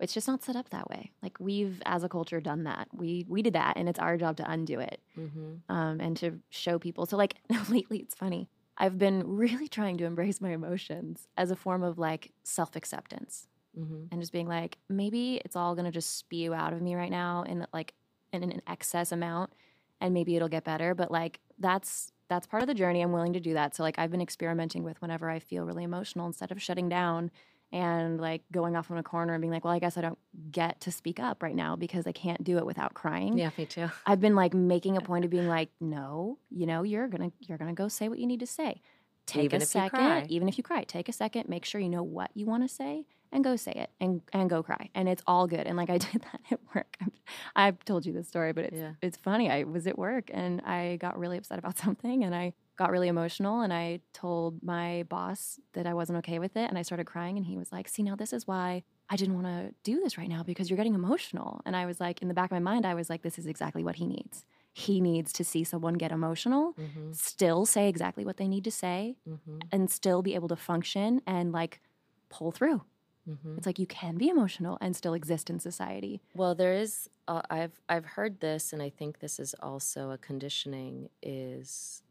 It's 0.00 0.12
just 0.12 0.28
not 0.28 0.42
set 0.42 0.56
up 0.56 0.70
that 0.70 0.90
way. 0.90 1.12
Like 1.22 1.38
we've 1.40 1.80
as 1.86 2.04
a 2.04 2.08
culture 2.08 2.40
done 2.40 2.64
that. 2.64 2.88
We 2.92 3.24
we 3.28 3.42
did 3.42 3.54
that 3.54 3.76
and 3.76 3.88
it's 3.88 3.98
our 3.98 4.16
job 4.16 4.36
to 4.38 4.50
undo 4.50 4.80
it. 4.80 5.00
hmm 5.14 5.54
Um 5.68 6.00
and 6.00 6.16
to 6.18 6.40
show 6.50 6.78
people. 6.78 7.06
So 7.06 7.16
like 7.16 7.36
lately 7.70 7.98
it's 7.98 8.14
funny. 8.14 8.48
I've 8.76 8.98
been 8.98 9.22
really 9.26 9.68
trying 9.68 9.98
to 9.98 10.04
embrace 10.04 10.40
my 10.40 10.50
emotions 10.50 11.28
as 11.36 11.50
a 11.52 11.56
form 11.56 11.82
of 11.84 11.96
like 11.98 12.32
self-acceptance. 12.42 13.48
hmm 13.74 14.04
and 14.10 14.20
just 14.20 14.32
being 14.32 14.46
like, 14.48 14.78
maybe 14.88 15.40
it's 15.44 15.56
all 15.56 15.74
gonna 15.74 15.90
just 15.90 16.18
spew 16.18 16.54
out 16.54 16.72
of 16.72 16.82
me 16.82 16.94
right 16.94 17.10
now 17.10 17.42
in 17.44 17.66
like 17.72 17.94
in 18.32 18.42
an 18.42 18.60
excess 18.66 19.12
amount, 19.12 19.52
and 20.00 20.12
maybe 20.12 20.36
it'll 20.36 20.48
get 20.48 20.64
better. 20.64 20.94
But 20.94 21.10
like 21.10 21.40
that's 21.58 22.12
that's 22.28 22.46
part 22.46 22.62
of 22.62 22.66
the 22.66 22.74
journey. 22.74 23.02
I'm 23.02 23.12
willing 23.12 23.32
to 23.34 23.40
do 23.40 23.54
that. 23.54 23.74
So 23.74 23.82
like 23.82 23.98
I've 23.98 24.10
been 24.10 24.20
experimenting 24.20 24.82
with 24.82 25.00
whenever 25.00 25.30
I 25.30 25.38
feel 25.38 25.64
really 25.64 25.84
emotional, 25.84 26.26
instead 26.26 26.50
of 26.50 26.62
shutting 26.62 26.88
down 26.88 27.30
and 27.72 28.20
like 28.20 28.42
going 28.52 28.76
off 28.76 28.90
on 28.90 28.98
a 28.98 29.02
corner 29.02 29.34
and 29.34 29.40
being 29.40 29.52
like, 29.52 29.64
well, 29.64 29.74
I 29.74 29.78
guess 29.78 29.96
I 29.96 30.00
don't 30.00 30.18
get 30.50 30.80
to 30.82 30.92
speak 30.92 31.18
up 31.18 31.42
right 31.42 31.56
now 31.56 31.76
because 31.76 32.06
I 32.06 32.12
can't 32.12 32.42
do 32.44 32.58
it 32.58 32.66
without 32.66 32.94
crying. 32.94 33.36
Yeah, 33.36 33.50
me 33.58 33.66
too. 33.66 33.90
I've 34.06 34.20
been 34.20 34.36
like 34.36 34.54
making 34.54 34.96
a 34.96 35.00
point 35.00 35.24
of 35.24 35.30
being 35.30 35.48
like, 35.48 35.70
no, 35.80 36.38
you 36.50 36.66
know, 36.66 36.82
you're 36.82 37.08
gonna 37.08 37.32
you're 37.40 37.58
gonna 37.58 37.74
go 37.74 37.88
say 37.88 38.08
what 38.08 38.18
you 38.18 38.26
need 38.26 38.40
to 38.40 38.46
say. 38.46 38.80
Take 39.26 39.44
Even 39.44 39.62
a 39.62 39.66
second, 39.66 40.30
even 40.30 40.48
if 40.48 40.58
you 40.58 40.62
cry, 40.64 40.84
take 40.84 41.08
a 41.08 41.12
second, 41.12 41.48
make 41.48 41.64
sure 41.64 41.80
you 41.80 41.88
know 41.88 42.02
what 42.02 42.30
you 42.34 42.46
want 42.46 42.62
to 42.62 42.68
say 42.68 43.06
and 43.34 43.44
go 43.44 43.56
say 43.56 43.72
it 43.72 43.90
and 44.00 44.22
and 44.32 44.48
go 44.48 44.62
cry. 44.62 44.88
And 44.94 45.08
it's 45.08 45.22
all 45.26 45.46
good. 45.46 45.66
And 45.66 45.76
like 45.76 45.90
I 45.90 45.98
did 46.08 46.22
that 46.22 46.40
at 46.50 46.60
work. 46.74 46.96
I've, 47.02 47.12
I've 47.56 47.84
told 47.84 48.06
you 48.06 48.12
this 48.14 48.28
story, 48.28 48.52
but 48.54 48.64
it's 48.64 48.76
Yeah. 48.78 48.92
it's 49.02 49.18
funny. 49.18 49.50
I 49.50 49.64
was 49.64 49.86
at 49.86 49.98
work 49.98 50.30
and 50.32 50.60
I 50.62 50.96
got 50.96 51.18
really 51.18 51.36
upset 51.36 51.58
about 51.58 51.76
something 51.84 52.24
and 52.24 52.34
I 52.34 52.54
got 52.76 52.90
really 52.90 53.08
emotional 53.08 53.60
and 53.60 53.72
I 53.72 54.00
told 54.12 54.62
my 54.62 55.04
boss 55.08 55.60
that 55.74 55.86
I 55.86 55.94
wasn't 55.94 56.18
okay 56.18 56.38
with 56.40 56.56
it 56.56 56.68
and 56.68 56.76
I 56.78 56.82
started 56.82 57.06
crying 57.06 57.36
and 57.36 57.46
he 57.46 57.56
was 57.58 57.70
like, 57.70 57.86
"See, 57.88 58.02
now 58.02 58.16
this 58.16 58.32
is 58.32 58.46
why 58.46 58.82
I 59.10 59.16
didn't 59.16 59.34
want 59.40 59.46
to 59.46 59.74
do 59.84 60.00
this 60.00 60.16
right 60.18 60.28
now 60.28 60.42
because 60.42 60.70
you're 60.70 60.76
getting 60.78 60.94
emotional." 60.94 61.60
And 61.66 61.76
I 61.76 61.86
was 61.86 62.00
like, 62.00 62.22
in 62.22 62.28
the 62.28 62.34
back 62.34 62.50
of 62.50 62.56
my 62.60 62.72
mind, 62.72 62.84
I 62.86 62.94
was 62.94 63.08
like, 63.10 63.22
"This 63.22 63.38
is 63.38 63.46
exactly 63.46 63.84
what 63.84 63.96
he 63.96 64.06
needs. 64.06 64.44
He 64.72 65.00
needs 65.00 65.32
to 65.34 65.44
see 65.44 65.62
someone 65.62 65.94
get 65.94 66.10
emotional, 66.10 66.74
Mm-hmm. 66.76 67.12
still 67.12 67.64
say 67.64 67.88
exactly 67.88 68.24
what 68.24 68.38
they 68.38 68.48
need 68.48 68.64
to 68.64 68.72
say 68.72 69.16
Mm-hmm. 69.28 69.58
and 69.70 69.88
still 69.90 70.20
be 70.22 70.34
able 70.34 70.48
to 70.48 70.56
function 70.56 71.20
and 71.28 71.52
like 71.52 71.80
pull 72.28 72.50
through." 72.50 72.82
Mm-hmm. 73.28 73.56
It's 73.56 73.66
like 73.66 73.78
you 73.78 73.86
can 73.86 74.16
be 74.16 74.28
emotional 74.28 74.76
and 74.80 74.94
still 74.94 75.14
exist 75.14 75.48
in 75.48 75.58
society. 75.58 76.20
Well, 76.34 76.54
there 76.54 76.74
is. 76.74 77.08
Uh, 77.26 77.42
I've 77.48 77.80
I've 77.88 78.04
heard 78.04 78.40
this, 78.40 78.72
and 78.72 78.82
I 78.82 78.90
think 78.90 79.20
this 79.20 79.40
is 79.40 79.54
also 79.62 80.10
a 80.10 80.18
conditioning 80.18 81.08
is 81.22 82.02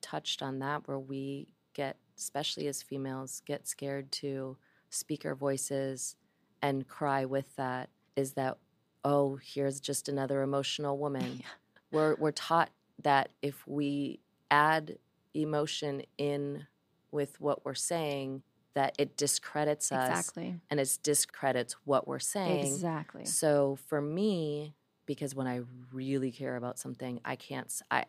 touched 0.00 0.42
on 0.42 0.58
that 0.58 0.86
where 0.88 0.98
we 0.98 1.48
get, 1.72 1.96
especially 2.18 2.66
as 2.66 2.82
females, 2.82 3.42
get 3.46 3.68
scared 3.68 4.10
to 4.12 4.56
speak 4.90 5.24
our 5.24 5.34
voices 5.34 6.16
and 6.62 6.88
cry 6.88 7.24
with 7.24 7.54
that. 7.56 7.90
Is 8.16 8.32
that 8.32 8.58
oh, 9.04 9.38
here's 9.42 9.80
just 9.80 10.08
another 10.08 10.42
emotional 10.42 10.98
woman. 10.98 11.38
Yeah. 11.40 11.46
We're 11.92 12.16
we're 12.16 12.32
taught 12.32 12.70
that 13.04 13.28
if 13.40 13.68
we 13.68 14.18
add 14.50 14.98
emotion 15.32 16.02
in 16.18 16.66
with 17.12 17.40
what 17.40 17.64
we're 17.64 17.74
saying, 17.74 18.42
that 18.74 18.94
it 18.98 19.16
discredits 19.16 19.90
us 19.92 20.08
Exactly. 20.10 20.60
and 20.70 20.78
it 20.80 20.98
discredits 21.02 21.74
what 21.84 22.06
we're 22.06 22.18
saying. 22.18 22.74
Exactly. 22.74 23.24
So 23.24 23.76
for 23.86 24.00
me, 24.00 24.74
because 25.06 25.34
when 25.34 25.46
I 25.46 25.60
really 25.92 26.30
care 26.32 26.56
about 26.56 26.78
something, 26.78 27.20
I 27.24 27.36
can't, 27.36 27.72
I 27.90 28.04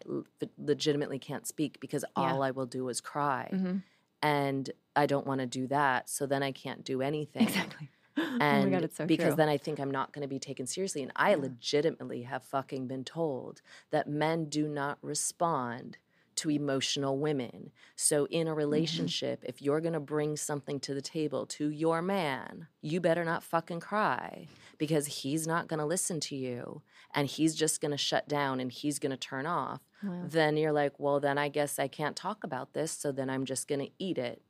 legitimately 0.57 1.19
can't 1.19 1.45
speak 1.47 1.79
because 1.79 2.03
Yeah. 2.17 2.33
all 2.33 2.41
I 2.43 2.51
will 2.51 2.65
do 2.65 2.87
is 2.89 3.01
cry. 3.01 3.49
hmm 3.51 3.77
And 4.21 4.71
I 4.95 5.05
don't 5.05 5.27
want 5.27 5.41
to 5.41 5.45
do 5.45 5.67
that. 5.67 6.09
So 6.09 6.25
then 6.25 6.41
I 6.41 6.51
can't 6.51 6.83
do 6.83 7.01
anything. 7.01 7.43
Exactly. 7.43 7.89
And 8.17 8.41
oh 8.41 8.65
my 8.65 8.69
god, 8.71 8.83
it's 8.85 8.97
so 8.97 9.05
because 9.05 9.27
true. 9.33 9.35
then 9.35 9.49
I 9.49 9.57
think 9.57 9.79
I'm 9.79 9.91
not 9.91 10.13
going 10.13 10.21
to 10.21 10.27
be 10.27 10.39
taken 10.39 10.65
seriously. 10.67 11.03
And 11.03 11.11
I 11.15 11.31
Yeah. 11.31 11.37
legitimately 11.37 12.23
have 12.23 12.43
fucking 12.43 12.87
been 12.87 13.03
told 13.03 13.61
that 13.91 14.07
men 14.09 14.45
do 14.45 14.67
not 14.67 14.97
respond 15.01 15.97
to 16.37 16.49
emotional 16.49 17.17
women. 17.17 17.71
So 17.95 18.25
in 18.27 18.47
a 18.47 18.51
Mm-hmm. 18.51 18.57
relationship, 18.57 19.43
if 19.45 19.61
you're 19.61 19.81
going 19.81 19.93
to 19.93 19.99
bring 19.99 20.35
something 20.37 20.79
to 20.81 20.93
the 20.93 21.01
table 21.01 21.45
to 21.47 21.69
your 21.69 22.01
man, 22.01 22.67
you 22.81 22.99
better 22.99 23.23
not 23.23 23.43
fucking 23.43 23.79
cry 23.79 24.47
because 24.77 25.05
he's 25.07 25.47
not 25.47 25.67
going 25.67 25.79
to 25.79 25.85
listen 25.85 26.19
to 26.21 26.35
you 26.35 26.81
and 27.13 27.27
he's 27.27 27.55
just 27.55 27.81
going 27.81 27.91
to 27.91 27.97
shut 27.97 28.27
down 28.27 28.59
and 28.59 28.71
he's 28.71 28.99
going 28.99 29.11
to 29.11 29.17
turn 29.17 29.45
off. 29.45 29.81
Wow. 30.03 30.21
Then 30.23 30.57
you're 30.57 30.71
like, 30.73 30.99
well, 30.99 31.19
then 31.19 31.37
I 31.37 31.49
guess 31.49 31.79
I 31.79 31.87
can't 31.87 32.15
talk 32.15 32.43
about 32.43 32.73
this. 32.73 32.91
So 32.91 33.11
then 33.11 33.29
I'm 33.29 33.45
just 33.45 33.67
going 33.67 33.81
to 33.81 33.91
eat 33.99 34.17
it 34.17 34.41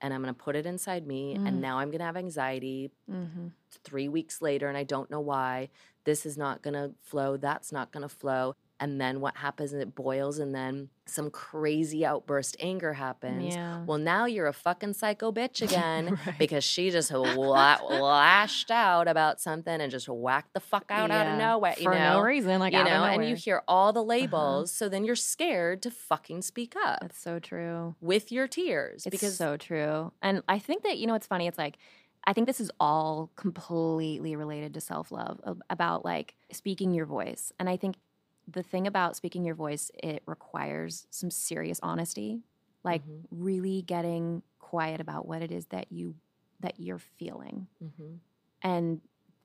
and 0.00 0.12
I'm 0.14 0.22
going 0.22 0.34
to 0.34 0.42
put 0.42 0.56
it 0.56 0.66
inside 0.66 1.06
me. 1.06 1.36
Mm. 1.38 1.48
And 1.48 1.60
now 1.60 1.78
I'm 1.78 1.88
going 1.90 2.00
to 2.00 2.06
have 2.06 2.16
anxiety 2.16 2.90
hmm 3.08 3.48
three 3.82 4.08
weeks 4.08 4.40
later 4.40 4.68
and 4.68 4.78
I 4.78 4.84
don't 4.84 5.10
know 5.10 5.20
why. 5.20 5.68
This 6.04 6.24
is 6.24 6.36
not 6.38 6.62
going 6.62 6.74
to 6.74 6.92
flow. 7.02 7.36
That's 7.36 7.72
not 7.72 7.90
going 7.90 8.02
to 8.04 8.08
flow. 8.08 8.54
And 8.84 9.00
then 9.00 9.22
what 9.22 9.38
happens 9.38 9.72
is 9.72 9.80
it 9.80 9.94
boils 9.94 10.38
and 10.38 10.54
then 10.54 10.90
some 11.06 11.30
crazy 11.30 12.04
outburst 12.04 12.54
anger 12.60 12.92
happens. 12.92 13.54
Yeah. 13.54 13.82
Well, 13.86 13.96
now 13.96 14.26
you're 14.26 14.46
a 14.46 14.52
fucking 14.52 14.92
psycho 14.92 15.32
bitch 15.32 15.62
again 15.68 16.18
Right. 16.26 16.38
because 16.38 16.64
she 16.64 16.90
just 16.90 17.10
la- 17.10 17.78
lashed 17.82 18.70
out 18.70 19.08
about 19.08 19.40
something 19.40 19.80
and 19.80 19.90
just 19.90 20.06
whacked 20.06 20.52
the 20.52 20.60
fuck 20.60 20.90
out 20.90 21.10
out 21.10 21.26
of 21.26 21.32
Yeah. 21.32 21.38
nowhere. 21.38 21.74
You 21.78 21.84
for 21.84 21.94
know? 21.94 22.18
no 22.18 22.20
reason, 22.20 22.60
like 22.60 22.74
you 22.74 22.84
know, 22.84 23.04
and 23.04 23.26
you 23.26 23.36
hear 23.36 23.62
all 23.66 23.94
the 23.94 24.00
uh-huh. 24.00 24.06
labels, 24.08 24.70
so 24.70 24.90
then 24.90 25.06
you're 25.06 25.16
scared 25.16 25.80
to 25.80 25.90
fucking 25.90 26.42
speak 26.42 26.74
up 26.76 27.00
That's 27.00 27.18
so 27.18 27.38
true. 27.38 27.94
with 28.02 28.30
your 28.30 28.46
tears 28.46 29.06
It's 29.06 29.10
because 29.14 29.38
so 29.38 29.56
true. 29.56 30.12
And 30.20 30.42
I 30.46 30.58
think 30.58 30.82
that 30.82 30.98
you 30.98 31.06
know 31.06 31.14
what's 31.14 31.26
funny. 31.26 31.46
It's 31.46 31.56
like 31.56 31.78
I 32.26 32.34
think 32.34 32.46
this 32.46 32.60
is 32.60 32.70
all 32.78 33.30
completely 33.36 34.36
related 34.36 34.74
to 34.74 34.80
self 34.82 35.10
love 35.10 35.40
about 35.70 36.04
like 36.04 36.34
speaking 36.52 36.92
your 36.92 37.06
voice. 37.06 37.50
And 37.58 37.66
I 37.68 37.78
think 37.78 37.96
the 38.46 38.62
thing 38.62 38.86
about 38.86 39.16
speaking 39.16 39.44
your 39.44 39.54
voice 39.54 39.90
it 40.02 40.22
requires 40.26 41.06
some 41.10 41.30
serious 41.30 41.80
honesty, 41.82 42.42
like 42.84 43.02
Mhm. 43.02 43.24
really 43.30 43.82
getting 43.82 44.42
quiet 44.58 45.00
about 45.00 45.26
what 45.26 45.42
it 45.42 45.52
is 45.52 45.66
that 45.66 45.90
you 45.92 46.16
that 46.60 46.80
you're 46.80 46.98
feeling. 46.98 47.68
Mhm. 47.80 48.20
And 48.62 49.00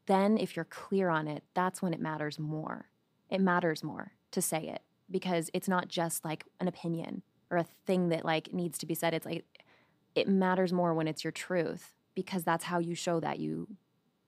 then 0.06 0.38
if 0.38 0.56
you're 0.56 0.66
clear 0.66 1.10
on 1.10 1.28
it, 1.28 1.44
that's 1.54 1.82
when 1.82 1.94
it 1.94 2.00
matters 2.00 2.40
more. 2.40 2.90
It 3.30 3.42
matters 3.42 3.84
more 3.84 4.14
to 4.32 4.42
say 4.42 4.68
it 4.68 4.84
because 5.10 5.50
it's 5.54 5.68
not 5.68 5.88
just 5.88 6.26
like 6.26 6.48
an 6.60 6.68
opinion 6.68 7.24
or 7.52 7.58
a 7.58 7.64
thing 7.64 8.10
that 8.10 8.26
like 8.26 8.54
needs 8.54 8.78
to 8.80 8.86
be 8.86 8.96
said. 8.96 9.14
It's 9.14 9.26
like 9.26 9.46
it 10.16 10.28
matters 10.28 10.74
more 10.74 10.94
when 10.94 11.08
it's 11.08 11.24
your 11.24 11.32
truth 11.32 11.96
because 12.16 12.44
that's 12.44 12.66
how 12.66 12.80
you 12.80 12.96
show 12.96 13.20
that 13.20 13.40
you 13.40 13.78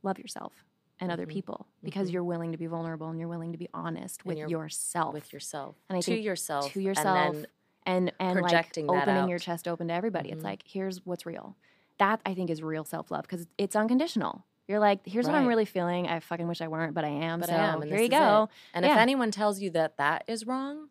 love 0.03 0.19
yourself 0.19 0.65
and 1.01 1.11
other 1.11 1.25
Mhm. 1.25 1.29
people 1.29 1.67
because 1.83 2.09
Mhm. 2.09 2.13
you're 2.13 2.23
willing 2.23 2.51
to 2.53 2.57
be 2.57 2.67
vulnerable 2.67 3.09
and 3.09 3.19
you're 3.19 3.27
willing 3.27 3.51
to 3.51 3.57
be 3.57 3.67
honest 3.73 4.23
with 4.25 4.37
yourself 4.37 5.13
with 5.13 5.33
yourself 5.33 5.75
And 5.89 5.97
I 5.97 6.01
to 6.01 6.15
yourself 6.15 6.71
to 6.73 6.79
yourself 6.81 7.35
and 7.35 7.43
then 7.45 7.45
and 7.85 8.13
and 8.19 8.39
projecting 8.39 8.87
like 8.87 9.05
that 9.05 9.11
opening 9.11 9.29
your 9.29 9.39
chest 9.39 9.67
open 9.67 9.87
to 9.89 9.93
everybody. 9.93 10.29
It's 10.29 10.41
Mhm. 10.41 10.45
like 10.45 10.63
here's 10.65 11.05
what's 11.05 11.25
real. 11.25 11.57
That 11.97 12.21
I 12.25 12.33
think 12.33 12.49
is 12.49 12.61
real 12.63 12.83
self 12.85 13.11
love 13.11 13.23
because 13.23 13.47
it's 13.57 13.75
unconditional. 13.75 14.45
You're 14.67 14.79
like, 14.79 15.05
here's 15.05 15.25
what 15.25 15.35
I'm 15.35 15.47
really 15.47 15.65
feeling. 15.65 16.07
I 16.07 16.19
fucking 16.21 16.47
wish 16.47 16.61
I 16.61 16.67
weren't, 16.69 16.93
but 16.93 17.03
I 17.03 17.09
am. 17.09 17.41
But 17.41 17.49
so 17.49 17.55
I 17.55 17.57
am, 17.57 17.81
and 17.81 17.91
here 17.91 17.99
you 17.99 18.07
go. 18.07 18.43
it. 18.43 18.49
And 18.75 18.85
if 18.85 18.91
anyone 18.95 19.29
tells 19.31 19.59
you 19.59 19.69
that 19.71 19.97
that 19.97 20.23
is 20.27 20.45
wrong, 20.47 20.87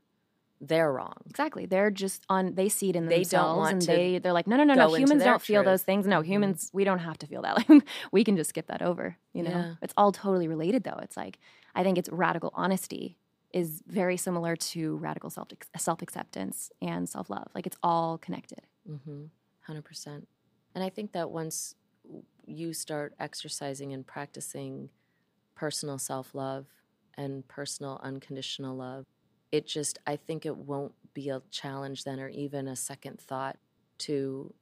they're 0.60 0.92
wrong. 0.92 1.14
Exactly. 1.28 1.64
They're 1.66 1.90
just 1.90 2.24
on. 2.28 2.54
They 2.54 2.68
see 2.68 2.90
it 2.90 2.96
in 2.96 3.06
They 3.06 3.16
don't 3.16 3.20
themselves, 3.22 3.58
want 3.58 3.72
and 3.72 3.80
to 3.82 3.86
they 3.86 4.18
they're 4.18 4.32
like, 4.34 4.46
no, 4.46 4.56
no, 4.56 4.64
no, 4.64 4.74
no. 4.74 4.94
Humans 4.94 5.22
don't 5.24 5.40
feel 5.42 5.64
those 5.64 5.82
things. 5.82 6.06
No, 6.06 6.20
Mhm. 6.20 6.26
humans. 6.26 6.70
We 6.72 6.84
don't 6.84 6.98
have 6.98 7.16
to 7.18 7.26
feel 7.26 7.42
that. 7.42 7.66
Like 7.68 7.82
we 8.12 8.24
can 8.24 8.36
just 8.36 8.50
skip 8.50 8.66
that 8.66 8.82
over. 8.82 9.16
You 9.32 9.42
know, 9.44 9.50
Yeah. 9.50 9.74
it's 9.82 9.94
all 9.96 10.12
totally 10.12 10.48
related 10.48 10.84
though. 10.84 10.98
It's 11.02 11.16
like 11.16 11.38
I 11.74 11.82
think 11.82 11.96
it's 11.98 12.08
radical 12.10 12.50
honesty 12.54 13.16
is 13.52 13.82
very 13.86 14.16
similar 14.16 14.54
to 14.54 14.96
radical 14.98 15.30
self 15.30 15.48
self 15.78 16.02
acceptance 16.02 16.70
and 16.82 17.08
self 17.08 17.30
love. 17.30 17.48
Like 17.54 17.66
it's 17.66 17.76
all 17.82 18.18
connected. 18.18 18.60
Mm-hmm. 18.88 19.24
Hundred 19.60 19.84
percent. 19.84 20.28
And 20.74 20.84
I 20.84 20.88
think 20.90 21.12
that 21.12 21.30
once 21.30 21.74
you 22.46 22.72
start 22.74 23.14
exercising 23.18 23.92
and 23.92 24.06
practicing 24.06 24.90
personal 25.54 25.98
self 25.98 26.34
love 26.34 26.66
and 27.16 27.46
personal 27.48 28.00
unconditional 28.02 28.76
love, 28.76 29.06
it 29.52 29.66
just 29.66 29.98
I 30.06 30.16
think 30.16 30.46
it 30.46 30.56
won't 30.56 30.92
be 31.14 31.28
a 31.28 31.42
challenge 31.50 32.04
then 32.04 32.20
or 32.20 32.28
even 32.28 32.68
a 32.68 32.76
second 32.76 33.20
thought 33.20 33.56
to 33.98 34.54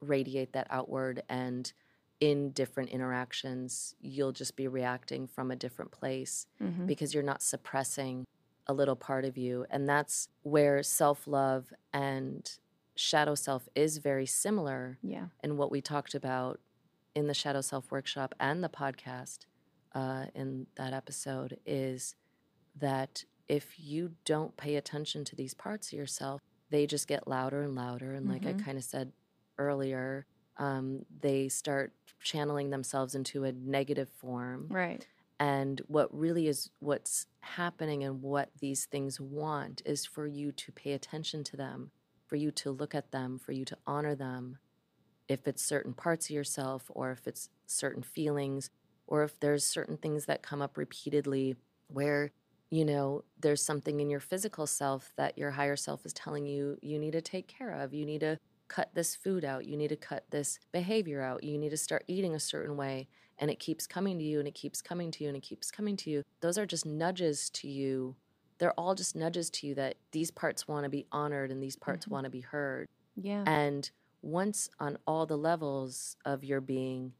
radiate 0.00 0.52
that 0.52 0.66
outward 0.70 1.22
and 1.28 1.72
in 2.20 2.50
different 2.50 2.90
interactions 2.90 3.94
you'll 4.00 4.32
just 4.32 4.54
be 4.56 4.68
reacting 4.68 5.26
from 5.26 5.50
a 5.50 5.56
different 5.56 5.90
place 5.90 6.46
Mhm. 6.60 6.86
because 6.86 7.12
you're 7.14 7.22
not 7.22 7.42
suppressing 7.42 8.26
a 8.66 8.72
little 8.72 8.96
part 8.96 9.24
of 9.26 9.36
you. 9.36 9.66
And 9.68 9.86
that's 9.88 10.28
where 10.42 10.82
self 10.82 11.26
love 11.26 11.72
and 11.92 12.50
shadow 12.96 13.34
self 13.34 13.68
is 13.74 13.98
very 13.98 14.24
similar. 14.26 14.98
Yeah. 15.02 15.28
And 15.42 15.58
what 15.58 15.70
we 15.70 15.80
talked 15.82 16.14
about 16.14 16.60
in 17.14 17.26
the 17.26 17.34
Shadow 17.34 17.60
Self 17.60 17.90
workshop 17.90 18.34
and 18.40 18.62
the 18.64 18.68
podcast 18.68 19.46
uh, 19.92 20.26
in 20.34 20.66
that 20.76 20.92
episode 20.92 21.58
is 21.66 22.14
that 22.76 23.24
if 23.48 23.78
you 23.78 24.16
don't 24.24 24.56
pay 24.56 24.76
attention 24.76 25.24
to 25.26 25.36
these 25.36 25.54
parts 25.54 25.92
of 25.92 25.98
yourself, 25.98 26.40
they 26.70 26.86
just 26.86 27.06
get 27.08 27.28
louder 27.28 27.62
and 27.62 27.74
louder. 27.74 28.14
And 28.14 28.26
like 28.28 28.46
I 28.46 28.52
Mhm. 28.52 28.58
kind 28.64 28.78
of 28.78 28.84
said 28.84 29.12
earlier, 29.58 30.26
um, 30.56 31.04
they 31.10 31.48
start 31.48 31.94
channeling 32.20 32.70
themselves 32.70 33.14
into 33.14 33.44
a 33.44 33.52
negative 33.52 34.10
form. 34.10 34.70
Right. 34.70 35.06
And 35.40 35.80
what 35.88 36.16
really 36.16 36.46
is 36.48 36.70
what's 36.78 37.26
happening 37.42 38.04
and 38.04 38.22
what 38.22 38.50
these 38.60 38.86
things 38.86 39.20
want 39.20 39.82
is 39.84 40.06
for 40.06 40.26
you 40.26 40.52
to 40.52 40.72
pay 40.72 40.92
attention 40.92 41.44
to 41.44 41.56
them, 41.56 41.90
for 42.26 42.36
you 42.36 42.50
to 42.52 42.70
look 42.70 42.94
at 42.94 43.10
them, 43.12 43.38
for 43.38 43.52
you 43.52 43.64
to 43.66 43.78
honor 43.86 44.14
them. 44.14 44.58
If 45.28 45.48
it's 45.48 45.62
certain 45.64 45.94
parts 45.94 46.26
of 46.26 46.30
yourself, 46.30 46.84
or 46.90 47.10
if 47.12 47.26
it's 47.26 47.48
certain 47.66 48.02
feelings, 48.02 48.70
or 49.06 49.22
if 49.24 49.38
there's 49.40 49.64
certain 49.66 49.96
things 49.96 50.26
that 50.26 50.42
come 50.42 50.62
up 50.62 50.76
repeatedly 50.76 51.56
where, 51.88 52.32
you 52.74 52.84
know, 52.84 53.22
there's 53.40 53.62
something 53.62 54.00
in 54.00 54.10
your 54.10 54.18
physical 54.20 54.66
self 54.66 55.12
that 55.16 55.38
your 55.38 55.52
higher 55.52 55.76
self 55.76 56.04
is 56.04 56.12
telling 56.12 56.44
you 56.44 56.76
you 56.82 56.98
need 56.98 57.12
to 57.12 57.20
take 57.20 57.46
care 57.46 57.70
of, 57.70 57.94
you 57.94 58.04
need 58.04 58.20
to 58.20 58.36
cut 58.66 58.90
this 58.94 59.14
food 59.14 59.44
out. 59.44 59.64
You 59.66 59.76
need 59.76 59.88
to 59.88 59.96
cut 59.96 60.24
this 60.30 60.58
behavior 60.72 61.22
out. 61.22 61.44
You 61.44 61.56
need 61.58 61.70
to 61.70 61.76
start 61.76 62.02
eating 62.08 62.34
a 62.34 62.40
certain 62.40 62.76
way. 62.76 63.06
And 63.38 63.50
it 63.50 63.60
keeps 63.60 63.86
coming 63.86 64.18
to 64.18 64.24
you 64.24 64.38
and 64.40 64.48
it 64.48 64.54
keeps 64.54 64.80
coming 64.82 65.10
to 65.12 65.22
you 65.22 65.28
and 65.28 65.36
it 65.36 65.42
keeps 65.42 65.70
coming 65.70 65.96
to 65.98 66.10
you. 66.10 66.22
Those 66.40 66.58
are 66.58 66.66
just 66.66 66.86
nudges 66.86 67.50
to 67.50 67.68
you. 67.68 68.16
They're 68.58 68.72
all 68.80 68.94
just 68.94 69.14
nudges 69.14 69.50
to 69.50 69.66
you 69.66 69.74
that 69.76 69.96
these 70.12 70.30
parts 70.30 70.66
want 70.66 70.84
to 70.84 70.90
be 70.90 71.06
honored 71.12 71.50
and 71.50 71.62
these 71.62 71.76
parts 71.76 72.06
Mhm. 72.06 72.10
want 72.10 72.24
to 72.24 72.30
be 72.30 72.40
heard. 72.40 72.88
Yeah. 73.14 73.44
And 73.46 73.88
once 74.22 74.70
on 74.80 74.98
all 75.06 75.26
the 75.26 75.38
levels 75.38 76.16
of 76.24 76.42
your 76.42 76.60
being, 76.60 77.12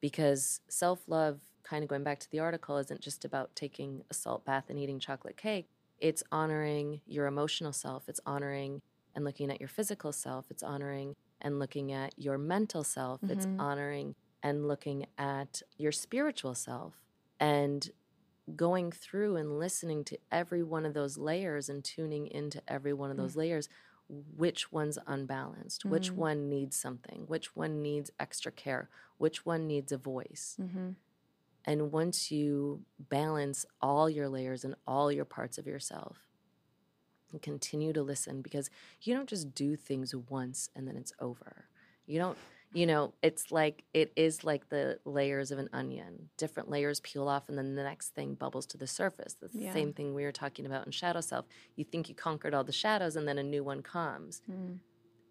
because 0.00 0.60
self 0.68 1.06
love, 1.06 1.40
kind 1.68 1.82
of 1.82 1.88
going 1.88 2.04
back 2.04 2.20
to 2.20 2.30
the 2.30 2.38
article, 2.38 2.76
isn't 2.78 3.00
just 3.00 3.24
about 3.24 3.54
taking 3.56 4.02
a 4.10 4.14
salt 4.14 4.44
bath 4.44 4.64
and 4.68 4.78
eating 4.78 4.98
chocolate 5.00 5.36
cake. 5.36 5.66
It's 5.98 6.22
honoring 6.30 7.00
your 7.06 7.26
emotional 7.26 7.72
self. 7.72 8.08
It's 8.08 8.20
honoring 8.24 8.80
and 9.14 9.24
looking 9.24 9.50
at 9.50 9.60
your 9.60 9.68
physical 9.68 10.12
self. 10.12 10.46
It's 10.50 10.62
honoring 10.62 11.14
and 11.40 11.58
looking 11.58 11.90
at 11.92 12.12
your 12.16 12.38
mental 12.38 12.84
self. 12.84 13.20
It's 13.24 13.46
Mhm. 13.46 13.60
honoring 13.60 14.14
and 14.42 14.68
looking 14.68 15.06
at 15.18 15.62
your 15.76 15.92
spiritual 15.92 16.54
self. 16.54 17.02
And 17.40 17.90
going 18.54 18.92
through 18.92 19.34
and 19.36 19.58
listening 19.58 20.04
to 20.04 20.18
every 20.30 20.62
one 20.62 20.86
of 20.86 20.94
those 20.94 21.18
layers 21.18 21.68
and 21.68 21.82
tuning 21.82 22.28
into 22.28 22.62
every 22.68 22.92
one 22.92 23.10
of 23.10 23.16
Mm. 23.16 23.20
those 23.22 23.36
layers 23.36 23.68
which 24.08 24.70
one's 24.70 24.98
unbalanced 25.08 25.84
which 25.84 26.12
Mhm. 26.12 26.16
one 26.16 26.48
needs 26.48 26.76
something 26.76 27.26
which 27.26 27.56
one 27.56 27.82
needs 27.82 28.12
extra 28.20 28.52
care 28.52 28.88
which 29.18 29.44
one 29.44 29.66
needs 29.66 29.90
a 29.90 29.96
voice 29.98 30.56
mm-hmm. 30.60 30.90
And 31.66 31.90
once 31.92 32.30
you 32.30 32.82
balance 32.98 33.66
all 33.80 34.08
your 34.08 34.28
layers 34.28 34.64
and 34.64 34.74
all 34.86 35.10
your 35.10 35.24
parts 35.24 35.58
of 35.58 35.66
yourself 35.66 36.18
and 37.32 37.42
continue 37.42 37.92
to 37.92 38.02
listen 38.02 38.40
because 38.42 38.70
you 39.02 39.14
don't 39.14 39.28
just 39.28 39.54
do 39.54 39.76
things 39.76 40.14
once 40.14 40.68
and 40.76 40.86
then 40.86 40.96
it's 40.96 41.12
over 41.20 41.64
you 42.06 42.18
don't 42.18 42.38
you 42.72 42.86
know 42.86 43.12
it's 43.22 43.50
like 43.50 43.84
it 43.94 44.12
is 44.16 44.44
like 44.44 44.68
the 44.68 44.98
layers 45.04 45.50
of 45.50 45.58
an 45.58 45.68
onion 45.72 46.28
different 46.36 46.68
layers 46.70 47.00
peel 47.00 47.28
off 47.28 47.48
and 47.48 47.58
then 47.58 47.74
the 47.74 47.82
next 47.82 48.10
thing 48.14 48.34
bubbles 48.34 48.66
to 48.66 48.76
the 48.76 48.86
surface 48.86 49.34
that's 49.40 49.54
the 49.54 49.60
Yeah. 49.62 49.72
same 49.72 49.92
thing 49.92 50.14
we 50.14 50.24
were 50.24 50.32
talking 50.32 50.66
about 50.66 50.86
in 50.86 50.92
shadow 50.92 51.20
self 51.20 51.46
you 51.74 51.84
think 51.84 52.08
you 52.08 52.14
conquered 52.14 52.54
all 52.54 52.64
the 52.64 52.72
shadows 52.72 53.16
and 53.16 53.26
then 53.26 53.38
a 53.38 53.42
new 53.42 53.64
one 53.64 53.82
comes 53.82 54.40
Mm. 54.50 54.78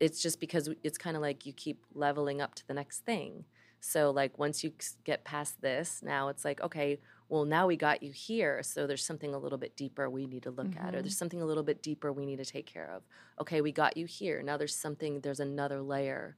it's 0.02 0.22
just 0.22 0.40
because 0.42 0.70
it's 0.84 0.98
kind 0.98 1.16
of 1.16 1.22
like 1.22 1.46
you 1.46 1.54
keep 1.54 1.86
leveling 1.94 2.42
up 2.42 2.54
to 2.56 2.68
the 2.68 2.74
next 2.74 3.06
thing. 3.06 3.46
So 3.88 4.10
like 4.10 4.40
once 4.40 4.64
you 4.64 4.72
get 5.04 5.24
past 5.24 5.62
this, 5.62 6.02
now 6.04 6.30
it's 6.30 6.44
like 6.44 6.60
okay, 6.62 7.00
well 7.30 7.46
now 7.46 7.68
we 7.68 7.76
got 7.78 8.02
you 8.02 8.12
here, 8.12 8.64
so 8.64 8.88
there's 8.88 9.06
something 9.06 9.36
a 9.36 9.38
little 9.38 9.60
bit 9.60 9.78
deeper 9.78 10.10
we 10.10 10.26
need 10.26 10.44
to 10.44 10.52
look 10.52 10.76
at 10.76 10.96
or 10.96 11.02
there's 11.02 11.18
something 11.18 11.42
a 11.42 11.46
little 11.46 11.64
bit 11.64 11.84
deeper 11.84 12.12
we 12.12 12.26
need 12.26 12.38
to 12.38 12.46
take 12.46 12.66
care 12.66 12.90
of. 12.96 13.04
Okay, 13.40 13.62
we 13.62 13.72
got 13.72 13.96
you 13.96 14.08
here. 14.08 14.42
Now 14.42 14.58
there's 14.58 14.76
something 14.76 15.22
there's 15.22 15.40
another 15.40 15.84
layer 15.84 16.36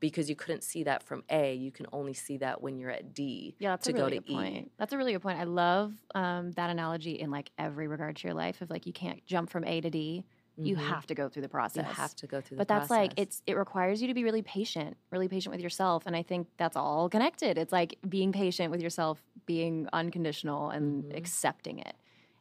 because 0.00 0.28
you 0.28 0.34
couldn't 0.34 0.64
see 0.64 0.82
that 0.82 1.02
from 1.04 1.22
A, 1.30 1.54
you 1.54 1.70
can 1.70 1.86
only 1.92 2.14
see 2.14 2.38
that 2.38 2.60
when 2.60 2.78
you're 2.78 2.90
at 2.90 3.14
D. 3.14 3.54
Yeah, 3.58 3.70
that's 3.70 3.84
to 3.84 3.92
a 3.92 3.94
go 3.94 4.04
really 4.06 4.18
to 4.18 4.24
good 4.24 4.32
E. 4.32 4.34
point. 4.34 4.72
That's 4.78 4.92
a 4.92 4.96
really 4.96 5.12
good 5.12 5.22
point. 5.22 5.38
I 5.38 5.44
love 5.44 5.92
um, 6.14 6.50
that 6.52 6.70
analogy 6.70 7.20
in 7.20 7.30
like 7.30 7.50
every 7.58 7.86
regard 7.86 8.16
to 8.16 8.26
your 8.26 8.34
life 8.34 8.62
of 8.62 8.70
like 8.70 8.86
you 8.86 8.92
can't 8.92 9.24
jump 9.26 9.50
from 9.50 9.64
A 9.64 9.80
to 9.80 9.90
D. 9.90 10.24
You 10.56 10.76
Mhm. 10.76 10.80
have 10.80 11.06
to 11.06 11.14
go 11.14 11.28
through 11.28 11.42
the 11.42 11.48
process. 11.48 11.86
you 11.86 11.94
have 11.94 12.14
to 12.16 12.26
go 12.26 12.40
through 12.40 12.56
the 12.56 12.60
but 12.60 12.68
that's 12.68 12.90
like 12.90 13.12
it's 13.16 13.42
it 13.46 13.56
requires 13.56 14.02
you 14.02 14.08
to 14.08 14.14
be 14.14 14.24
really 14.24 14.42
patient, 14.42 14.96
really 15.10 15.28
patient 15.28 15.52
with 15.52 15.60
yourself, 15.62 16.06
and 16.06 16.14
I 16.14 16.22
think 16.22 16.48
that's 16.58 16.76
all 16.76 17.08
connected. 17.08 17.56
It's 17.56 17.72
like 17.72 17.96
being 18.08 18.32
patient 18.32 18.70
with 18.70 18.82
yourself, 18.82 19.22
being 19.46 19.88
unconditional, 19.92 20.70
and 20.70 21.04
Mhm. 21.04 21.16
accepting 21.16 21.78
it. 21.78 21.96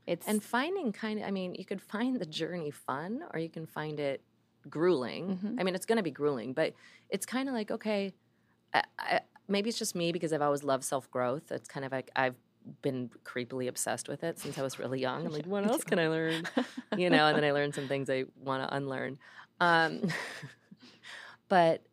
It's 0.08 0.28
and 0.28 0.44
finding 0.44 0.92
kind 0.92 1.20
of 1.20 1.26
i 1.26 1.32
mean 1.32 1.54
you 1.54 1.66
could 1.66 1.82
find 1.82 2.20
the 2.20 2.26
journey 2.26 2.72
fun 2.72 3.24
or 3.32 3.40
you 3.40 3.50
can 3.50 3.68
find 3.68 4.00
it 4.00 4.24
grueling 4.68 5.38
Mhm. 5.38 5.56
i 5.60 5.64
mean 5.64 5.76
it's 5.76 5.86
going 5.86 5.98
to 5.98 6.04
be 6.04 6.12
grueling 6.12 6.54
but 6.54 6.74
it's 7.10 7.26
kind 7.28 7.48
of 7.48 7.54
like 7.54 7.70
okay 7.70 8.12
I, 8.74 8.84
I, 8.98 9.22
maybe 9.48 9.70
it's 9.70 9.78
just 9.80 9.96
me 9.96 10.12
because 10.12 10.34
i've 10.34 10.42
always 10.42 10.64
loved 10.64 10.84
self-growth 10.84 11.52
it's 11.52 11.68
kind 11.68 11.86
of 11.86 11.92
like 11.92 12.10
i've 12.16 12.36
been 12.82 13.10
creepily 13.24 13.68
obsessed 13.68 14.08
with 14.10 14.24
it 14.24 14.40
since 14.40 14.58
i 14.58 14.62
was 14.62 14.80
really 14.80 15.00
young. 15.00 15.26
I'm 15.26 15.32
like 15.34 15.46
what 15.46 15.64
else 15.66 15.84
can 15.84 16.00
i 16.00 16.08
learn? 16.08 16.44
You 16.98 17.10
know 17.10 17.28
and 17.28 17.38
then 17.38 17.44
i 17.44 17.52
learned 17.52 17.76
some 17.76 17.88
things 17.88 18.10
i 18.10 18.26
want 18.36 18.68
to 18.68 18.76
unlearn. 18.76 19.20
Um, 19.60 20.02
but 21.50 21.84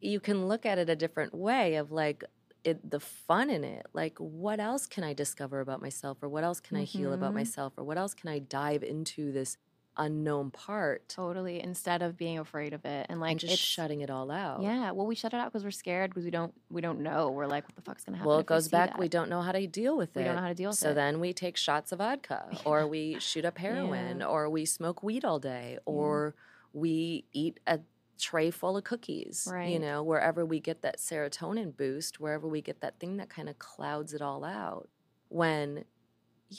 you 0.00 0.20
can 0.20 0.48
look 0.48 0.66
at 0.66 0.78
it 0.78 0.88
a 0.90 0.96
different 0.96 1.34
way 1.34 1.76
of 1.76 1.90
like 1.92 2.24
it, 2.64 2.88
the 2.88 3.00
fun 3.00 3.50
in 3.50 3.64
it. 3.64 3.86
Like 3.92 4.16
what 4.18 4.60
else 4.60 4.86
can 4.86 5.04
i 5.04 5.12
discover 5.12 5.60
about 5.60 5.80
myself 5.82 6.18
or 6.22 6.28
what 6.28 6.44
else 6.44 6.60
can 6.60 6.76
i 6.76 6.84
heal 6.84 7.12
about 7.12 7.32
Mhm. 7.32 7.36
myself 7.36 7.72
or 7.76 7.84
what 7.84 7.98
else 7.98 8.14
can 8.14 8.28
i 8.30 8.38
dive 8.38 8.82
into 8.84 9.32
this 9.32 9.56
unknown 9.96 10.50
part 10.50 11.06
totally 11.08 11.60
instead 11.62 12.00
of 12.02 12.16
being 12.16 12.38
afraid 12.38 12.72
of 12.72 12.84
it 12.84 13.06
and 13.10 13.20
like 13.20 13.32
and 13.32 13.40
just 13.40 13.58
shutting 13.58 14.00
it 14.00 14.08
all 14.10 14.30
out 14.30 14.62
Yeah, 14.62 14.90
well, 14.92 15.06
we 15.06 15.14
shut 15.14 15.34
it 15.34 15.36
out 15.36 15.52
because 15.52 15.64
we're 15.64 15.70
scared 15.70 16.10
because 16.10 16.24
we 16.24 16.30
don't 16.30 16.54
we 16.70 16.80
don't 16.80 17.00
know. 17.00 17.30
We're 17.30 17.46
like, 17.46 17.64
what 17.66 17.76
the 17.76 17.82
fuck's 17.82 18.04
gonna 18.04 18.16
happen? 18.16 18.28
well 18.28 18.38
it 18.38 18.46
goes 18.46 18.64
see 18.64 18.70
back 18.70 18.90
that? 18.92 18.98
we 18.98 19.08
don't 19.08 19.28
know 19.28 19.42
how 19.42 19.52
to 19.52 19.66
deal 19.66 19.96
with 19.96 20.16
it. 20.16 20.20
We 20.20 20.24
don't 20.24 20.36
know 20.36 20.42
how 20.42 20.48
to 20.48 20.54
deal 20.54 20.70
with 20.70 20.78
so 20.78 20.88
it. 20.88 20.90
So 20.90 20.94
then 20.94 21.20
we 21.20 21.32
take 21.32 21.56
shots 21.56 21.92
of 21.92 21.98
vodka 21.98 22.46
or 22.64 22.86
we 22.86 23.18
shoot 23.20 23.44
up 23.44 23.58
heroin 23.58 24.20
Yeah. 24.20 24.26
or 24.26 24.48
we 24.48 24.64
smoke 24.64 25.02
weed 25.02 25.24
all 25.24 25.38
day 25.38 25.78
or 25.84 26.34
we 26.72 27.26
eat 27.32 27.60
a 27.66 27.80
tray 28.18 28.50
full 28.50 28.76
of 28.76 28.84
cookies 28.84 29.48
Right. 29.50 29.70
you 29.70 29.78
know 29.78 30.02
wherever 30.02 30.46
we 30.46 30.60
get 30.60 30.82
that 30.82 30.98
serotonin 30.98 31.76
boost 31.76 32.20
wherever 32.20 32.46
we 32.46 32.60
get 32.62 32.80
that 32.80 32.98
thing 33.00 33.16
that 33.16 33.28
kind 33.28 33.48
of 33.48 33.58
clouds 33.58 34.14
it 34.14 34.22
all 34.22 34.44
out 34.44 34.88
when 35.28 35.84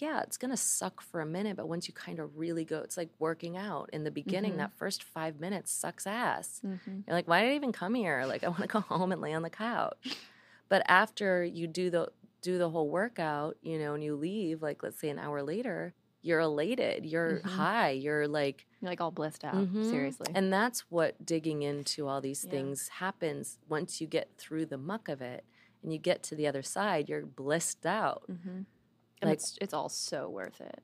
yeah 0.02 0.22
it's 0.22 0.38
going 0.38 0.52
to 0.52 0.58
suck 0.58 1.02
for 1.02 1.22
a 1.22 1.26
minute 1.26 1.56
but 1.56 1.68
once 1.68 1.88
you 1.88 1.94
kind 1.94 2.20
of 2.20 2.38
really 2.38 2.66
go 2.66 2.80
it's 2.80 2.98
like 2.98 3.10
working 3.20 3.56
out 3.58 3.89
in 3.94 4.04
the 4.04 4.12
beginning 4.12 4.54
Mhm. 4.54 4.58
that 4.58 4.74
first 4.78 5.04
5 5.04 5.39
minutes 5.39 5.72
sucks 5.72 6.06
ass 6.08 6.62
Mhm. 6.66 7.04
you're 7.08 7.16
like, 7.16 7.28
why 7.28 7.41
did 7.41 7.52
I 7.52 7.56
even 7.56 7.72
come 7.72 7.94
here? 7.94 8.26
Like, 8.26 8.44
I 8.44 8.48
want 8.50 8.62
to 8.62 8.68
go 8.78 8.80
home 8.82 9.12
and 9.12 9.22
lay 9.22 9.34
on 9.34 9.41
the 9.44 9.50
couch. 9.50 10.18
But 10.70 10.84
after 10.88 11.44
you 11.44 11.68
do 11.68 11.89
the 11.89 12.12
do 12.41 12.58
the 12.58 12.70
whole 12.70 12.89
workout, 12.89 13.56
you 13.62 13.78
know, 13.80 13.94
and 13.94 14.04
you 14.04 14.16
leave, 14.16 14.62
like 14.62 14.84
let's 14.84 15.00
say 15.00 15.10
an 15.10 15.18
hour 15.20 15.41
later, 15.44 15.94
you're 16.22 16.39
elated, 16.41 17.06
you're 17.06 17.39
Mhm. 17.39 17.50
high, 17.52 17.89
you're 17.91 18.28
like, 18.28 18.66
You're 18.82 18.91
like 18.91 19.00
all 19.02 19.12
blissed 19.12 19.44
out. 19.46 19.56
Mhm. 19.56 19.89
Seriously. 19.89 20.28
and 20.36 20.52
that's 20.52 20.80
what 20.91 21.26
digging 21.26 21.62
into 21.62 22.08
all 22.08 22.20
these 22.22 22.44
Yeah. 22.44 22.52
things 22.52 22.88
happens 22.88 23.60
once 23.70 24.02
you 24.02 24.08
get 24.08 24.30
through 24.38 24.66
the 24.68 24.78
muck 24.78 25.08
of 25.10 25.22
it 25.22 25.44
and 25.82 25.91
you 25.94 26.00
get 26.00 26.24
to 26.24 26.36
the 26.36 26.48
other 26.48 26.64
side, 26.64 27.08
you're 27.10 27.26
blissed 27.26 27.86
out. 27.86 28.24
Hmm 29.24 29.30
Like- 29.30 29.32
and 29.32 29.39
it's 29.39 29.57
it's 29.61 29.74
all 29.74 29.89
so 29.89 30.30
worth 30.30 30.61
it. 30.61 30.84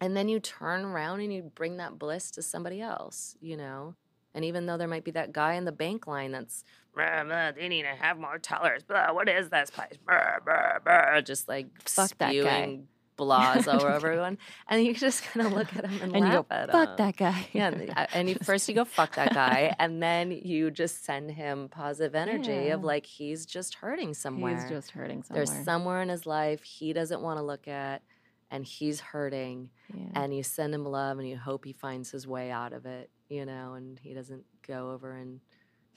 And 0.00 0.16
then 0.16 0.28
you 0.28 0.40
turn 0.40 0.84
around 0.84 1.20
and 1.20 1.32
you 1.32 1.42
bring 1.54 1.76
that 1.76 1.98
bliss 1.98 2.30
to 2.32 2.42
somebody 2.42 2.80
else, 2.80 3.36
you 3.40 3.56
know? 3.56 3.94
And 4.34 4.44
even 4.44 4.66
though 4.66 4.76
there 4.76 4.88
might 4.88 5.04
be 5.04 5.10
that 5.12 5.32
guy 5.32 5.54
in 5.54 5.64
the 5.64 5.72
bank 5.72 6.06
line 6.06 6.32
that's, 6.32 6.64
"Bruh, 6.96 7.24
bruh, 7.26 7.54
they 7.54 7.68
need 7.68 7.82
to 7.82 7.88
have 7.94 8.18
more 8.18 8.38
tellers. 8.38 8.82
Blah, 8.82 9.12
what 9.12 9.28
is 9.28 9.50
this 9.50 9.70
place? 9.70 9.98
Bruh, 10.06 10.40
bruh, 10.42 10.80
bruh," 10.82 11.22
just 11.24 11.48
like 11.48 11.66
Fuck 11.82 12.16
that 12.18 12.32
guy. 12.32 12.40
spewing 12.40 12.88
blahs 13.16 13.66
over 13.72 13.90
everyone. 13.90 14.38
And 14.68 14.84
you 14.84 14.94
just 14.94 15.22
kind 15.32 15.46
of 15.46 15.52
look 15.52 15.74
at 15.76 15.84
him 15.84 16.02
and, 16.02 16.16
And 16.16 16.26
you 16.26 16.32
laugh 16.32 16.48
go, 16.48 16.54
at 16.54 16.72
fuck 16.72 16.88
him. 16.90 16.96
that 16.98 17.16
guy. 17.16 17.46
Yeah, 17.52 18.06
and, 18.12 18.28
you, 18.28 18.36
first 18.42 18.68
you 18.68 18.74
go 18.74 18.84
fuck 18.84 19.16
that 19.16 19.34
guy, 19.34 19.74
and 19.78 20.02
then 20.02 20.30
you 20.30 20.70
just 20.70 21.04
send 21.04 21.30
him 21.30 21.68
positive 21.68 22.14
energy 22.14 22.68
of 22.70 22.84
like 22.84 23.06
he's 23.06 23.46
just 23.46 23.74
hurting 23.74 24.14
somewhere. 24.14 24.54
He's 24.54 24.68
just 24.68 24.90
hurting 24.90 25.22
somewhere. 25.22 25.44
There's 25.44 25.64
somewhere 25.64 26.02
in 26.02 26.08
his 26.08 26.26
life 26.26 26.62
he 26.62 26.92
doesn't 26.92 27.20
want 27.20 27.38
to 27.38 27.44
look 27.44 27.68
at, 27.68 28.02
and 28.50 28.64
he's 28.64 29.00
hurting 29.00 29.70
yeah. 29.94 30.22
and 30.22 30.36
you 30.36 30.42
send 30.42 30.74
him 30.74 30.84
love 30.84 31.18
and 31.18 31.28
you 31.28 31.36
hope 31.36 31.64
he 31.64 31.72
finds 31.72 32.10
his 32.10 32.26
way 32.26 32.50
out 32.50 32.72
of 32.72 32.84
it, 32.86 33.10
you 33.28 33.46
know, 33.46 33.74
and 33.74 33.98
he 34.02 34.12
doesn't 34.12 34.44
go 34.66 34.90
over 34.90 35.12
and, 35.12 35.40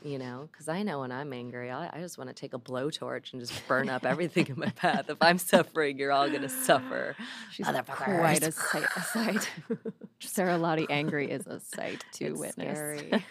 you 0.03 0.19
know, 0.19 0.47
because 0.51 0.67
I 0.67 0.83
know 0.83 0.99
when 0.99 1.11
I'm 1.11 1.33
angry, 1.33 1.71
I, 1.71 1.89
I 1.91 1.99
just 1.99 2.17
want 2.17 2.29
to 2.29 2.33
take 2.33 2.53
a 2.53 2.59
blowtorch 2.59 3.33
and 3.33 3.41
just 3.41 3.67
burn 3.67 3.89
up 3.89 4.05
everything 4.05 4.47
in 4.47 4.59
my 4.59 4.69
path. 4.69 5.09
If 5.09 5.17
I'm 5.21 5.37
suffering, 5.37 5.97
you're 5.97 6.11
all 6.11 6.29
going 6.29 6.43
to 6.43 6.49
suffer. 6.49 7.15
She's 7.51 7.65
quite 7.65 8.43
a 8.43 8.51
sight. 8.51 8.85
A 8.95 9.01
sight. 9.01 9.49
Sara 10.19 10.57
Lahti 10.59 10.85
angry 10.89 11.31
is 11.31 11.47
a 11.47 11.59
sight 11.59 12.03
to 12.13 12.25
It's 12.25 12.39
witness. 12.39 13.21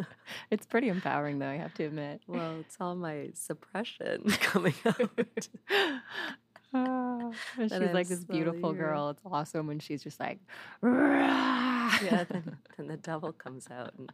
it's 0.50 0.66
pretty 0.66 0.88
empowering, 0.88 1.38
though. 1.38 1.48
I 1.48 1.56
have 1.56 1.74
to 1.74 1.84
admit. 1.84 2.22
Well, 2.26 2.60
it's 2.60 2.76
all 2.80 2.94
my 2.94 3.30
suppression 3.34 4.24
coming 4.40 4.74
out. 4.86 5.10
That 6.72 7.32
she's 7.58 7.94
like 7.94 8.08
this 8.08 8.24
beautiful 8.24 8.72
girl. 8.72 9.10
It's 9.10 9.22
awesome 9.24 9.66
when 9.66 9.80
she's 9.80 10.02
just 10.02 10.18
like, 10.20 10.38
yeah, 10.82 12.24
then, 12.28 12.56
then 12.76 12.86
the 12.88 12.96
devil 12.96 13.32
comes 13.32 13.68
out 13.70 13.94
and 13.98 14.12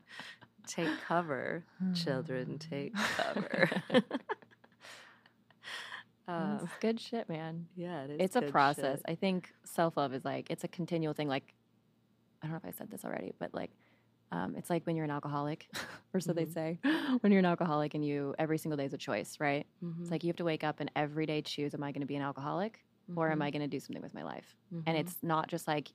take 0.67 0.89
cover, 1.07 1.65
children, 1.95 2.59
take 2.59 2.95
cover. 3.17 3.69
um, 6.29 6.59
It's 6.63 6.73
good 6.81 7.01
shit, 7.01 7.29
man. 7.29 7.67
yeah, 7.77 8.05
it 8.05 8.11
is. 8.11 8.21
It's 8.21 8.37
a 8.37 8.43
process. 8.43 8.99
shit. 8.99 9.05
I 9.09 9.15
think 9.15 9.53
self 9.65 9.97
love 9.97 10.15
is 10.15 10.25
like 10.25 10.51
it's 10.51 10.65
a 10.65 10.69
continual 10.69 11.15
thing. 11.15 11.29
Like 11.29 11.55
I 12.43 12.47
don't 12.47 12.53
know 12.53 12.61
if 12.69 12.75
I 12.75 12.77
said 12.77 12.91
this 12.91 13.05
already, 13.05 13.33
but 13.39 13.55
like 13.55 13.71
um, 14.33 14.55
it's 14.57 14.71
like 14.71 14.87
when 14.87 14.97
you're 14.97 15.05
an 15.05 15.11
alcoholic, 15.11 15.67
or 16.15 16.21
so 16.21 16.33
they 16.33 16.45
Mhm. 16.45 16.53
say. 16.55 16.79
When 17.21 17.33
you're 17.33 17.41
an 17.41 17.45
alcoholic 17.47 17.95
and 17.95 18.05
you 18.05 18.35
every 18.39 18.59
single 18.59 18.77
day 18.77 18.87
is 18.87 18.95
a 18.95 18.99
choice, 18.99 19.39
right? 19.41 19.67
Mhm, 19.83 20.01
It's 20.03 20.11
like 20.11 20.25
you 20.25 20.29
have 20.29 20.37
to 20.37 20.45
wake 20.45 20.65
up 20.65 20.81
and 20.81 20.91
every 20.97 21.27
day 21.27 21.43
choose: 21.43 21.75
Am 21.75 21.83
I 21.83 21.93
going 21.93 22.01
to 22.01 22.07
be 22.07 22.17
an 22.17 22.23
alcoholic, 22.23 22.81
or 23.17 23.31
am 23.31 23.39
mhm, 23.39 23.43
I 23.43 23.51
going 23.51 23.63
to 23.63 23.69
do 23.69 23.81
something 23.81 24.03
with 24.03 24.15
my 24.15 24.23
life? 24.23 24.57
And 24.87 24.97
it's 24.97 25.17
not 25.23 25.49
just 25.49 25.69
like 25.69 25.93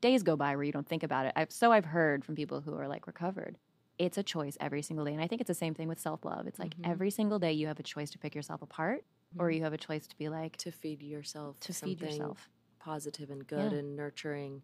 days 0.00 0.22
go 0.22 0.36
by 0.36 0.54
where 0.56 0.64
you 0.64 0.72
don't 0.72 0.88
think 0.88 1.02
about 1.02 1.26
it. 1.26 1.32
I've 1.36 1.52
so 1.52 1.72
I've 1.72 1.84
heard 1.84 2.24
from 2.24 2.34
people 2.36 2.60
who 2.60 2.74
are 2.74 2.88
like 2.88 3.06
recovered. 3.06 3.58
It's 3.98 4.18
a 4.18 4.22
choice 4.22 4.56
every 4.60 4.82
single 4.82 5.04
day. 5.04 5.12
And 5.12 5.22
I 5.22 5.26
think 5.28 5.40
it's 5.40 5.48
the 5.48 5.54
same 5.54 5.74
thing 5.74 5.88
with 5.88 6.00
self 6.00 6.24
love. 6.24 6.46
It's 6.46 6.58
like 6.58 6.74
Mhm. 6.78 6.84
every 6.84 7.10
single 7.10 7.38
day 7.38 7.52
you 7.52 7.66
have 7.68 7.78
a 7.78 7.82
choice 7.82 8.10
to 8.10 8.18
pick 8.18 8.34
yourself 8.34 8.62
apart, 8.62 9.04
or 9.38 9.50
Mhm. 9.50 9.54
you 9.56 9.62
have 9.64 9.72
a 9.72 9.78
choice 9.78 10.06
to 10.08 10.16
be 10.16 10.28
like, 10.28 10.56
to 10.58 10.72
feed 10.72 11.02
yourself 11.02 11.58
to 11.60 11.72
feed 11.72 12.00
yourself. 12.00 12.48
positive 12.78 13.30
and 13.30 13.46
good 13.46 13.72
Yeah. 13.72 13.78
and 13.78 13.94
nurturing 13.96 14.62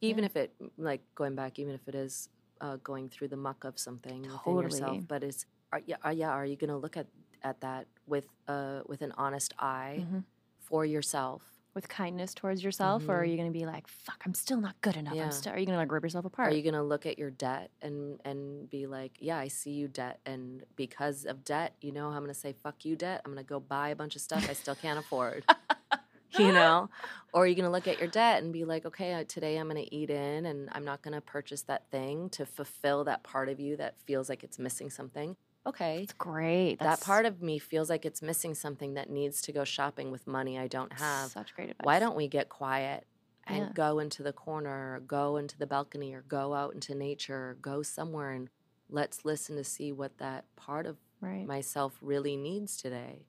even 0.00 0.24
Yeah. 0.24 0.26
if 0.26 0.36
it 0.36 0.54
like 0.76 1.02
going 1.14 1.34
back 1.36 1.58
even 1.60 1.74
if 1.74 1.86
it 1.88 1.94
is 1.94 2.28
uh, 2.60 2.76
going 2.78 3.08
through 3.08 3.28
the 3.28 3.36
muck 3.36 3.64
of 3.64 3.78
something 3.78 4.22
within 4.22 4.58
yourself 4.58 4.96
Totally. 4.96 5.06
but 5.08 5.22
it's 5.22 5.46
are, 5.72 5.80
yeah, 5.86 5.96
are, 6.02 6.12
yeah 6.12 6.30
are 6.30 6.44
you 6.46 6.56
going 6.56 6.70
to 6.70 6.76
look 6.76 6.96
at 6.96 7.06
at 7.42 7.60
that 7.60 7.86
with 8.06 8.26
uh 8.48 8.82
with 8.86 9.02
an 9.02 9.12
honest 9.16 9.54
eye 9.58 9.98
Mhm. 10.00 10.24
for 10.58 10.84
yourself 10.84 11.51
With 11.74 11.88
kindness 11.88 12.34
towards 12.34 12.62
yourself, 12.62 13.08
or 13.08 13.22
are 13.22 13.24
Mhm. 13.24 13.30
you 13.30 13.36
going 13.36 13.50
to 13.50 13.58
be 13.58 13.64
like, 13.64 13.88
fuck, 13.88 14.22
I'm 14.26 14.34
still 14.34 14.60
not 14.60 14.78
good 14.82 14.94
enough? 14.96 15.14
Yeah. 15.14 15.24
I'm 15.24 15.30
still, 15.30 15.54
are 15.54 15.58
you 15.58 15.64
going 15.64 15.76
to 15.76 15.80
like 15.80 15.90
rip 15.90 16.02
yourself 16.02 16.26
apart? 16.26 16.52
are 16.52 16.54
you 16.54 16.62
going 16.62 16.74
to 16.74 16.82
look 16.82 17.06
at 17.06 17.18
your 17.18 17.30
debt 17.30 17.70
and 17.80 18.20
and 18.26 18.68
be 18.68 18.86
like 18.86 19.12
yeah 19.20 19.38
i 19.38 19.48
see 19.48 19.70
you 19.70 19.88
debt 19.88 20.20
and 20.26 20.64
because 20.76 21.24
of 21.24 21.44
debt 21.44 21.74
you 21.80 21.90
know 21.92 22.08
i'm 22.08 22.18
going 22.18 22.28
to 22.28 22.34
say 22.34 22.52
fuck 22.52 22.84
you 22.84 22.94
debt 22.96 23.22
i'm 23.24 23.32
going 23.32 23.42
to 23.42 23.48
go 23.48 23.58
buy 23.58 23.88
a 23.88 23.96
bunch 23.96 24.16
of 24.16 24.20
stuff 24.22 24.48
i 24.50 24.52
still 24.52 24.74
can't 24.74 24.98
afford 24.98 25.44
you 26.38 26.52
know 26.52 26.88
or 27.32 27.44
are 27.44 27.46
you 27.46 27.54
going 27.54 27.64
to 27.64 27.70
look 27.70 27.86
at 27.88 27.98
your 27.98 28.08
debt 28.08 28.42
and 28.42 28.52
be 28.52 28.64
like 28.64 28.84
okay 28.84 29.24
today 29.28 29.56
i'm 29.56 29.68
going 29.68 29.82
to 29.82 29.94
eat 29.94 30.10
in 30.10 30.46
and 30.46 30.68
i'm 30.72 30.84
not 30.84 31.00
going 31.02 31.14
to 31.14 31.20
purchase 31.20 31.62
that 31.62 31.88
thing 31.90 32.28
to 32.30 32.44
fulfill 32.44 33.04
that 33.04 33.22
part 33.22 33.48
of 33.48 33.58
you 33.58 33.76
that 33.76 33.94
feels 34.06 34.28
like 34.28 34.42
it's 34.44 34.58
missing 34.58 34.90
something 34.90 35.36
okay 35.66 36.02
it's 36.02 36.12
great. 36.12 36.78
that 36.80 37.00
part 37.00 37.24
of 37.26 37.40
me 37.42 37.58
feels 37.58 37.88
like 37.88 38.04
it's 38.04 38.22
missing 38.22 38.54
something 38.54 38.94
that 38.94 39.10
needs 39.10 39.40
to 39.42 39.52
go 39.52 39.64
shopping 39.64 40.10
with 40.10 40.26
money 40.26 40.58
i 40.58 40.66
don't 40.66 40.92
have 40.94 41.30
Such 41.30 41.54
great 41.54 41.70
advice. 41.70 41.84
why 41.84 41.98
don't 41.98 42.16
we 42.16 42.28
get 42.28 42.48
quiet 42.48 43.06
and 43.46 43.58
Yeah. 43.66 43.72
go 43.74 43.98
into 43.98 44.22
the 44.22 44.32
corner 44.32 44.96
or 44.96 45.00
go 45.00 45.36
into 45.36 45.58
the 45.58 45.66
balcony 45.66 46.14
or 46.14 46.22
go 46.22 46.54
out 46.54 46.74
into 46.74 46.94
nature 46.94 47.50
or 47.50 47.54
go 47.60 47.82
somewhere 47.82 48.30
and 48.32 48.48
let's 48.88 49.24
listen 49.24 49.56
to 49.56 49.64
see 49.64 49.92
what 49.92 50.18
that 50.18 50.44
part 50.56 50.86
of 50.86 50.96
right? 51.20 51.46
myself 51.46 51.96
really 52.02 52.36
needs 52.36 52.76
today 52.76 53.26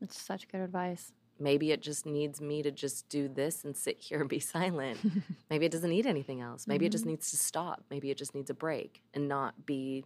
It's 0.00 0.20
such 0.20 0.48
good 0.48 0.60
advice. 0.60 1.12
maybe 1.38 1.70
it 1.72 1.80
just 1.82 2.06
needs 2.06 2.40
me 2.40 2.62
to 2.62 2.70
just 2.70 3.08
do 3.08 3.28
this 3.28 3.64
and 3.64 3.76
sit 3.76 3.98
here 3.98 4.20
and 4.20 4.28
be 4.28 4.40
silent 4.40 4.98
maybe 5.50 5.66
it 5.66 5.72
doesn't 5.72 5.90
need 5.90 6.06
anything 6.06 6.40
else 6.40 6.66
maybe 6.66 6.86
it 6.86 6.92
just 6.92 7.04
Mhm. 7.04 7.08
needs 7.08 7.30
to 7.30 7.36
stop 7.36 7.84
maybe 7.90 8.10
it 8.10 8.16
just 8.16 8.34
needs 8.34 8.48
a 8.50 8.54
break 8.54 9.02
and 9.14 9.28
not 9.28 9.66
be 9.66 10.04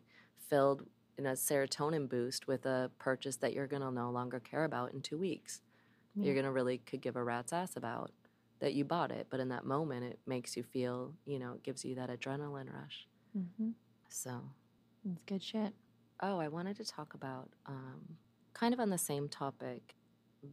filled 0.48 0.84
in 1.20 1.26
a 1.26 1.32
serotonin 1.32 2.08
boost 2.08 2.46
with 2.46 2.64
a 2.64 2.90
purchase 2.98 3.36
that 3.36 3.52
you're 3.52 3.66
going 3.66 3.82
to 3.82 3.90
no 3.90 4.10
longer 4.10 4.40
care 4.40 4.64
about 4.64 4.94
in 4.94 5.02
two 5.02 5.18
weeks 5.18 5.60
Yeah. 6.14 6.24
you're 6.24 6.34
going 6.34 6.46
to 6.46 6.50
really 6.50 6.78
could 6.78 7.02
give 7.02 7.14
a 7.16 7.22
rat's 7.22 7.52
ass 7.52 7.76
about 7.76 8.10
that 8.60 8.72
you 8.72 8.84
bought 8.86 9.10
it 9.12 9.26
but 9.30 9.38
in 9.38 9.50
that 9.50 9.66
moment 9.66 10.02
it 10.04 10.18
makes 10.26 10.56
you 10.56 10.62
feel 10.62 11.12
you 11.26 11.38
know 11.38 11.52
it 11.52 11.62
gives 11.62 11.84
you 11.84 11.94
that 11.96 12.08
adrenaline 12.08 12.72
rush 12.72 13.06
hmm 13.34 13.70
so 14.08 14.40
It's 15.12 15.22
good 15.24 15.42
shit. 15.42 15.74
oh 16.22 16.38
i 16.38 16.48
wanted 16.48 16.76
to 16.78 16.84
talk 16.86 17.12
about 17.12 17.48
um, 17.66 18.00
kind 18.54 18.72
of 18.72 18.80
on 18.80 18.88
the 18.88 18.98
same 18.98 19.28
topic 19.28 19.94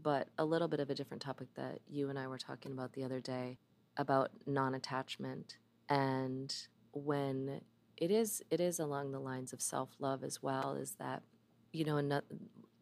but 0.03 0.27
a 0.37 0.43
little 0.43 0.67
bit 0.67 0.81
of 0.81 0.89
a 0.89 0.95
different 0.95 1.23
topic 1.23 1.47
that 1.55 1.79
you 1.87 2.09
and 2.09 2.19
i 2.19 2.27
were 2.27 2.37
talking 2.37 2.73
about 2.73 2.91
the 2.91 3.03
other 3.05 3.21
day 3.21 3.57
about 3.95 4.31
non-attachment 4.45 5.55
and 5.89 6.53
when 6.93 7.61
it 7.97 8.11
is 8.11 8.43
it 8.49 8.59
is 8.59 8.79
along 8.79 9.11
the 9.11 9.19
lines 9.19 9.53
of 9.53 9.61
self-love 9.61 10.23
as 10.23 10.41
well 10.41 10.75
is 10.75 10.91
that 10.99 11.23
you 11.73 11.83
know 11.83 11.99
no, 11.99 12.21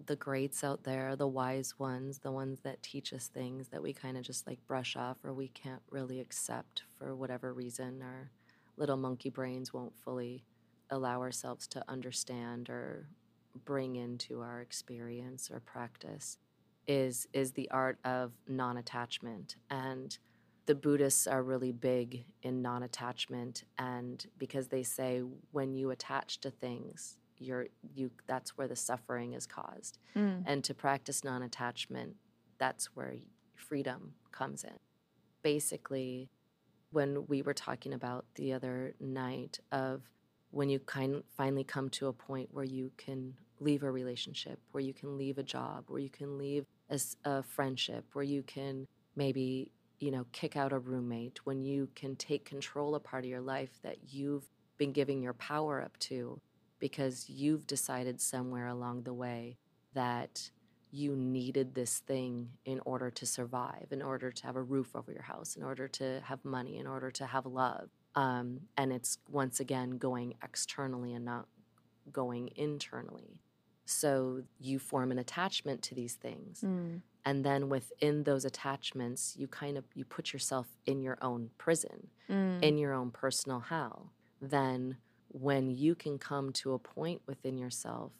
the 0.06 0.16
greats 0.16 0.64
out 0.64 0.84
there 0.84 1.16
the 1.16 1.28
wise 1.28 1.74
ones 1.80 2.20
the 2.20 2.32
ones 2.32 2.60
that 2.62 2.82
teach 2.84 3.14
us 3.14 3.28
things 3.28 3.70
that 3.70 3.82
we 3.82 3.94
kind 3.94 4.18
of 4.18 4.24
just 4.24 4.46
like 4.46 4.60
brush 4.68 4.96
off 4.96 5.18
or 5.24 5.34
we 5.34 5.48
can't 5.48 5.82
really 5.90 6.20
accept 6.20 6.84
for 6.98 7.16
whatever 7.16 7.54
reason 7.54 8.02
our 8.02 8.30
little 8.78 8.98
monkey 8.98 9.30
brains 9.30 9.74
won't 9.74 9.96
fully 9.96 10.44
allow 10.90 11.22
ourselves 11.22 11.68
to 11.68 11.84
understand 11.88 12.70
or 12.70 13.08
bring 13.64 13.96
into 13.96 14.42
our 14.42 14.62
experience 14.62 15.50
or 15.52 15.60
practice 15.62 16.38
is 16.88 17.28
is 17.34 17.54
the 17.54 17.70
art 17.72 17.98
of 18.06 18.34
non-attachment. 18.48 19.56
And 19.70 20.18
the 20.66 20.76
buddhists 20.76 21.28
are 21.28 21.44
really 21.44 21.72
big 21.72 22.26
in 22.42 22.62
non-attachment 22.62 23.64
and 23.78 24.26
because 24.38 24.68
they 24.70 24.84
say 24.84 25.22
when 25.52 25.74
you 25.76 25.92
attach 25.92 26.40
to 26.40 26.50
things 26.50 27.18
you're 27.38 27.68
you 27.94 28.10
that's 28.28 28.58
where 28.58 28.68
the 28.68 28.76
suffering 28.76 29.34
is 29.34 29.46
caused 29.46 29.98
Mm. 30.16 30.44
and 30.48 30.64
to 30.64 30.74
practice 30.74 31.24
non-attachment 31.24 32.16
that's 32.58 32.86
where 32.96 33.16
freedom 33.56 34.14
comes 34.32 34.64
in 34.64 34.78
basically 35.44 36.30
when 36.92 37.26
we 37.28 37.42
were 37.42 37.54
talking 37.54 37.94
about 37.94 38.26
the 38.36 38.54
other 38.54 38.96
night 39.00 39.60
of 39.72 40.02
when 40.52 40.70
you 40.70 40.80
kind 40.80 41.24
finally 41.36 41.64
come 41.64 41.90
to 41.90 42.08
a 42.08 42.14
point 42.14 42.50
where 42.54 42.64
you 42.64 42.92
can 42.98 43.34
leave 43.60 43.84
a 43.84 43.92
relationship 43.92 44.60
where 44.72 44.82
you 44.82 44.94
can 44.94 45.18
leave 45.18 45.38
a 45.38 45.44
job 45.44 45.84
where 45.88 46.00
you 46.00 46.10
can 46.10 46.38
leave 46.38 46.66
a 47.26 47.44
friendship 47.44 48.06
where 48.14 48.24
you 48.24 48.44
can 48.44 48.88
maybe 49.16 49.72
you 50.00 50.12
know 50.12 50.26
kick 50.32 50.56
out 50.56 50.74
a 50.74 50.80
roommate 50.80 51.46
when 51.46 51.64
you 51.64 51.90
can 51.96 52.16
take 52.16 52.46
control 52.46 52.96
of 52.96 53.04
part 53.04 53.24
of 53.24 53.30
your 53.30 53.42
life 53.42 53.80
that 53.84 53.98
you've 54.10 54.46
been 54.78 54.92
giving 54.92 55.22
your 55.22 55.34
power 55.34 55.82
up 55.82 55.98
to 56.00 56.40
because 56.80 57.30
you've 57.30 57.66
decided 57.66 58.20
somewhere 58.20 58.68
along 58.68 59.04
the 59.04 59.14
way 59.14 59.58
that 59.94 60.50
you 60.92 61.16
needed 61.16 61.76
this 61.76 62.00
thing 62.00 62.50
in 62.64 62.80
order 62.86 63.12
to 63.12 63.26
survive, 63.26 63.88
in 63.92 64.02
order 64.02 64.32
to 64.32 64.46
have 64.46 64.56
a 64.56 64.62
roof 64.62 64.96
over 64.96 65.12
your 65.12 65.24
house, 65.24 65.56
in 65.56 65.64
order 65.64 65.88
to 65.88 66.22
have 66.24 66.44
money, 66.46 66.78
in 66.78 66.88
order 66.88 67.12
to 67.12 67.26
have 67.26 67.46
love. 67.46 67.90
Um, 68.16 68.62
and 68.78 68.94
it's 68.94 69.18
once 69.30 69.60
again 69.60 69.98
going 69.98 70.36
externally 70.42 71.14
and 71.14 71.26
not 71.26 71.48
going 72.12 72.50
internally. 72.56 73.42
So 73.86 74.44
you 74.60 74.80
form 74.80 75.12
an 75.12 75.20
attachment 75.20 75.82
to 75.84 75.96
these 75.96 76.14
things. 76.14 76.62
Mm. 76.66 77.02
And 77.26 77.44
then 77.44 77.70
within 77.70 78.24
those 78.24 78.46
attachments, 78.46 79.36
you 79.38 79.48
kind 79.48 79.78
of 79.78 79.86
you 79.96 80.06
put 80.06 80.32
yourself 80.32 80.68
in 80.86 81.02
your 81.02 81.18
own 81.22 81.50
prison 81.58 82.10
Mm. 82.30 82.64
in 82.64 82.78
your 82.78 82.94
own 82.94 83.12
personal 83.12 83.60
hell, 83.60 84.14
then 84.42 84.98
when 85.30 85.70
you 85.70 85.94
can 85.96 86.18
come 86.18 86.52
to 86.54 86.74
a 86.74 86.80
point 86.80 87.22
within 87.28 87.58
yourself 87.58 88.14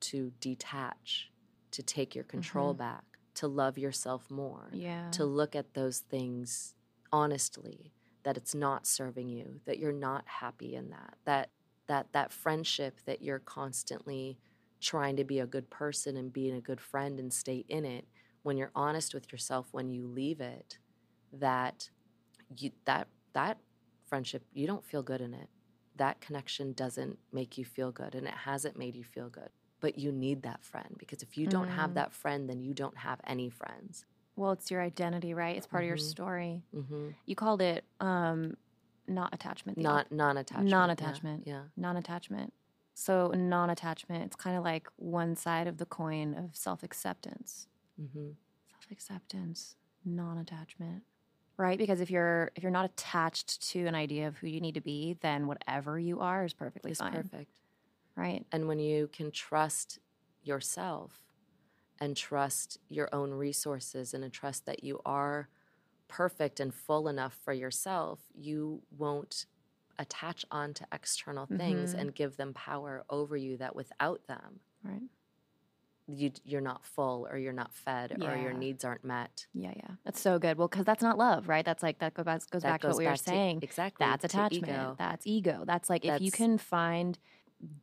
to 0.00 0.32
detach, 0.40 1.32
to 1.72 1.82
take 1.82 2.14
your 2.14 2.24
control 2.24 2.74
Mhm. 2.74 2.78
back, 2.78 3.04
to 3.34 3.46
love 3.48 3.78
yourself 3.78 4.30
more, 4.30 4.70
yeah. 4.72 5.10
to 5.12 5.24
look 5.24 5.54
at 5.54 5.74
those 5.74 6.00
things 6.00 6.74
honestly, 7.12 7.92
that 8.24 8.36
it's 8.36 8.54
not 8.54 8.86
serving 8.86 9.28
you, 9.28 9.60
that 9.64 9.78
you're 9.78 9.92
not 9.92 10.26
happy 10.26 10.74
in 10.74 10.90
that, 10.90 11.18
that 11.24 11.50
that 11.86 12.12
that 12.12 12.32
friendship 12.32 13.00
that 13.04 13.22
you're 13.22 13.38
constantly 13.38 14.38
trying 14.80 15.14
to 15.16 15.22
be 15.24 15.38
a 15.38 15.46
good 15.46 15.70
person 15.70 16.16
and 16.16 16.32
being 16.32 16.54
a 16.54 16.60
good 16.60 16.80
friend 16.80 17.20
and 17.20 17.32
stay 17.32 17.64
in 17.68 17.84
it, 17.84 18.08
when 18.46 18.56
you're 18.56 18.70
honest 18.76 19.12
with 19.12 19.32
yourself 19.32 19.66
when 19.72 19.90
you 19.90 20.06
leave 20.06 20.40
it, 20.40 20.78
that 21.32 21.90
you 22.56 22.70
that 22.84 23.08
that 23.32 23.58
friendship 24.04 24.44
you 24.54 24.66
don't 24.68 24.84
feel 24.84 25.02
good 25.02 25.20
in 25.20 25.34
it 25.34 25.48
that 25.96 26.20
connection 26.20 26.72
doesn't 26.72 27.18
make 27.32 27.58
you 27.58 27.64
feel 27.64 27.90
good 27.90 28.14
and 28.14 28.26
it 28.28 28.34
hasn't 28.44 28.78
made 28.78 28.94
you 28.94 29.02
feel 29.02 29.28
good 29.28 29.48
but 29.80 29.98
you 29.98 30.12
need 30.12 30.42
that 30.42 30.62
friend 30.64 30.94
because 30.96 31.22
if 31.22 31.36
you 31.36 31.46
don't 31.46 31.68
have 31.68 31.90
Mm. 31.90 31.94
that 31.94 32.12
friend 32.12 32.48
then 32.48 32.60
you 32.62 32.72
don't 32.72 32.98
have 32.98 33.20
any 33.26 33.48
friends 33.50 34.04
well, 34.38 34.52
it's 34.52 34.70
your 34.70 34.82
identity, 34.82 35.32
right? 35.32 35.56
It's 35.56 35.66
part 35.66 35.82
of 35.82 35.88
your 35.88 35.96
Mhm. 35.96 36.10
story. 36.10 36.62
mm-hmm. 36.74 37.08
You 37.24 37.34
called 37.34 37.62
it 37.62 37.86
um, 38.00 38.54
not 39.08 39.32
attachment. 39.32 39.78
not 39.78 40.12
non-attachment 40.12 40.68
Non-attachment. 40.68 41.46
yeah, 41.46 41.64
non-attachment. 41.74 42.52
So 42.92 43.28
non-attachment, 43.30 44.24
it's 44.24 44.36
kind 44.36 44.56
of 44.58 44.62
like 44.62 44.88
one 44.96 45.36
side 45.36 45.66
of 45.66 45.78
the 45.78 45.86
coin 45.86 46.34
of 46.34 46.54
self-acceptance. 46.54 47.66
Mm-hmm. 48.00 48.30
Self-acceptance, 48.72 49.76
non-attachment. 50.04 51.02
Right? 51.58 51.78
Because 51.78 52.00
if 52.00 52.10
you're 52.10 52.50
if 52.54 52.62
you're 52.62 52.72
not 52.72 52.84
attached 52.84 53.62
to 53.70 53.86
an 53.86 53.94
idea 53.94 54.28
of 54.28 54.36
who 54.36 54.46
you 54.46 54.60
need 54.60 54.74
to 54.74 54.82
be, 54.82 55.16
then 55.22 55.46
whatever 55.46 55.98
you 55.98 56.20
are 56.20 56.44
is 56.44 56.52
perfectly 56.52 56.90
it's 56.90 57.00
fine. 57.00 57.12
perfect 57.12 57.60
Right? 58.14 58.44
and 58.52 58.68
when 58.68 58.78
you 58.78 59.08
can 59.12 59.30
trust 59.30 59.98
yourself 60.42 61.22
and 61.98 62.16
trust 62.16 62.78
your 62.88 63.08
own 63.14 63.30
resources 63.32 64.12
and 64.14 64.30
trust 64.32 64.66
that 64.66 64.84
you 64.84 65.00
are 65.06 65.48
perfect 66.08 66.60
and 66.60 66.74
full 66.74 67.08
enough 67.08 67.34
for 67.44 67.52
yourself, 67.52 68.20
you 68.34 68.82
won't 68.96 69.46
attach 69.98 70.44
onto 70.50 70.84
external 70.92 71.46
things 71.46 71.94
Mhm. 71.94 72.00
and 72.00 72.14
give 72.14 72.36
them 72.36 72.52
power 72.52 73.04
over 73.08 73.36
you 73.36 73.56
that 73.56 73.74
without 73.74 74.26
them 74.26 74.60
Right. 74.82 75.08
You 76.08 76.30
you're 76.44 76.60
not 76.60 76.84
full 76.84 77.26
or 77.30 77.36
you're 77.36 77.52
not 77.52 77.72
fed 77.74 78.16
or 78.22 78.36
your 78.36 78.52
needs 78.52 78.84
aren't 78.84 79.04
met. 79.04 79.46
Yeah, 79.54 79.72
yeah. 79.76 79.90
That's 80.04 80.20
so 80.20 80.38
good. 80.38 80.56
Well, 80.58 80.68
because 80.68 80.84
that's 80.84 81.02
not 81.02 81.18
love, 81.18 81.48
right? 81.48 81.64
That's 81.64 81.82
like 81.82 81.98
that 81.98 82.14
goes 82.14 82.24
back, 82.24 82.40
goes 82.50 82.62
That 82.62 82.68
back 82.74 82.80
to 82.82 82.88
what 82.88 82.96
we 82.98 83.06
were 83.06 83.12
to- 83.16 83.22
saying. 83.22 83.60
exactly. 83.62 84.06
That's 84.06 84.24
attachment. 84.24 84.68
ego. 84.68 84.94
That's 84.98 85.26
ego. 85.26 85.64
That's 85.66 85.90
like 85.90 86.04
if 86.04 86.20
you 86.20 86.30
can 86.30 86.58
find 86.58 87.18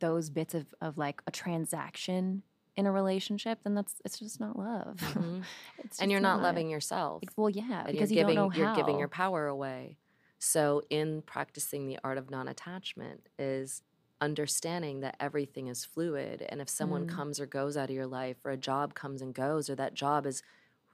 those 0.00 0.30
bits 0.30 0.54
of, 0.54 0.66
of 0.80 0.96
like 0.96 1.20
a 1.26 1.30
transaction 1.30 2.42
in 2.76 2.86
a 2.86 2.92
relationship, 2.92 3.58
then 3.62 3.74
that's 3.74 3.94
it's 4.04 4.18
just 4.18 4.40
not 4.40 4.58
love. 4.58 4.96
Mhm. 4.98 5.42
It's 5.84 6.00
and 6.00 6.10
you're 6.10 6.20
not 6.20 6.40
loving 6.42 6.70
yourself. 6.70 7.22
Like, 7.22 7.30
well, 7.36 7.50
yeah, 7.50 7.84
and 7.84 7.92
because 7.92 8.10
you're 8.10 8.28
you 8.28 8.34
don't 8.34 8.50
know 8.52 8.56
you're 8.56 8.74
giving 8.74 8.98
your 8.98 9.08
power 9.08 9.46
away. 9.46 9.98
So 10.38 10.82
in 10.90 11.22
practicing 11.22 11.86
the 11.86 11.98
art 12.04 12.18
of 12.18 12.30
non-attachment 12.30 13.28
is 13.38 13.82
understanding 14.20 15.00
that 15.00 15.16
everything 15.20 15.66
is 15.68 15.84
fluid 15.84 16.42
and 16.48 16.60
if 16.60 16.68
someone 16.68 17.04
Mm. 17.04 17.08
comes 17.08 17.40
or 17.40 17.46
goes 17.46 17.76
out 17.76 17.90
of 17.90 17.94
your 17.96 18.06
life 18.06 18.36
or 18.44 18.50
a 18.52 18.56
job 18.56 18.94
comes 18.94 19.20
and 19.22 19.34
goes 19.34 19.68
or 19.68 19.74
that 19.74 19.94
job 19.94 20.26
is 20.26 20.42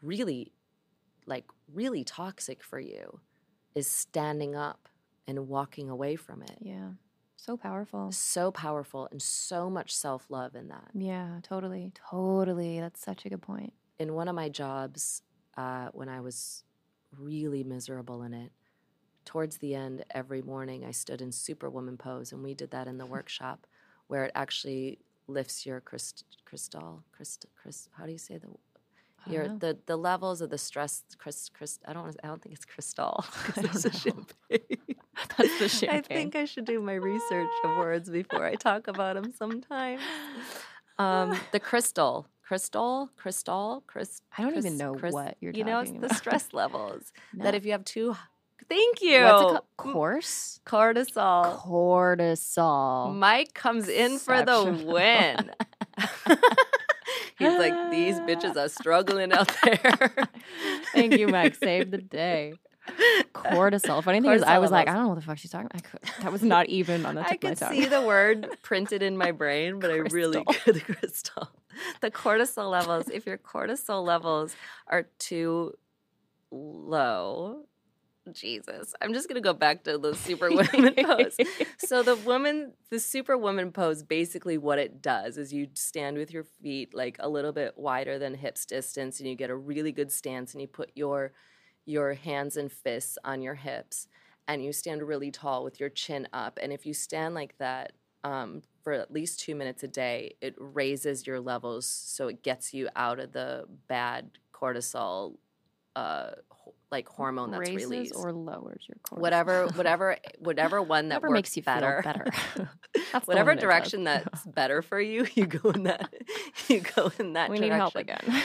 really 0.02 0.52
like 1.26 1.44
really 1.72 2.04
toxic 2.04 2.62
for 2.64 2.80
you 2.80 3.20
is 3.74 3.86
standing 3.86 4.56
up 4.56 4.88
and 5.26 5.48
walking 5.48 5.88
away 5.90 6.16
from 6.16 6.42
it 6.42 6.58
Yeah. 6.60 6.92
So 7.36 7.56
powerful. 7.56 8.10
so 8.12 8.50
powerful 8.50 9.08
and 9.10 9.20
so 9.22 9.70
much 9.70 9.94
self-love 9.94 10.54
in 10.54 10.68
that 10.68 10.90
Yeah, 10.94 11.40
totally. 11.42 11.92
Totally. 11.94 12.80
That's 12.80 13.00
such 13.00 13.24
a 13.26 13.28
good 13.30 13.42
point. 13.42 13.72
in 13.98 14.14
one 14.14 14.28
of 14.28 14.34
my 14.34 14.48
jobs 14.48 15.22
uh, 15.56 15.88
when 15.92 16.08
i 16.08 16.20
was 16.20 16.64
really 17.18 17.64
miserable 17.64 18.22
in 18.22 18.32
it 18.34 18.52
towards 19.30 19.58
the 19.58 19.76
end 19.76 20.04
every 20.12 20.42
morning 20.42 20.84
i 20.84 20.90
stood 20.90 21.22
in 21.22 21.30
superwoman 21.30 21.96
pose 21.96 22.32
and 22.32 22.42
we 22.42 22.52
did 22.52 22.70
that 22.72 22.88
in 22.88 22.98
the 22.98 23.06
workshop 23.16 23.64
where 24.08 24.24
it 24.24 24.32
actually 24.34 24.98
lifts 25.28 25.64
your 25.64 25.80
crystal 25.80 26.26
crystal 26.44 27.04
crystal 27.12 27.48
crystal 27.62 27.92
how 27.96 28.06
do 28.06 28.12
you 28.12 28.18
say 28.18 28.38
the 28.38 28.48
your 29.32 29.44
know. 29.48 29.58
the 29.60 29.78
the 29.86 29.96
levels 29.96 30.40
of 30.40 30.50
the 30.50 30.58
stress 30.58 31.04
crystal 31.18 31.54
crystal 31.56 31.84
i 31.88 31.92
don't 31.92 32.02
wanna- 32.02 32.16
i 32.24 32.26
don't 32.26 32.42
think 32.42 32.54
it's 32.56 32.64
crystal 32.64 33.24
I 33.56 33.62
don't 33.62 33.74
know. 33.74 33.90
champagne 33.90 34.96
That's 35.38 35.58
the 35.58 35.88
I 35.88 36.00
think 36.00 36.34
I 36.34 36.44
should 36.44 36.64
do 36.64 36.80
my 36.80 36.94
research 36.94 37.48
of 37.64 37.76
words 37.76 38.10
before 38.10 38.44
I 38.44 38.56
talk 38.56 38.88
about 38.88 39.14
them 39.14 39.32
sometimes. 39.38 40.02
Um, 40.98 41.40
the 41.52 41.60
crystal, 41.60 42.26
crystal, 42.46 43.10
crystal, 43.16 43.84
crystal. 43.86 44.24
I 44.36 44.42
don't 44.42 44.56
even 44.56 44.76
know 44.76 44.94
what 44.94 45.36
you're 45.40 45.52
talking 45.52 45.66
You 45.66 45.72
know, 45.72 45.80
it's 45.80 45.90
talking 45.90 46.00
the 46.08 46.14
stress 46.14 46.48
levels 46.52 47.12
No. 47.32 47.44
that 47.44 47.54
if 47.54 47.64
you 47.64 47.72
have 47.72 47.84
too. 47.84 48.16
Thank 48.70 49.02
you. 49.02 49.24
What's 49.24 49.42
it 49.42 49.46
called? 49.46 49.64
Course? 49.76 50.60
Cortisol. 50.64 51.60
Cortisol. 51.60 53.14
Mike 53.16 53.52
comes 53.52 53.88
in 53.88 54.18
for 54.18 54.42
the 54.44 54.84
win. 54.86 55.50
He's 57.38 57.58
like, 57.58 57.90
these 57.90 58.20
bitches 58.20 58.56
are 58.56 58.68
struggling 58.68 59.32
out 59.32 59.50
there. 59.64 60.12
Thank 60.94 61.18
you, 61.18 61.26
Mike. 61.26 61.56
Saved 61.56 61.90
the 61.90 61.98
day. 61.98 62.52
Cortisol. 63.34 64.04
Funny 64.04 64.20
thing 64.20 64.30
is, 64.30 64.42
I 64.42 64.56
Cortisol 64.56 64.60
was 64.60 64.70
like, 64.70 64.88
I 64.88 64.92
don't 64.92 65.02
know 65.02 65.08
what 65.08 65.14
the 65.16 65.22
fuck 65.22 65.38
she's 65.38 65.50
talking 65.50 65.66
about. 65.66 65.84
I 65.84 65.88
could, 65.88 66.22
that 66.22 66.30
was 66.32 66.42
not 66.42 66.66
even 66.68 67.04
on 67.04 67.16
the 67.16 67.22
tip 67.22 67.30
I 67.44 67.48
of 67.48 67.60
my 67.60 67.66
could 67.66 67.76
see 67.76 67.86
the 67.86 68.02
word 68.02 68.46
printed 68.62 69.02
in 69.02 69.16
my 69.16 69.32
brain, 69.32 69.80
but 69.80 69.90
I 69.90 69.96
really 69.96 70.44
Crystal. 70.44 70.72
the 70.72 70.80
crystal. 70.94 71.48
The 72.02 72.10
cortisol 72.12 72.70
levels. 72.70 73.08
If 73.08 73.26
your 73.26 73.38
cortisol 73.38 74.04
levels 74.04 74.54
are 74.86 75.08
too 75.18 75.74
low, 76.52 77.64
Jesus, 78.32 78.94
I'm 79.00 79.14
just 79.14 79.28
gonna 79.28 79.40
go 79.40 79.54
back 79.54 79.82
to 79.84 79.96
the 79.98 80.14
superwoman 80.14 80.94
pose. 81.04 81.36
So 81.78 82.02
the 82.02 82.16
woman, 82.16 82.74
the 82.90 83.00
superwoman 83.00 83.72
pose, 83.72 84.02
basically 84.02 84.58
what 84.58 84.78
it 84.78 85.00
does 85.00 85.38
is 85.38 85.52
you 85.52 85.68
stand 85.74 86.18
with 86.18 86.30
your 86.30 86.44
feet 86.44 86.94
like 86.94 87.16
a 87.18 87.28
little 87.28 87.52
bit 87.52 87.74
wider 87.76 88.18
than 88.18 88.34
hips 88.34 88.66
distance, 88.66 89.20
and 89.20 89.28
you 89.28 89.34
get 89.34 89.50
a 89.50 89.56
really 89.56 89.90
good 89.92 90.12
stance, 90.12 90.52
and 90.52 90.60
you 90.60 90.68
put 90.68 90.90
your 90.94 91.32
your 91.86 92.14
hands 92.14 92.56
and 92.56 92.70
fists 92.70 93.16
on 93.24 93.40
your 93.40 93.54
hips, 93.54 94.06
and 94.46 94.62
you 94.62 94.72
stand 94.72 95.02
really 95.02 95.30
tall 95.30 95.64
with 95.64 95.80
your 95.80 95.88
chin 95.88 96.28
up. 96.32 96.58
And 96.62 96.72
if 96.72 96.84
you 96.84 96.92
stand 96.92 97.34
like 97.34 97.56
that 97.58 97.92
um, 98.22 98.62
for 98.84 98.92
at 98.92 99.10
least 99.10 99.40
two 99.40 99.54
minutes 99.54 99.82
a 99.82 99.88
day, 99.88 100.34
it 100.42 100.54
raises 100.58 101.26
your 101.26 101.40
levels, 101.40 101.86
so 101.86 102.28
it 102.28 102.42
gets 102.42 102.74
you 102.74 102.88
out 102.94 103.18
of 103.18 103.32
the 103.32 103.64
bad 103.88 104.32
cortisol, 104.52 105.36
uh, 105.96 106.32
like 106.90 107.08
hormone 107.08 107.50
that's 107.52 107.60
Raises 107.60 107.88
released. 107.90 108.14
or 108.16 108.32
lowers 108.32 108.82
your 108.88 108.96
cortisol. 109.04 109.20
whatever, 109.20 109.66
whatever, 109.74 110.16
whatever 110.38 110.82
one 110.82 111.08
that 111.10 111.22
Whatever 111.22 111.34
makes 111.34 111.56
you 111.56 111.62
better. 111.62 112.02
feel 112.02 112.12
better. 112.12 112.26
That's 113.12 113.26
whatever 113.28 113.50
one 113.50 113.56
that 113.56 113.60
does. 113.60 113.68
direction 113.68 114.04
that's 114.04 114.44
better 114.46 114.82
for 114.82 115.00
you, 115.00 115.26
you 115.34 115.46
go 115.46 115.70
in 115.70 115.84
that. 115.84 116.12
You 116.68 116.80
go 116.80 117.10
in 117.18 117.32
that. 117.34 117.50
we 117.50 117.58
need 117.58 117.72
help 117.72 117.94
again. 117.96 118.42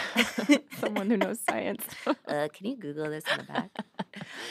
Someone 0.80 1.10
who 1.10 1.18
knows 1.18 1.40
science. 1.42 1.84
uh, 2.08 2.48
can 2.54 2.68
you 2.68 2.76
Google 2.78 3.10
this 3.10 3.24
in 3.32 3.38
the 3.40 3.44
back? 3.44 3.70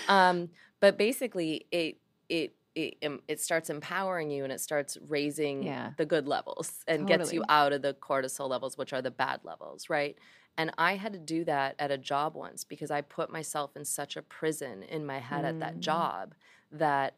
um, 0.08 0.48
but 0.80 0.96
basically, 0.98 1.66
it 1.72 1.98
it 2.28 2.54
it 2.74 2.96
it 3.28 3.40
starts 3.40 3.70
empowering 3.70 4.30
you 4.30 4.44
and 4.44 4.52
it 4.52 4.60
starts 4.60 4.96
raising 5.08 5.64
Yeah. 5.64 5.92
the 5.96 6.04
good 6.06 6.26
levels 6.26 6.82
and 6.88 7.06
gets 7.06 7.32
you 7.32 7.44
out 7.48 7.72
of 7.72 7.82
the 7.82 7.94
cortisol 7.94 8.48
levels, 8.48 8.76
which 8.76 8.92
are 8.92 9.02
the 9.02 9.10
bad 9.10 9.40
levels, 9.44 9.88
right? 9.88 10.18
And 10.56 10.72
I 10.78 10.96
had 10.96 11.12
to 11.12 11.18
do 11.18 11.44
that 11.44 11.74
at 11.78 11.90
a 11.90 11.98
job 11.98 12.34
once 12.34 12.64
because 12.64 12.90
I 12.90 13.00
put 13.00 13.30
myself 13.30 13.76
in 13.76 13.84
such 13.84 14.16
a 14.16 14.22
prison 14.22 14.82
in 14.82 15.04
my 15.06 15.18
head 15.18 15.44
at 15.44 15.58
that 15.60 15.74
Mm. 15.76 15.80
job 15.80 16.34
that 16.72 17.14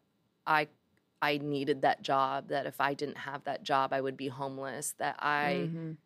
I 0.46 0.68
I 1.22 1.38
needed 1.38 1.82
that 1.82 2.02
job. 2.02 2.48
That 2.48 2.66
if 2.66 2.80
I 2.80 2.94
didn't 2.94 3.18
have 3.18 3.44
that 3.44 3.62
job, 3.62 3.92
I 3.92 4.00
would 4.00 4.16
be 4.16 4.28
homeless. 4.28 4.92
That 4.98 5.16
I 5.18 5.70
Mhm. 5.72 5.96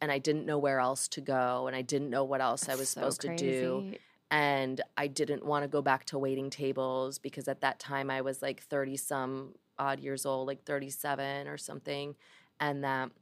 and 0.00 0.10
I 0.12 0.18
didn't 0.18 0.46
know 0.46 0.58
where 0.58 0.80
else 0.80 1.08
to 1.08 1.20
go, 1.20 1.66
and 1.66 1.76
I 1.76 1.82
didn't 1.82 2.10
know 2.10 2.24
what 2.24 2.40
else 2.40 2.68
I 2.68 2.72
That's 2.72 2.78
was 2.78 2.88
so 2.88 3.00
supposed 3.00 3.20
to 3.22 3.28
do. 3.28 3.84
And 4.30 4.80
I 4.96 5.06
didn't 5.06 5.44
want 5.44 5.64
to 5.64 5.68
go 5.68 5.82
back 5.82 6.04
to 6.06 6.18
waiting 6.18 6.50
tables 6.50 7.18
because 7.18 7.48
at 7.48 7.60
that 7.62 7.78
time 7.78 8.10
I 8.10 8.20
was 8.20 8.42
like 8.42 8.62
30 8.62 8.96
some 8.96 9.54
odd 9.78 10.00
years 10.00 10.26
old, 10.26 10.46
like 10.48 10.64
37 10.64 11.48
or 11.48 11.56
something. 11.56 12.14
And 12.60 12.84
that 12.84 13.12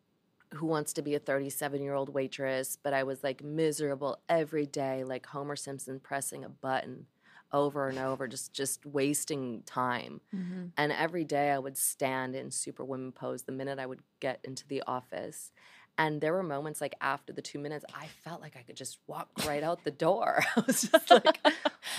who 0.55 0.67
wants 0.67 0.93
to 0.95 1.03
be 1.03 1.15
a 1.15 1.19
37 1.19 1.83
year 1.83 1.95
old 1.95 2.11
waitress? 2.15 2.77
But 2.83 2.95
I 2.95 3.03
was 3.05 3.23
like 3.25 3.43
miserable 3.43 4.19
every 4.29 4.67
day, 4.67 5.05
like 5.05 5.27
Homer 5.27 5.57
Simpson 5.57 6.01
pressing 6.01 6.45
a 6.45 6.49
button 6.49 7.07
over 7.53 7.89
and 7.89 7.99
over, 7.99 8.27
just 8.29 8.53
just 8.53 8.85
wasting 8.87 9.63
time. 9.65 10.21
Mhm. 10.35 10.73
And 10.77 10.93
every 10.93 11.25
day 11.25 11.51
I 11.53 11.59
would 11.59 11.77
stand 11.77 12.35
in 12.37 12.51
superwoman 12.51 13.13
pose 13.13 13.45
the 13.45 13.53
minute 13.53 13.79
I 13.79 13.87
would 13.87 14.03
get 14.21 14.41
into 14.45 14.67
the 14.67 14.83
office. 14.87 15.53
And 15.99 16.21
there 16.21 16.33
were 16.35 16.43
moments 16.43 16.81
like 16.81 16.95
after 17.01 17.33
the 17.33 17.41
two 17.43 17.59
minutes, 17.59 17.85
I 17.95 18.07
felt 18.23 18.41
like 18.43 18.55
I 18.57 18.63
could 18.63 18.77
just 18.77 18.99
walk 19.07 19.29
right 19.47 19.63
out 19.63 19.85
the 19.85 19.91
door. 19.91 20.45
I 20.57 20.61
was 20.67 20.83
just 20.83 21.11
like, 21.11 21.41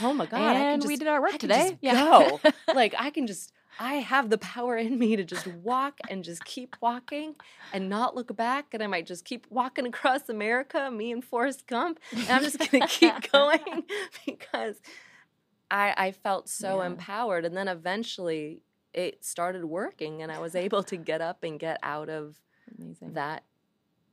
oh 0.03 0.13
my 0.13 0.25
God. 0.27 0.39
I 0.39 0.53
can 0.53 0.61
and 0.73 0.81
just, 0.83 0.87
we 0.87 0.97
did 0.97 1.07
our 1.07 1.21
work 1.21 1.37
today. 1.39 1.77
yeah. 1.81 1.93
go. 1.93 2.39
like 2.75 2.93
I 2.97 3.09
can 3.09 3.25
just, 3.25 3.53
I 3.79 3.95
have 3.95 4.29
the 4.29 4.37
power 4.37 4.77
in 4.77 4.99
me 4.99 5.15
to 5.15 5.23
just 5.23 5.47
walk 5.47 5.99
and 6.09 6.23
just 6.23 6.45
keep 6.45 6.75
walking 6.79 7.35
and 7.73 7.89
not 7.89 8.15
look 8.15 8.35
back. 8.35 8.67
And 8.73 8.83
I 8.83 8.87
might 8.87 9.07
just 9.07 9.25
keep 9.25 9.47
walking 9.49 9.87
across 9.87 10.29
America, 10.29 10.91
me 10.91 11.11
and 11.11 11.23
Forrest 11.23 11.65
Gump. 11.67 11.99
And 12.11 12.29
I'm 12.29 12.43
just 12.43 12.59
going 12.71 12.81
to 12.81 12.87
keep 12.87 13.31
going 13.31 13.83
because 14.27 14.79
I, 15.71 15.93
I 15.97 16.11
felt 16.11 16.49
so 16.49 16.81
Yeah. 16.81 16.87
empowered. 16.87 17.45
And 17.45 17.57
then 17.57 17.67
eventually 17.67 18.61
it 18.93 19.25
started 19.25 19.65
working 19.65 20.21
and 20.21 20.31
I 20.31 20.37
was 20.39 20.55
able 20.55 20.83
to 20.83 20.97
get 20.97 21.21
up 21.21 21.43
and 21.43 21.59
get 21.59 21.79
out 21.83 22.09
of 22.09 22.39
Amazing. 22.79 23.13
that 23.13 23.43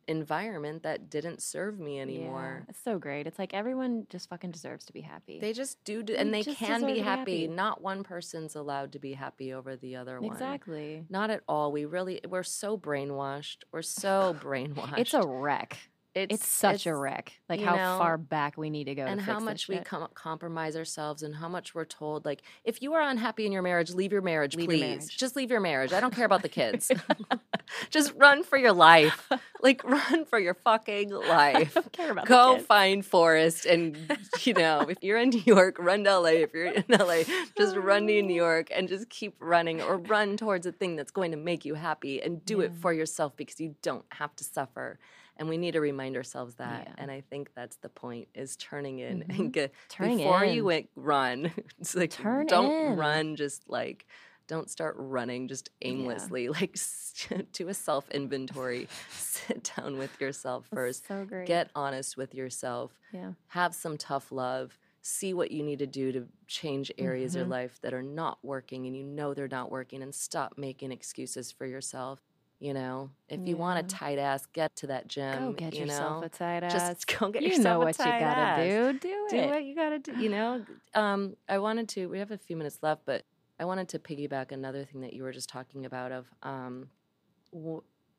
environment 0.09 0.83
that 0.83 1.11
didn't 1.11 1.43
serve 1.43 1.79
me 1.79 2.01
anymore. 2.01 2.63
Yeah, 2.65 2.71
it's 2.71 2.83
so 2.83 2.99
great. 2.99 3.27
It's 3.27 3.39
like 3.39 3.55
everyone 3.55 4.07
just 4.09 4.29
fucking 4.29 4.51
deserves 4.51 4.85
to 4.87 4.93
be 4.93 5.01
happy. 5.01 5.41
They 5.41 5.53
just 5.53 5.83
do, 5.85 6.03
d- 6.03 6.17
and 6.17 6.33
they 6.33 6.43
can 6.45 6.87
be 6.87 6.99
happy. 7.01 7.43
happy. 7.43 7.49
Not 7.49 7.81
one 7.83 8.03
person's 8.05 8.55
allowed 8.55 8.93
to 8.93 8.99
be 8.99 9.13
happy 9.13 9.53
over 9.53 9.77
the 9.77 9.97
other 9.97 10.21
one. 10.21 10.33
exactly. 10.33 11.05
Not 11.09 11.31
at 11.31 11.43
all. 11.49 11.73
We 11.73 11.85
really, 11.85 12.21
we're 12.29 12.43
so 12.43 12.77
brainwashed. 12.79 13.59
We're 13.73 13.83
so 13.83 14.37
brainwashed. 14.41 14.99
It's 15.05 15.15
a 15.15 15.27
wreck. 15.27 15.77
It's, 16.17 16.47
such 16.47 16.87
a 16.87 16.95
wreck. 16.95 17.33
Like 17.49 17.61
how 17.61 17.75
know, 17.75 17.99
far 17.99 18.17
back 18.17 18.57
we 18.57 18.71
need 18.71 18.85
to 18.85 18.95
go. 18.95 19.03
And 19.05 19.19
to 19.19 19.27
how 19.27 19.41
much 19.41 19.67
we 19.67 19.79
com- 19.79 20.07
compromise 20.15 20.77
ourselves, 20.77 21.25
and 21.25 21.35
how 21.35 21.49
much 21.49 21.75
we're 21.75 21.85
told, 21.85 22.25
like, 22.25 22.43
if 22.63 22.81
you 22.83 22.95
are 22.95 23.03
unhappy 23.03 23.47
in 23.47 23.51
your 23.53 23.63
marriage, 23.63 23.91
leave 23.91 24.13
your 24.13 24.23
marriage, 24.23 24.55
Leave 24.55 24.71
your 24.71 24.79
please. 24.79 24.81
marriage. 24.81 25.17
Just 25.19 25.35
leave 25.35 25.51
your 25.51 25.59
marriage. 25.59 25.93
I 25.93 25.99
don't 26.01 26.15
care 26.15 26.25
about 26.25 26.43
the 26.43 26.49
kids. 26.49 26.93
Just 27.91 28.13
run 28.15 28.45
for 28.45 28.57
your 28.57 28.73
life. 28.73 29.29
Like, 29.65 29.83
run 29.99 30.25
for 30.27 30.39
your 30.39 30.55
fucking 30.55 31.11
life. 31.11 31.57
I 31.57 31.65
don't 31.81 31.93
care 31.93 32.13
about 32.13 32.27
the 32.27 32.29
Go 32.29 32.59
find 32.59 33.05
Forrest, 33.05 33.65
and 33.67 33.97
you 34.45 34.53
know, 34.55 34.83
if 34.83 34.99
you're 35.03 35.19
in 35.19 35.31
New 35.31 35.43
York, 35.45 35.77
run 35.81 36.05
to 36.05 36.19
LA. 36.21 36.29
If 36.47 36.53
you're 36.55 36.67
in 36.73 36.85
LA, 36.89 37.23
just 37.59 37.75
run 37.75 38.07
to 38.07 38.23
New 38.23 38.35
York 38.35 38.69
and 38.73 38.87
just 38.89 39.09
keep 39.11 39.35
running, 39.41 39.81
or 39.81 39.97
run 39.97 40.37
towards 40.37 40.67
a 40.67 40.73
thing 40.73 40.95
that's 40.97 41.11
going 41.11 41.31
to 41.33 41.37
make 41.39 41.65
you 41.65 41.75
happy, 41.75 42.23
and 42.23 42.45
do 42.45 42.61
it 42.61 42.73
for 42.75 42.93
yourself 42.93 43.37
because 43.37 43.59
you 43.59 43.75
don't 43.83 44.05
have 44.13 44.37
to 44.37 44.45
suffer. 44.45 44.99
And 45.37 45.49
we 45.49 45.57
need 45.57 45.73
to 45.73 45.81
remind 45.81 46.15
ourselves 46.17 46.55
that. 46.57 46.87
Yeah. 46.87 46.95
And 46.99 47.11
I 47.11 47.23
think 47.23 47.51
that's 47.57 47.77
the 47.79 47.89
point: 47.89 48.29
is 48.35 48.55
turning 48.57 49.01
in 49.01 49.25
Mhm. 49.25 49.39
and 49.39 49.53
get 49.53 49.73
Turning 49.89 50.19
before 50.19 50.45
in. 50.45 50.55
you 50.55 50.65
went 50.67 50.91
run. 50.95 51.51
It's 51.81 51.97
like 51.97 52.11
Turn 52.11 52.47
don't 52.47 52.93
in. 52.93 52.97
run 52.97 53.35
just 53.37 53.69
like. 53.69 54.07
Don't 54.47 54.69
start 54.71 54.95
running 54.99 55.49
just 55.49 55.71
aimlessly. 55.83 56.49
Like 56.55 56.73
s- 56.75 57.29
do 57.53 57.69
a 57.69 57.75
self 57.75 58.09
inventory. 58.11 58.89
Sit 59.11 59.73
down 59.77 59.99
with 59.99 60.21
yourself 60.21 60.65
That's 60.71 60.77
first 60.79 61.09
so 61.09 61.25
great. 61.25 61.47
get 61.47 61.71
honest 61.75 62.17
with 62.17 62.35
yourself 62.35 62.93
yeah. 63.13 63.33
have 63.49 63.75
some 63.75 63.97
tough 63.97 64.31
love 64.33 64.79
see 65.07 65.35
what 65.35 65.51
you 65.51 65.63
need 65.63 65.79
to 65.81 65.87
do 65.87 66.11
to 66.13 66.27
change 66.47 66.91
areas 66.99 67.35
of 67.35 67.41
your 67.41 67.47
Mhm. 67.47 67.51
life 67.51 67.79
that 67.83 67.93
are 67.93 68.03
not 68.03 68.39
working 68.43 68.87
and 68.87 68.97
you 68.97 69.03
know 69.05 69.35
they're 69.35 69.49
not 69.49 69.71
working 69.71 70.03
and 70.03 70.15
stop 70.15 70.55
making 70.57 70.93
excuses 70.93 71.53
for 71.53 71.67
yourself 71.67 72.21
you 72.59 72.73
know 72.73 73.11
if 73.29 73.39
you 73.47 73.57
want 73.57 73.79
a 73.79 73.83
tight 73.97 74.19
ass 74.19 74.47
get 74.47 74.75
to 74.77 74.87
that 74.87 75.07
gym 75.07 75.51
Go 75.51 75.53
get 75.53 75.75
you 75.75 75.83
yourself 75.83 76.21
know 76.23 76.27
a 76.27 76.29
tight 76.31 76.63
ass. 76.63 76.73
just 76.73 77.07
go 77.19 77.31
get 77.31 77.43
you 77.43 77.49
yourself 77.51 77.65
know 77.65 77.83
a 77.83 77.85
what 77.85 77.99
you 77.99 78.05
gotta 78.05 78.41
ass. 78.41 78.67
do. 78.67 78.93
Do, 78.99 79.27
do 79.31 79.47
what 79.49 79.65
you 79.65 79.75
gotta 79.75 79.99
do 79.99 80.13
you 80.17 80.29
know 80.31 80.65
um 80.95 81.37
i 81.49 81.59
wanted 81.59 81.89
to 81.91 82.07
we 82.07 82.19
have 82.19 82.31
a 82.31 82.39
few 82.39 82.57
minutes 82.57 82.79
left 82.83 83.03
but 83.05 83.25
I 83.59 83.65
wanted 83.65 83.89
to 83.91 83.99
piggyback 83.99 84.53
another 84.53 84.85
thing 84.85 85.01
that 85.03 85.13
you 85.13 85.23
were 85.23 85.33
just 85.33 85.49
talking 85.49 85.87
about 85.87 86.13
of 86.13 86.27
um, 86.43 86.89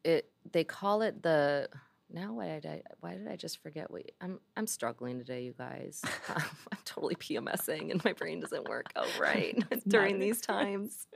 it. 0.04 0.30
They 0.52 0.64
call 0.64 1.02
it 1.02 1.22
the. 1.24 1.70
Now 2.14 2.34
why 2.34 2.46
did 2.60 2.68
I 2.68 2.84
why 3.00 3.16
did 3.16 3.28
I 3.28 3.36
just 3.36 3.64
forget 3.64 3.90
what 3.90 4.04
I'm 4.22 4.40
I'm 4.56 4.68
struggling 4.68 5.18
today, 5.18 5.42
you 5.44 5.56
guys. 5.58 6.02
Um, 6.30 6.36
I'm 6.72 6.78
totally 6.86 7.16
PMSing 7.16 7.90
and 7.90 8.04
my 8.06 8.14
brain 8.14 8.40
doesn't 8.40 8.70
work 8.70 8.86
out 8.96 9.08
right 9.20 9.58
during 9.88 10.20
these 10.20 10.40
times. 10.40 11.08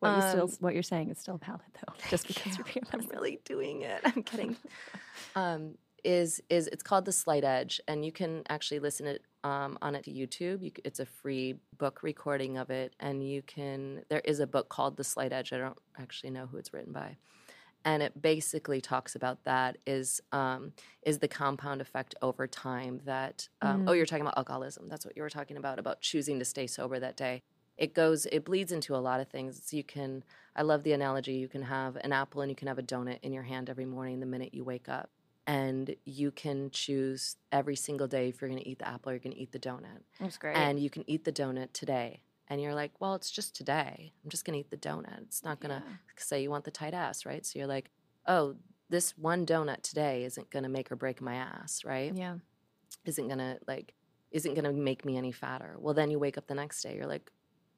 What 0.00 0.16
you 0.16 0.22
still 0.30 0.44
Um, 0.44 0.56
what 0.60 0.74
you're 0.74 0.82
saying 0.82 1.10
is 1.10 1.18
still 1.18 1.36
valid 1.36 1.60
though. 1.74 1.92
Just 2.08 2.26
because 2.26 2.56
you. 2.56 2.64
you're 2.74 2.84
I'm 2.92 3.06
really 3.08 3.40
doing 3.44 3.82
it. 3.82 4.00
I'm 4.04 4.22
kidding. 4.22 4.56
Is 6.04 6.40
is 6.48 6.66
it's 6.68 6.82
called 6.82 7.04
the 7.04 7.12
Slight 7.12 7.44
Edge, 7.44 7.80
and 7.88 8.04
you 8.04 8.12
can 8.12 8.42
actually 8.48 8.80
listen 8.80 9.06
it 9.06 9.22
um, 9.44 9.78
on 9.82 9.94
it 9.94 10.04
to 10.04 10.10
YouTube. 10.10 10.62
You, 10.62 10.72
it's 10.84 11.00
a 11.00 11.06
free 11.06 11.54
book 11.78 12.02
recording 12.02 12.56
of 12.58 12.70
it, 12.70 12.94
and 13.00 13.26
you 13.26 13.42
can. 13.42 14.02
There 14.08 14.20
is 14.24 14.40
a 14.40 14.46
book 14.46 14.68
called 14.68 14.96
The 14.96 15.04
Slight 15.04 15.32
Edge. 15.32 15.52
I 15.52 15.58
don't 15.58 15.78
actually 15.98 16.30
know 16.30 16.46
who 16.46 16.56
it's 16.56 16.72
written 16.72 16.92
by, 16.92 17.16
and 17.84 18.02
it 18.02 18.20
basically 18.20 18.80
talks 18.80 19.14
about 19.14 19.44
that 19.44 19.78
is 19.86 20.20
um, 20.32 20.72
is 21.02 21.18
the 21.18 21.28
compound 21.28 21.80
effect 21.80 22.14
over 22.22 22.46
time 22.46 23.00
that. 23.04 23.48
Um, 23.60 23.84
Oh, 23.86 23.92
Mm. 23.92 23.96
you're 23.96 24.06
talking 24.06 24.22
about 24.22 24.36
alcoholism. 24.38 24.88
That's 24.88 25.04
what 25.06 25.16
you 25.16 25.22
were 25.22 25.30
talking 25.30 25.56
about 25.56 25.78
about 25.78 26.00
choosing 26.00 26.38
to 26.38 26.44
stay 26.44 26.66
sober 26.66 26.98
that 27.00 27.16
day. 27.16 27.42
It 27.78 27.94
goes. 27.94 28.26
It 28.26 28.44
bleeds 28.44 28.70
into 28.70 28.94
a 28.94 28.98
lot 28.98 29.20
of 29.20 29.28
things. 29.28 29.62
So 29.64 29.76
you 29.76 29.84
can. 29.84 30.24
I 30.54 30.62
love 30.62 30.82
the 30.82 30.92
analogy. 30.92 31.32
You 31.34 31.48
can 31.48 31.62
have 31.62 31.96
an 31.96 32.12
apple 32.12 32.42
and 32.42 32.50
you 32.50 32.54
can 32.56 32.68
have 32.68 32.78
a 32.78 32.82
donut 32.82 33.18
in 33.22 33.32
your 33.32 33.44
hand 33.44 33.70
every 33.70 33.86
morning 33.86 34.20
the 34.20 34.26
minute 34.26 34.52
you 34.52 34.62
wake 34.64 34.88
up. 34.88 35.08
And 35.46 35.96
you 36.04 36.30
can 36.30 36.70
choose 36.70 37.36
every 37.50 37.74
single 37.76 38.06
day 38.06 38.28
if 38.28 38.40
you're 38.40 38.48
going 38.50 38.62
to 38.62 38.68
eat 38.68 38.78
the 38.78 38.88
apple 38.88 39.10
or 39.10 39.14
you're 39.14 39.20
going 39.20 39.34
to 39.34 39.40
eat 39.40 39.52
the 39.52 39.58
donut. 39.58 40.02
That's 40.20 40.38
great. 40.38 40.56
And 40.56 40.78
you 40.78 40.88
can 40.90 41.08
eat 41.10 41.24
the 41.24 41.32
donut 41.32 41.72
today. 41.72 42.22
And 42.48 42.60
you're 42.60 42.74
like, 42.74 42.92
well, 43.00 43.14
it's 43.14 43.30
just 43.30 43.56
today. 43.56 44.12
I'm 44.22 44.30
just 44.30 44.44
going 44.44 44.54
to 44.54 44.60
eat 44.60 44.70
the 44.70 44.76
donut. 44.76 45.22
It's 45.22 45.42
not 45.44 45.58
going 45.60 45.70
to 45.70 45.82
Yeah. 45.86 45.92
say 46.16 46.42
you 46.42 46.50
want 46.50 46.64
the 46.64 46.70
tight 46.70 46.94
ass, 46.94 47.26
right? 47.26 47.44
So 47.44 47.58
you're 47.58 47.66
like, 47.68 47.90
oh, 48.26 48.54
this 48.88 49.16
one 49.18 49.44
donut 49.46 49.82
today 49.82 50.24
isn't 50.24 50.50
going 50.50 50.62
to 50.64 50.68
make 50.68 50.92
or 50.92 50.96
break 50.96 51.20
my 51.20 51.34
ass, 51.34 51.84
right? 51.84 52.14
yeah. 52.14 52.36
isn't 53.06 53.26
gonna 53.26 53.56
like 53.66 53.94
isn't 54.32 54.54
gonna 54.54 54.72
make 54.72 55.04
me 55.04 55.16
any 55.16 55.32
fatter. 55.32 55.76
Well, 55.78 55.94
then 55.94 56.10
you 56.10 56.18
wake 56.18 56.36
up 56.38 56.46
the 56.46 56.54
next 56.54 56.82
day, 56.82 56.94
you're 56.94 57.06
like, 57.06 57.30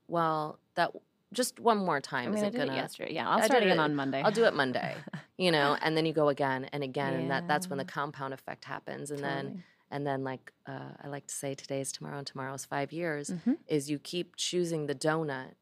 well, 0.09 0.59
that 0.75 0.91
just 1.33 1.61
one 1.61 1.79
more 1.79 1.97
I 1.99 2.01
time 2.01 2.31
mean, 2.33 2.45
I 2.45 2.49
isn't 2.49 2.53
did 2.53 2.63
it 2.63 2.67
gonna. 2.67 2.77
yesterday. 2.79 3.15
Yeah, 3.15 3.29
I'll 3.29 3.43
start 3.43 3.63
again 3.63 3.79
it- 3.79 3.83
on 3.83 3.95
Monday. 3.95 4.23
I'll 4.23 4.33
do 4.33 4.45
it 4.45 4.55
Monday, 4.55 4.95
you 5.37 5.51
know, 5.51 5.77
and 5.83 5.97
then 5.97 6.07
you 6.07 6.13
go 6.13 6.29
again 6.29 6.65
and 6.73 6.83
again, 6.85 7.13
and 7.15 7.31
that 7.31 7.49
that's 7.49 7.69
when 7.71 7.79
the 7.79 7.85
compound 7.85 8.35
effect 8.35 8.65
happens, 8.65 9.11
and 9.11 9.23
then 9.25 9.47
and 9.91 10.07
then 10.07 10.25
like 10.25 10.53
uh, 10.67 10.91
I 11.03 11.09
like 11.09 11.27
to 11.27 11.35
say, 11.35 11.55
today 11.55 11.81
is 11.81 11.93
tomorrow, 11.93 12.19
and 12.19 12.27
tomorrow's 12.27 12.65
five 12.65 12.93
years. 12.93 13.31
Mhm. 13.31 13.59
Is 13.67 13.91
you 13.91 13.99
keep 13.99 14.37
choosing 14.37 14.87
the 14.87 14.95
donut, 14.95 15.55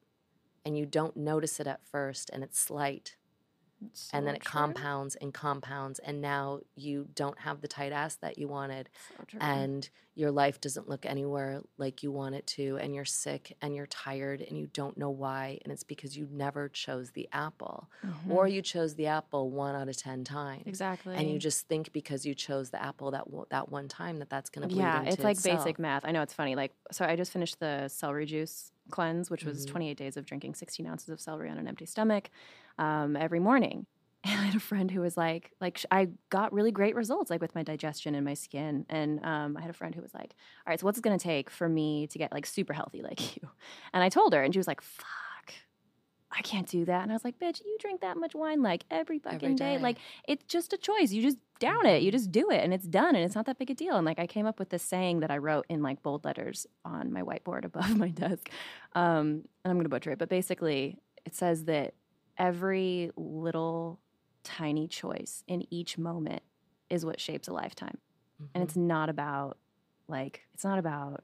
and 0.65 0.77
you 0.79 0.87
don't 0.87 1.17
notice 1.17 1.59
it 1.61 1.67
at 1.67 1.85
first, 1.87 2.31
and 2.33 2.43
it's 2.45 2.59
slight, 2.59 3.17
It's 3.87 4.11
and 4.13 4.27
then 4.27 4.35
so 4.35 4.37
it 4.37 4.43
true. 4.43 4.51
compounds 4.51 5.17
and 5.17 5.33
compounds, 5.35 5.99
and 5.99 6.21
now 6.21 6.61
you 6.77 7.09
don't 7.15 7.39
have 7.41 7.61
the 7.61 7.69
tight 7.69 7.93
ass 7.93 8.17
that 8.17 8.39
you 8.39 8.49
wanted, 8.49 8.89
So 9.31 9.39
and 9.41 9.89
your 10.15 10.31
life 10.31 10.61
doesn't 10.61 10.89
look 10.89 11.07
anywhere 11.07 11.63
like 11.79 12.03
you 12.03 12.13
want 12.13 12.35
it 12.35 12.47
to 12.47 12.77
and 12.77 12.95
you're 12.95 13.05
sick 13.07 13.57
and 13.63 13.75
you're 13.75 13.87
tired 13.87 14.43
and 14.43 14.59
you 14.59 14.67
don't 14.67 14.99
know 14.99 15.09
why 15.09 15.59
and 15.65 15.73
it's 15.73 15.85
because 15.85 16.15
you 16.17 16.29
never 16.31 16.69
chose 16.69 17.13
the 17.13 17.27
apple 17.33 17.89
or 18.29 18.47
Mhm. 18.47 18.53
you 18.53 18.61
chose 18.61 18.95
the 18.97 19.07
apple 19.07 19.51
1 19.51 19.75
out 19.75 19.89
of 19.89 19.97
10 19.97 20.23
times 20.25 20.65
exactly. 20.67 21.15
and 21.15 21.31
you 21.31 21.39
just 21.39 21.67
think 21.67 21.93
because 21.93 22.27
you 22.27 22.35
chose 22.35 22.69
the 22.71 22.83
apple 22.83 23.11
that 23.13 23.25
w- 23.25 23.47
that 23.51 23.71
one 23.71 23.89
time 23.89 24.19
that 24.19 24.29
that's 24.29 24.51
going 24.51 24.69
to 24.69 24.75
bleed 24.75 24.81
yeah, 24.83 24.99
into 24.99 25.13
it's 25.13 25.25
like 25.25 25.37
itself. 25.39 25.65
basic 25.65 25.79
math. 25.79 26.05
I 26.05 26.11
know 26.13 26.23
it's 26.23 26.35
funny. 26.35 26.55
Like, 26.57 26.73
so 26.91 27.05
I 27.05 27.17
just 27.17 27.33
finished 27.33 27.59
the 27.61 27.89
celery 27.89 28.27
juice 28.27 28.72
cleanse, 28.91 29.31
which 29.31 29.45
was 29.45 29.65
Mhm. 29.67 29.71
28 29.71 29.97
days 29.97 30.17
of 30.17 30.27
drinking 30.27 30.55
16 30.55 30.87
ounces 30.87 31.09
of 31.09 31.21
celery 31.21 31.49
on 31.51 31.59
an 31.59 31.67
empty 31.69 31.87
stomach 31.87 32.31
um, 32.79 33.17
every 33.17 33.41
morning. 33.41 33.87
And 34.25 34.41
I 34.41 34.45
had 34.45 34.55
a 34.55 34.61
friend 34.61 34.89
who 34.89 35.01
was 35.01 35.17
like, 35.17 35.51
like 35.61 35.85
I 35.91 36.11
got 36.31 36.53
really 36.53 36.71
great 36.71 36.95
results, 36.95 37.29
like 37.29 37.41
with 37.41 37.57
my 37.57 37.65
digestion 37.65 38.15
and 38.15 38.25
my 38.25 38.35
skin. 38.35 38.87
And 38.89 39.19
um, 39.25 39.57
I 39.57 39.61
had 39.63 39.71
a 39.71 39.73
friend 39.73 39.93
who 39.97 40.01
was 40.01 40.15
like, 40.15 40.37
all 40.65 40.71
right, 40.71 40.79
so 40.79 40.87
what's 40.87 40.97
it 40.97 41.03
going 41.03 41.19
to 41.19 41.23
take 41.23 41.51
for 41.51 41.69
me 41.69 42.07
to 42.07 42.19
get 42.19 42.31
like 42.33 42.47
super 42.47 42.73
healthy 42.73 43.03
like 43.03 43.35
you? 43.43 43.49
And 43.93 44.05
I 44.05 44.09
told 44.09 44.33
her, 44.33 44.41
and 44.45 44.55
she 44.55 44.59
was 44.61 44.69
like, 44.69 44.81
fuck. 44.81 45.07
I 46.37 46.41
can't 46.43 46.67
do 46.67 46.85
that. 46.87 47.03
And 47.03 47.13
I 47.13 47.15
was 47.15 47.25
like, 47.25 47.39
bitch, 47.39 47.61
you 47.65 47.77
drink 47.79 48.01
that 48.01 48.17
much 48.17 48.35
wine 48.35 48.63
like 48.63 48.85
every 48.91 49.19
fucking 49.19 49.57
day. 49.57 49.77
day. 49.77 49.83
Like, 49.83 49.99
it's 50.27 50.45
just 50.45 50.73
a 50.73 50.79
choice. 50.79 51.13
You 51.13 51.21
just 51.23 51.37
down 51.59 51.85
it. 51.87 52.03
You 52.03 52.11
just 52.11 52.33
do 52.33 52.51
it 52.51 52.65
and 52.65 52.73
it's 52.75 52.87
done 52.87 53.15
and 53.15 53.25
it's 53.25 53.35
not 53.35 53.47
that 53.47 53.59
big 53.59 53.71
a 53.71 53.75
deal. 53.75 53.97
And 53.97 54.05
like 54.07 54.19
I 54.19 54.27
came 54.27 54.47
up 54.47 54.59
with 54.59 54.71
this 54.71 54.83
saying 54.83 55.21
that 55.21 55.31
I 55.31 55.37
wrote 55.39 55.67
in 55.69 55.83
like 55.83 56.03
bold 56.03 56.25
letters 56.25 56.67
on 56.85 57.13
my 57.13 57.23
whiteboard 57.23 57.65
above 57.71 57.97
my 57.97 58.09
desk. 58.09 58.51
Um, 58.95 59.45
and 59.65 59.71
I'm 59.71 59.77
gonna 59.77 59.89
butcher 59.89 60.11
it, 60.11 60.19
but 60.19 60.29
basically 60.29 60.99
it 61.25 61.35
says 61.37 61.65
that 61.67 61.95
every 62.39 63.11
little 63.17 64.01
tiny 64.43 64.89
choice 64.89 65.45
in 65.47 65.65
each 65.73 65.97
moment 65.99 66.43
is 66.91 67.05
what 67.07 67.21
shapes 67.21 67.47
a 67.49 67.53
lifetime. 67.53 67.99
And 68.55 68.63
Mhm. 68.63 68.67
it's 68.67 68.77
not 68.77 69.09
about 69.09 69.59
like 70.09 70.43
it's 70.55 70.65
not 70.65 70.79
about 70.79 71.23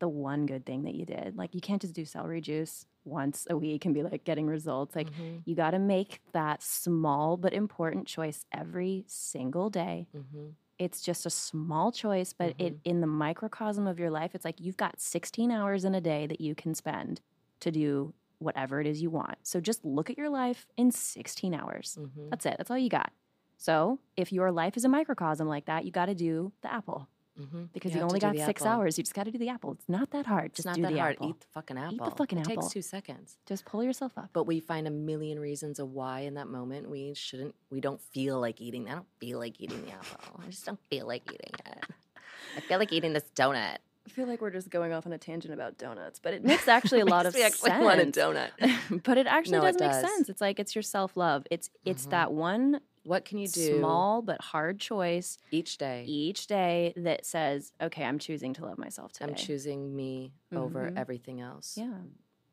the 0.00 0.08
one 0.08 0.44
good 0.46 0.66
thing 0.66 0.82
that 0.82 0.94
you 0.94 1.06
did. 1.06 1.36
Like 1.36 1.54
you 1.54 1.60
can't 1.60 1.80
just 1.80 1.94
do 1.94 2.04
celery 2.04 2.40
juice 2.42 2.84
once 3.08 3.46
a 3.50 3.56
week 3.56 3.84
and 3.84 3.94
be 3.94 4.02
like 4.02 4.24
getting 4.24 4.46
results. 4.46 4.94
Like 4.94 5.10
Mhm. 5.10 5.42
you 5.44 5.54
got 5.54 5.70
to 5.72 5.78
make 5.78 6.20
that 6.32 6.62
small 6.62 7.36
but 7.36 7.52
important 7.52 8.06
choice 8.06 8.44
every 8.52 9.04
single 9.06 9.70
day. 9.70 10.08
Mhm. 10.14 10.54
It's 10.78 11.02
just 11.02 11.26
a 11.26 11.30
small 11.30 11.90
choice, 11.90 12.32
but 12.32 12.54
it 12.58 12.74
Mhm. 12.74 12.80
in 12.84 13.00
the 13.00 13.06
microcosm 13.08 13.86
of 13.86 13.98
your 13.98 14.10
life, 14.10 14.34
it's 14.34 14.44
like 14.44 14.60
you've 14.60 14.76
got 14.76 15.00
16 15.00 15.50
hours 15.50 15.84
in 15.84 15.94
a 15.94 16.00
day 16.00 16.26
that 16.26 16.40
you 16.40 16.54
can 16.54 16.74
spend 16.74 17.20
to 17.60 17.70
do 17.72 18.14
whatever 18.38 18.80
it 18.80 18.86
is 18.86 19.02
you 19.02 19.10
want. 19.10 19.38
So 19.42 19.60
just 19.60 19.84
look 19.84 20.08
at 20.10 20.16
your 20.16 20.30
life 20.30 20.66
in 20.76 20.92
16 20.92 21.52
hours. 21.54 21.98
Mhm. 22.00 22.30
That's 22.30 22.46
it. 22.46 22.54
That's 22.58 22.70
all 22.70 22.78
you 22.78 22.88
got. 22.88 23.12
So 23.56 23.98
if 24.16 24.32
your 24.32 24.52
life 24.52 24.76
is 24.76 24.84
a 24.84 24.88
microcosm 24.88 25.48
like 25.48 25.64
that, 25.64 25.84
you 25.84 25.90
got 25.90 26.06
to 26.06 26.14
do 26.14 26.52
the 26.62 26.72
apple 26.72 27.08
Mhm. 27.38 27.68
because 27.72 27.92
You 27.92 27.98
you, 27.98 28.04
only 28.04 28.18
got 28.20 28.36
six 28.36 28.62
apple. 28.62 28.72
hours. 28.72 28.98
You 28.98 29.04
just 29.04 29.14
got 29.14 29.24
to 29.24 29.30
do 29.30 29.38
the 29.38 29.48
apple. 29.48 29.72
It's 29.72 29.88
not 29.88 30.10
that 30.10 30.26
hard. 30.26 30.46
It's 30.46 30.56
Just 30.56 30.66
not 30.66 30.74
do 30.76 30.82
that 30.82 30.92
the 30.92 30.98
hard. 30.98 31.16
apple. 31.16 31.30
Eat 31.30 31.40
the 31.40 31.46
fucking 31.52 31.78
apple. 31.78 31.94
Eat 31.94 32.04
the 32.04 32.10
fucking 32.16 32.38
apple. 32.40 32.52
it 32.52 32.54
takes 32.56 32.68
two 32.72 32.82
seconds. 32.82 33.36
Just 33.46 33.64
pull 33.64 33.84
yourself 33.84 34.12
up. 34.18 34.30
But 34.32 34.44
we 34.44 34.60
find 34.60 34.86
a 34.86 34.90
million 34.90 35.38
reasons 35.38 35.78
of 35.78 35.90
why 35.92 36.20
in 36.20 36.34
that 36.34 36.48
moment 36.48 36.90
we 36.90 37.14
shouldn't, 37.14 37.54
we 37.70 37.80
don't 37.80 38.00
feel 38.00 38.40
like 38.40 38.60
eating. 38.60 38.88
I 38.90 38.94
don't 38.94 39.06
feel 39.20 39.38
like 39.38 39.60
eating 39.60 39.84
the 39.84 39.92
apple. 39.92 40.40
I 40.44 40.46
just 40.46 40.66
don't 40.66 40.80
feel 40.90 41.06
like 41.06 41.22
eating 41.32 41.52
it. 41.66 41.84
I 42.56 42.60
feel 42.60 42.78
like 42.78 42.92
eating 42.92 43.12
this 43.12 43.24
donut. 43.36 43.78
I 44.06 44.10
feel 44.10 44.26
like 44.26 44.40
we're 44.40 44.50
just 44.50 44.70
going 44.70 44.92
off 44.94 45.04
on 45.06 45.12
a 45.12 45.18
tangent 45.18 45.52
about 45.52 45.76
donuts, 45.76 46.18
but 46.18 46.32
it 46.32 46.42
makes 46.44 46.66
actually 46.66 47.00
a 47.00 47.04
lot 47.04 47.26
of 47.26 47.34
sense. 47.34 47.62
actually 47.62 47.84
want 47.84 48.00
a 48.00 48.06
donut. 48.06 48.50
but 49.04 49.18
it 49.18 49.26
actually 49.26 49.58
No, 49.58 49.66
it 49.66 49.76
does 49.76 50.02
make 50.02 50.10
sense. 50.10 50.28
It's 50.30 50.40
like 50.40 50.58
it's 50.58 50.74
your 50.74 50.80
self 50.82 51.14
love. 51.16 51.46
It's 51.50 51.68
it's 51.84 52.06
Mhm. 52.06 52.10
that 52.10 52.32
one 52.32 52.80
What 53.08 53.24
can 53.24 53.38
you 53.38 53.48
do 53.48 53.78
small 53.78 54.20
but 54.20 54.38
hard 54.42 54.78
choice 54.78 55.38
each 55.50 55.78
day? 55.78 56.04
each 56.06 56.46
day 56.46 56.92
that 56.96 57.24
says, 57.24 57.72
"Okay, 57.80 58.04
I'm 58.04 58.18
choosing 58.18 58.52
to 58.54 58.66
love 58.66 58.76
myself 58.76 59.12
today." 59.12 59.30
I'm 59.30 59.34
choosing 59.34 59.96
me 59.96 60.34
over 60.54 60.90
Mhm. 60.90 60.98
everything 60.98 61.40
else. 61.40 61.78
Yeah, 61.78 62.02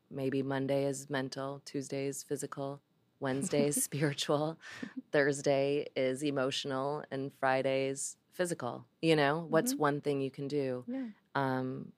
Maybe 0.08 0.40
Monday 0.42 0.84
is 0.86 1.10
mental, 1.10 1.60
Tuesday 1.66 2.06
is 2.06 2.22
physical, 2.22 2.80
Wednesday 3.20 3.66
is 3.66 3.76
spiritual, 3.84 4.58
Thursday 5.12 5.88
is 5.94 6.22
emotional, 6.24 7.04
and 7.10 7.34
Friday's 7.34 8.16
physical. 8.32 8.86
You 9.02 9.16
know, 9.16 9.44
what's 9.50 9.74
Mhm. 9.74 9.78
one 9.78 10.00
thing 10.00 10.20
you 10.22 10.30
can 10.30 10.48
do? 10.48 10.84
yeah. 10.86 11.08
um, 11.34 11.92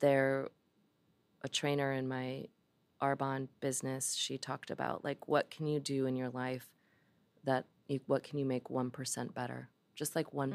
they're 0.00 0.50
a 1.42 1.48
trainer 1.48 1.90
in 1.92 2.06
my 2.06 2.46
Arbonne 3.02 3.48
business. 3.60 4.14
She 4.14 4.38
talked 4.38 4.70
about 4.70 5.02
like 5.04 5.26
what 5.26 5.50
can 5.50 5.66
you 5.66 5.80
do 5.80 6.06
in 6.06 6.14
your 6.14 6.30
life 6.30 6.70
that 7.44 7.66
you, 7.88 8.00
what 8.06 8.22
can 8.22 8.38
you 8.38 8.44
make 8.46 8.70
one 8.70 8.90
percent 8.90 9.34
better? 9.34 9.70
Just 9.94 10.16
like 10.16 10.32
one 10.32 10.54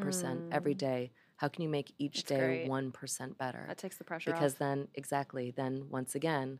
every 0.51 0.73
Mm. 0.73 0.75
day. 0.75 1.11
How 1.37 1.47
can 1.47 1.63
you 1.63 1.69
make 1.69 1.93
each 1.97 2.25
That's 2.25 2.25
day 2.25 2.43
great. 2.43 2.61
one 2.63 2.91
percent 2.91 3.37
better? 3.37 3.65
That 3.67 3.77
takes 3.77 3.97
the 3.97 4.03
pressure 4.03 4.35
because 4.35 4.55
off. 4.55 4.57
then 4.57 4.89
exactly 4.95 5.51
then 5.51 5.89
once 5.89 6.15
again, 6.15 6.59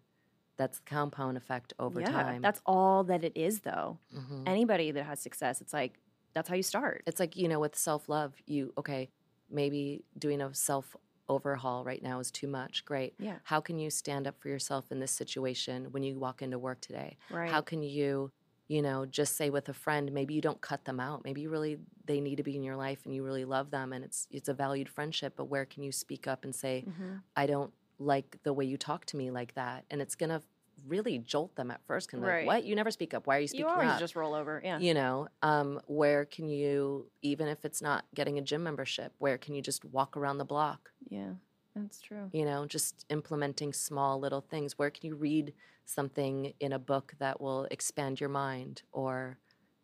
that's 0.58 0.80
the 0.80 0.86
compound 0.86 1.38
effect 1.38 1.74
over 1.80 2.02
yeah, 2.02 2.04
time. 2.04 2.42
that's 2.42 2.62
all 2.66 3.04
that 3.06 3.24
it 3.24 3.36
is, 3.36 3.62
though. 3.62 4.00
Mhm. 4.12 4.46
Anybody 4.46 4.92
that 4.92 5.04
has 5.04 5.22
success, 5.22 5.62
it's 5.62 5.74
like 5.74 6.00
that's 6.34 6.50
how 6.50 6.56
you 6.56 6.64
start. 6.64 7.06
it's 7.06 7.20
like 7.20 7.36
you 7.36 7.48
know 7.48 7.60
with 7.60 7.76
self 7.76 8.10
love, 8.10 8.36
you 8.46 8.74
okay 8.78 9.12
maybe 9.50 10.06
doing 10.18 10.42
a 10.42 10.54
self 10.54 10.96
overhaul 11.28 11.84
right 11.84 12.02
now 12.04 12.20
is 12.20 12.32
too 12.32 12.48
much. 12.48 12.86
Great. 12.86 13.16
Yeah, 13.20 13.40
How 13.44 13.62
can 13.62 13.80
you 13.80 13.90
stand 13.90 14.28
up 14.28 14.40
for 14.42 14.50
yourself 14.50 14.92
in 14.92 15.00
this 15.00 15.12
situation 15.12 15.92
when 15.92 16.04
you 16.04 16.20
walk 16.20 16.42
into 16.42 16.60
work 16.60 16.82
today? 16.82 17.18
right. 17.30 17.52
How 17.52 17.62
can 17.62 17.82
you, 17.84 18.32
you 18.70 18.82
know, 18.82 19.06
just 19.06 19.36
say 19.36 19.50
with 19.50 19.68
a 19.68 19.74
friend, 19.74 20.12
maybe 20.14 20.34
you 20.34 20.42
don't 20.42 20.62
cut 20.62 20.86
them 20.86 21.00
out. 21.00 21.26
Maybe 21.26 21.42
you 21.42 21.50
really 21.50 21.78
they 22.06 22.22
need 22.22 22.38
to 22.38 22.44
be 22.44 22.56
in 22.56 22.64
your 22.64 22.76
life 22.78 23.00
and 23.06 23.14
you 23.14 23.24
really 23.24 23.44
love 23.44 23.72
them 23.72 23.92
and 23.92 24.06
it's 24.06 24.28
it's 24.32 24.48
a 24.48 24.54
valued 24.54 24.88
friendship, 24.88 25.34
but 25.36 25.46
where 25.46 25.66
can 25.66 25.84
you 25.84 25.92
speak 25.92 26.28
up 26.28 26.44
and 26.46 26.56
say, 26.56 26.86
Mhm. 26.88 27.22
I 27.36 27.46
don't 27.48 27.74
like 27.98 28.38
the 28.44 28.54
way 28.54 28.64
you 28.66 28.78
talk 28.78 29.04
to 29.06 29.18
me 29.18 29.30
like 29.32 29.56
that? 29.56 29.84
And 29.92 30.02
it's 30.02 30.16
gonna 30.16 30.42
really 30.88 31.18
jolt 31.18 31.56
them 31.56 31.72
at 31.72 31.82
first. 31.86 32.08
Can 32.10 32.22
Right. 32.22 32.46
like, 32.46 32.48
what? 32.48 32.64
You 32.64 32.74
never 32.74 32.90
speak 32.90 33.14
up. 33.14 33.28
Why 33.28 33.36
are 33.38 33.40
you 33.42 33.48
speaking 33.50 33.66
You 33.66 33.72
always 33.72 33.90
up? 33.90 34.00
just 34.00 34.16
roll 34.16 34.34
over. 34.34 34.62
Yeah. 34.64 34.78
you 34.80 34.94
know 34.94 35.28
um, 35.42 35.82
where 35.88 36.24
can 36.26 36.48
you 36.48 37.08
even 37.22 37.48
if 37.50 37.66
it's 37.66 37.82
not 37.82 38.06
getting 38.16 38.38
a 38.38 38.42
gym 38.42 38.64
membership 38.64 39.14
where 39.18 39.38
can 39.38 39.56
you 39.56 39.62
just 39.62 39.84
walk 39.84 40.16
around 40.16 40.38
the 40.38 40.46
block 40.46 40.92
Yeah. 41.10 41.34
That's 41.76 42.02
true. 42.02 42.30
You 42.34 42.46
know, 42.46 42.66
just 42.66 43.06
implementing 43.10 43.72
small 43.74 44.20
little 44.20 44.42
things. 44.42 44.78
Where 44.78 44.90
can 44.90 45.06
you 45.08 45.16
read 45.16 45.54
something 45.90 46.54
in 46.60 46.74
a 46.74 46.80
book 46.80 47.14
that 47.20 47.42
will 47.42 47.66
expand 47.72 48.20
your 48.20 48.30
mind 48.30 48.84
or, 48.92 49.40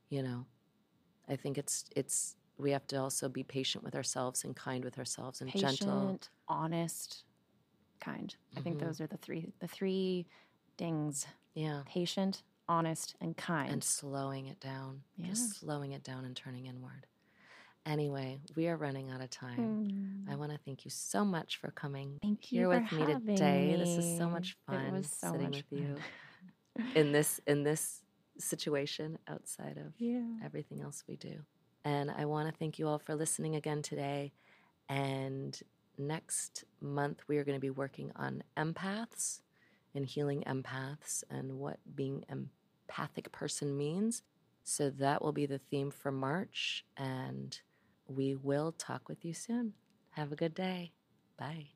you 0.10 0.24
know, 0.24 0.48
I 1.30 1.36
think 1.38 1.58
it's 1.58 1.86
it's 1.96 2.38
we 2.58 2.72
have 2.72 2.88
to 2.88 2.98
also 2.98 3.30
be 3.30 3.44
patient 3.44 3.84
with 3.84 3.96
ourselves 3.96 4.44
and 4.46 4.56
kind 4.56 4.86
with 4.86 4.98
ourselves 5.00 5.42
and 5.42 5.54
Patient, 5.54 5.80
gentle. 5.80 6.20
honest, 6.48 7.26
kind. 8.02 8.36
I 8.58 8.62
think 8.62 8.80
Mhm. 8.80 8.80
those 8.80 9.02
are 9.02 9.08
the 9.08 9.18
three 9.18 9.54
the 9.60 9.68
three 9.68 10.28
dings. 10.78 11.28
Yeah. 11.56 11.86
Patient, 11.86 12.44
honest, 12.68 13.16
and 13.22 13.38
kind. 13.38 13.72
And 13.72 13.84
slowing 13.84 14.48
it 14.48 14.60
down. 14.60 15.04
Yeah. 15.16 15.28
Just 15.28 15.60
slowing 15.60 15.92
it 15.92 16.04
down 16.04 16.26
and 16.26 16.36
turning 16.36 16.66
inward. 16.66 17.08
Anyway, 17.86 18.40
we 18.56 18.68
are 18.68 18.78
running 18.78 19.12
out 19.12 19.22
of 19.22 19.30
time. 19.30 20.26
I 20.28 20.34
Mm. 20.34 20.38
want 20.40 20.52
to 20.52 20.58
thank 20.58 20.86
you 20.86 20.92
so 20.92 21.24
much 21.24 21.58
for 21.58 21.70
coming 21.72 22.18
Thank 22.22 22.52
you 22.52 22.72
here 22.72 22.88
for 22.90 22.96
with 23.06 23.24
me 23.24 23.36
today. 23.36 23.76
This 23.78 23.98
is 23.98 24.18
so 24.18 24.26
me. 24.26 24.32
much 24.34 24.58
fun 24.66 25.04
so 25.04 25.32
sitting 25.32 25.52
much 25.52 25.64
with 25.70 25.80
you 25.80 25.96
in 26.96 27.12
this 27.12 27.40
in 27.46 27.64
this 27.64 28.02
situation 28.40 29.20
outside 29.28 29.78
of 29.78 29.94
yeah. 30.00 30.26
everything 30.44 30.82
else 30.82 31.04
we 31.08 31.16
do. 31.16 31.46
And 31.84 32.10
I 32.10 32.26
want 32.26 32.50
to 32.52 32.58
thank 32.58 32.80
you 32.80 32.88
all 32.88 32.98
for 32.98 33.14
listening 33.14 33.56
again 33.56 33.84
today. 33.84 34.34
And 34.90 35.58
next 35.98 36.64
month, 36.82 37.22
we 37.28 37.38
are 37.38 37.44
going 37.44 37.56
to 37.56 37.62
be 37.62 37.70
working 37.70 38.12
on 38.16 38.44
empaths 38.58 39.42
and 39.94 40.06
healing 40.08 40.44
empaths 40.48 41.24
and 41.30 41.60
what 41.60 41.78
being 41.96 42.26
empathic 42.30 43.32
person 43.32 43.78
means. 43.78 44.24
So 44.64 44.90
that 44.90 45.22
will 45.22 45.32
be 45.32 45.46
the 45.46 45.60
theme 45.60 45.92
for 45.92 46.12
March. 46.12 46.84
And 46.98 47.58
we 48.08 48.36
will 48.36 48.72
talk 48.72 49.10
with 49.10 49.24
you 49.26 49.34
soon. 49.34 49.74
Have 50.12 50.32
a 50.32 50.36
good 50.36 50.54
day. 50.54 50.94
Bye. 51.38 51.72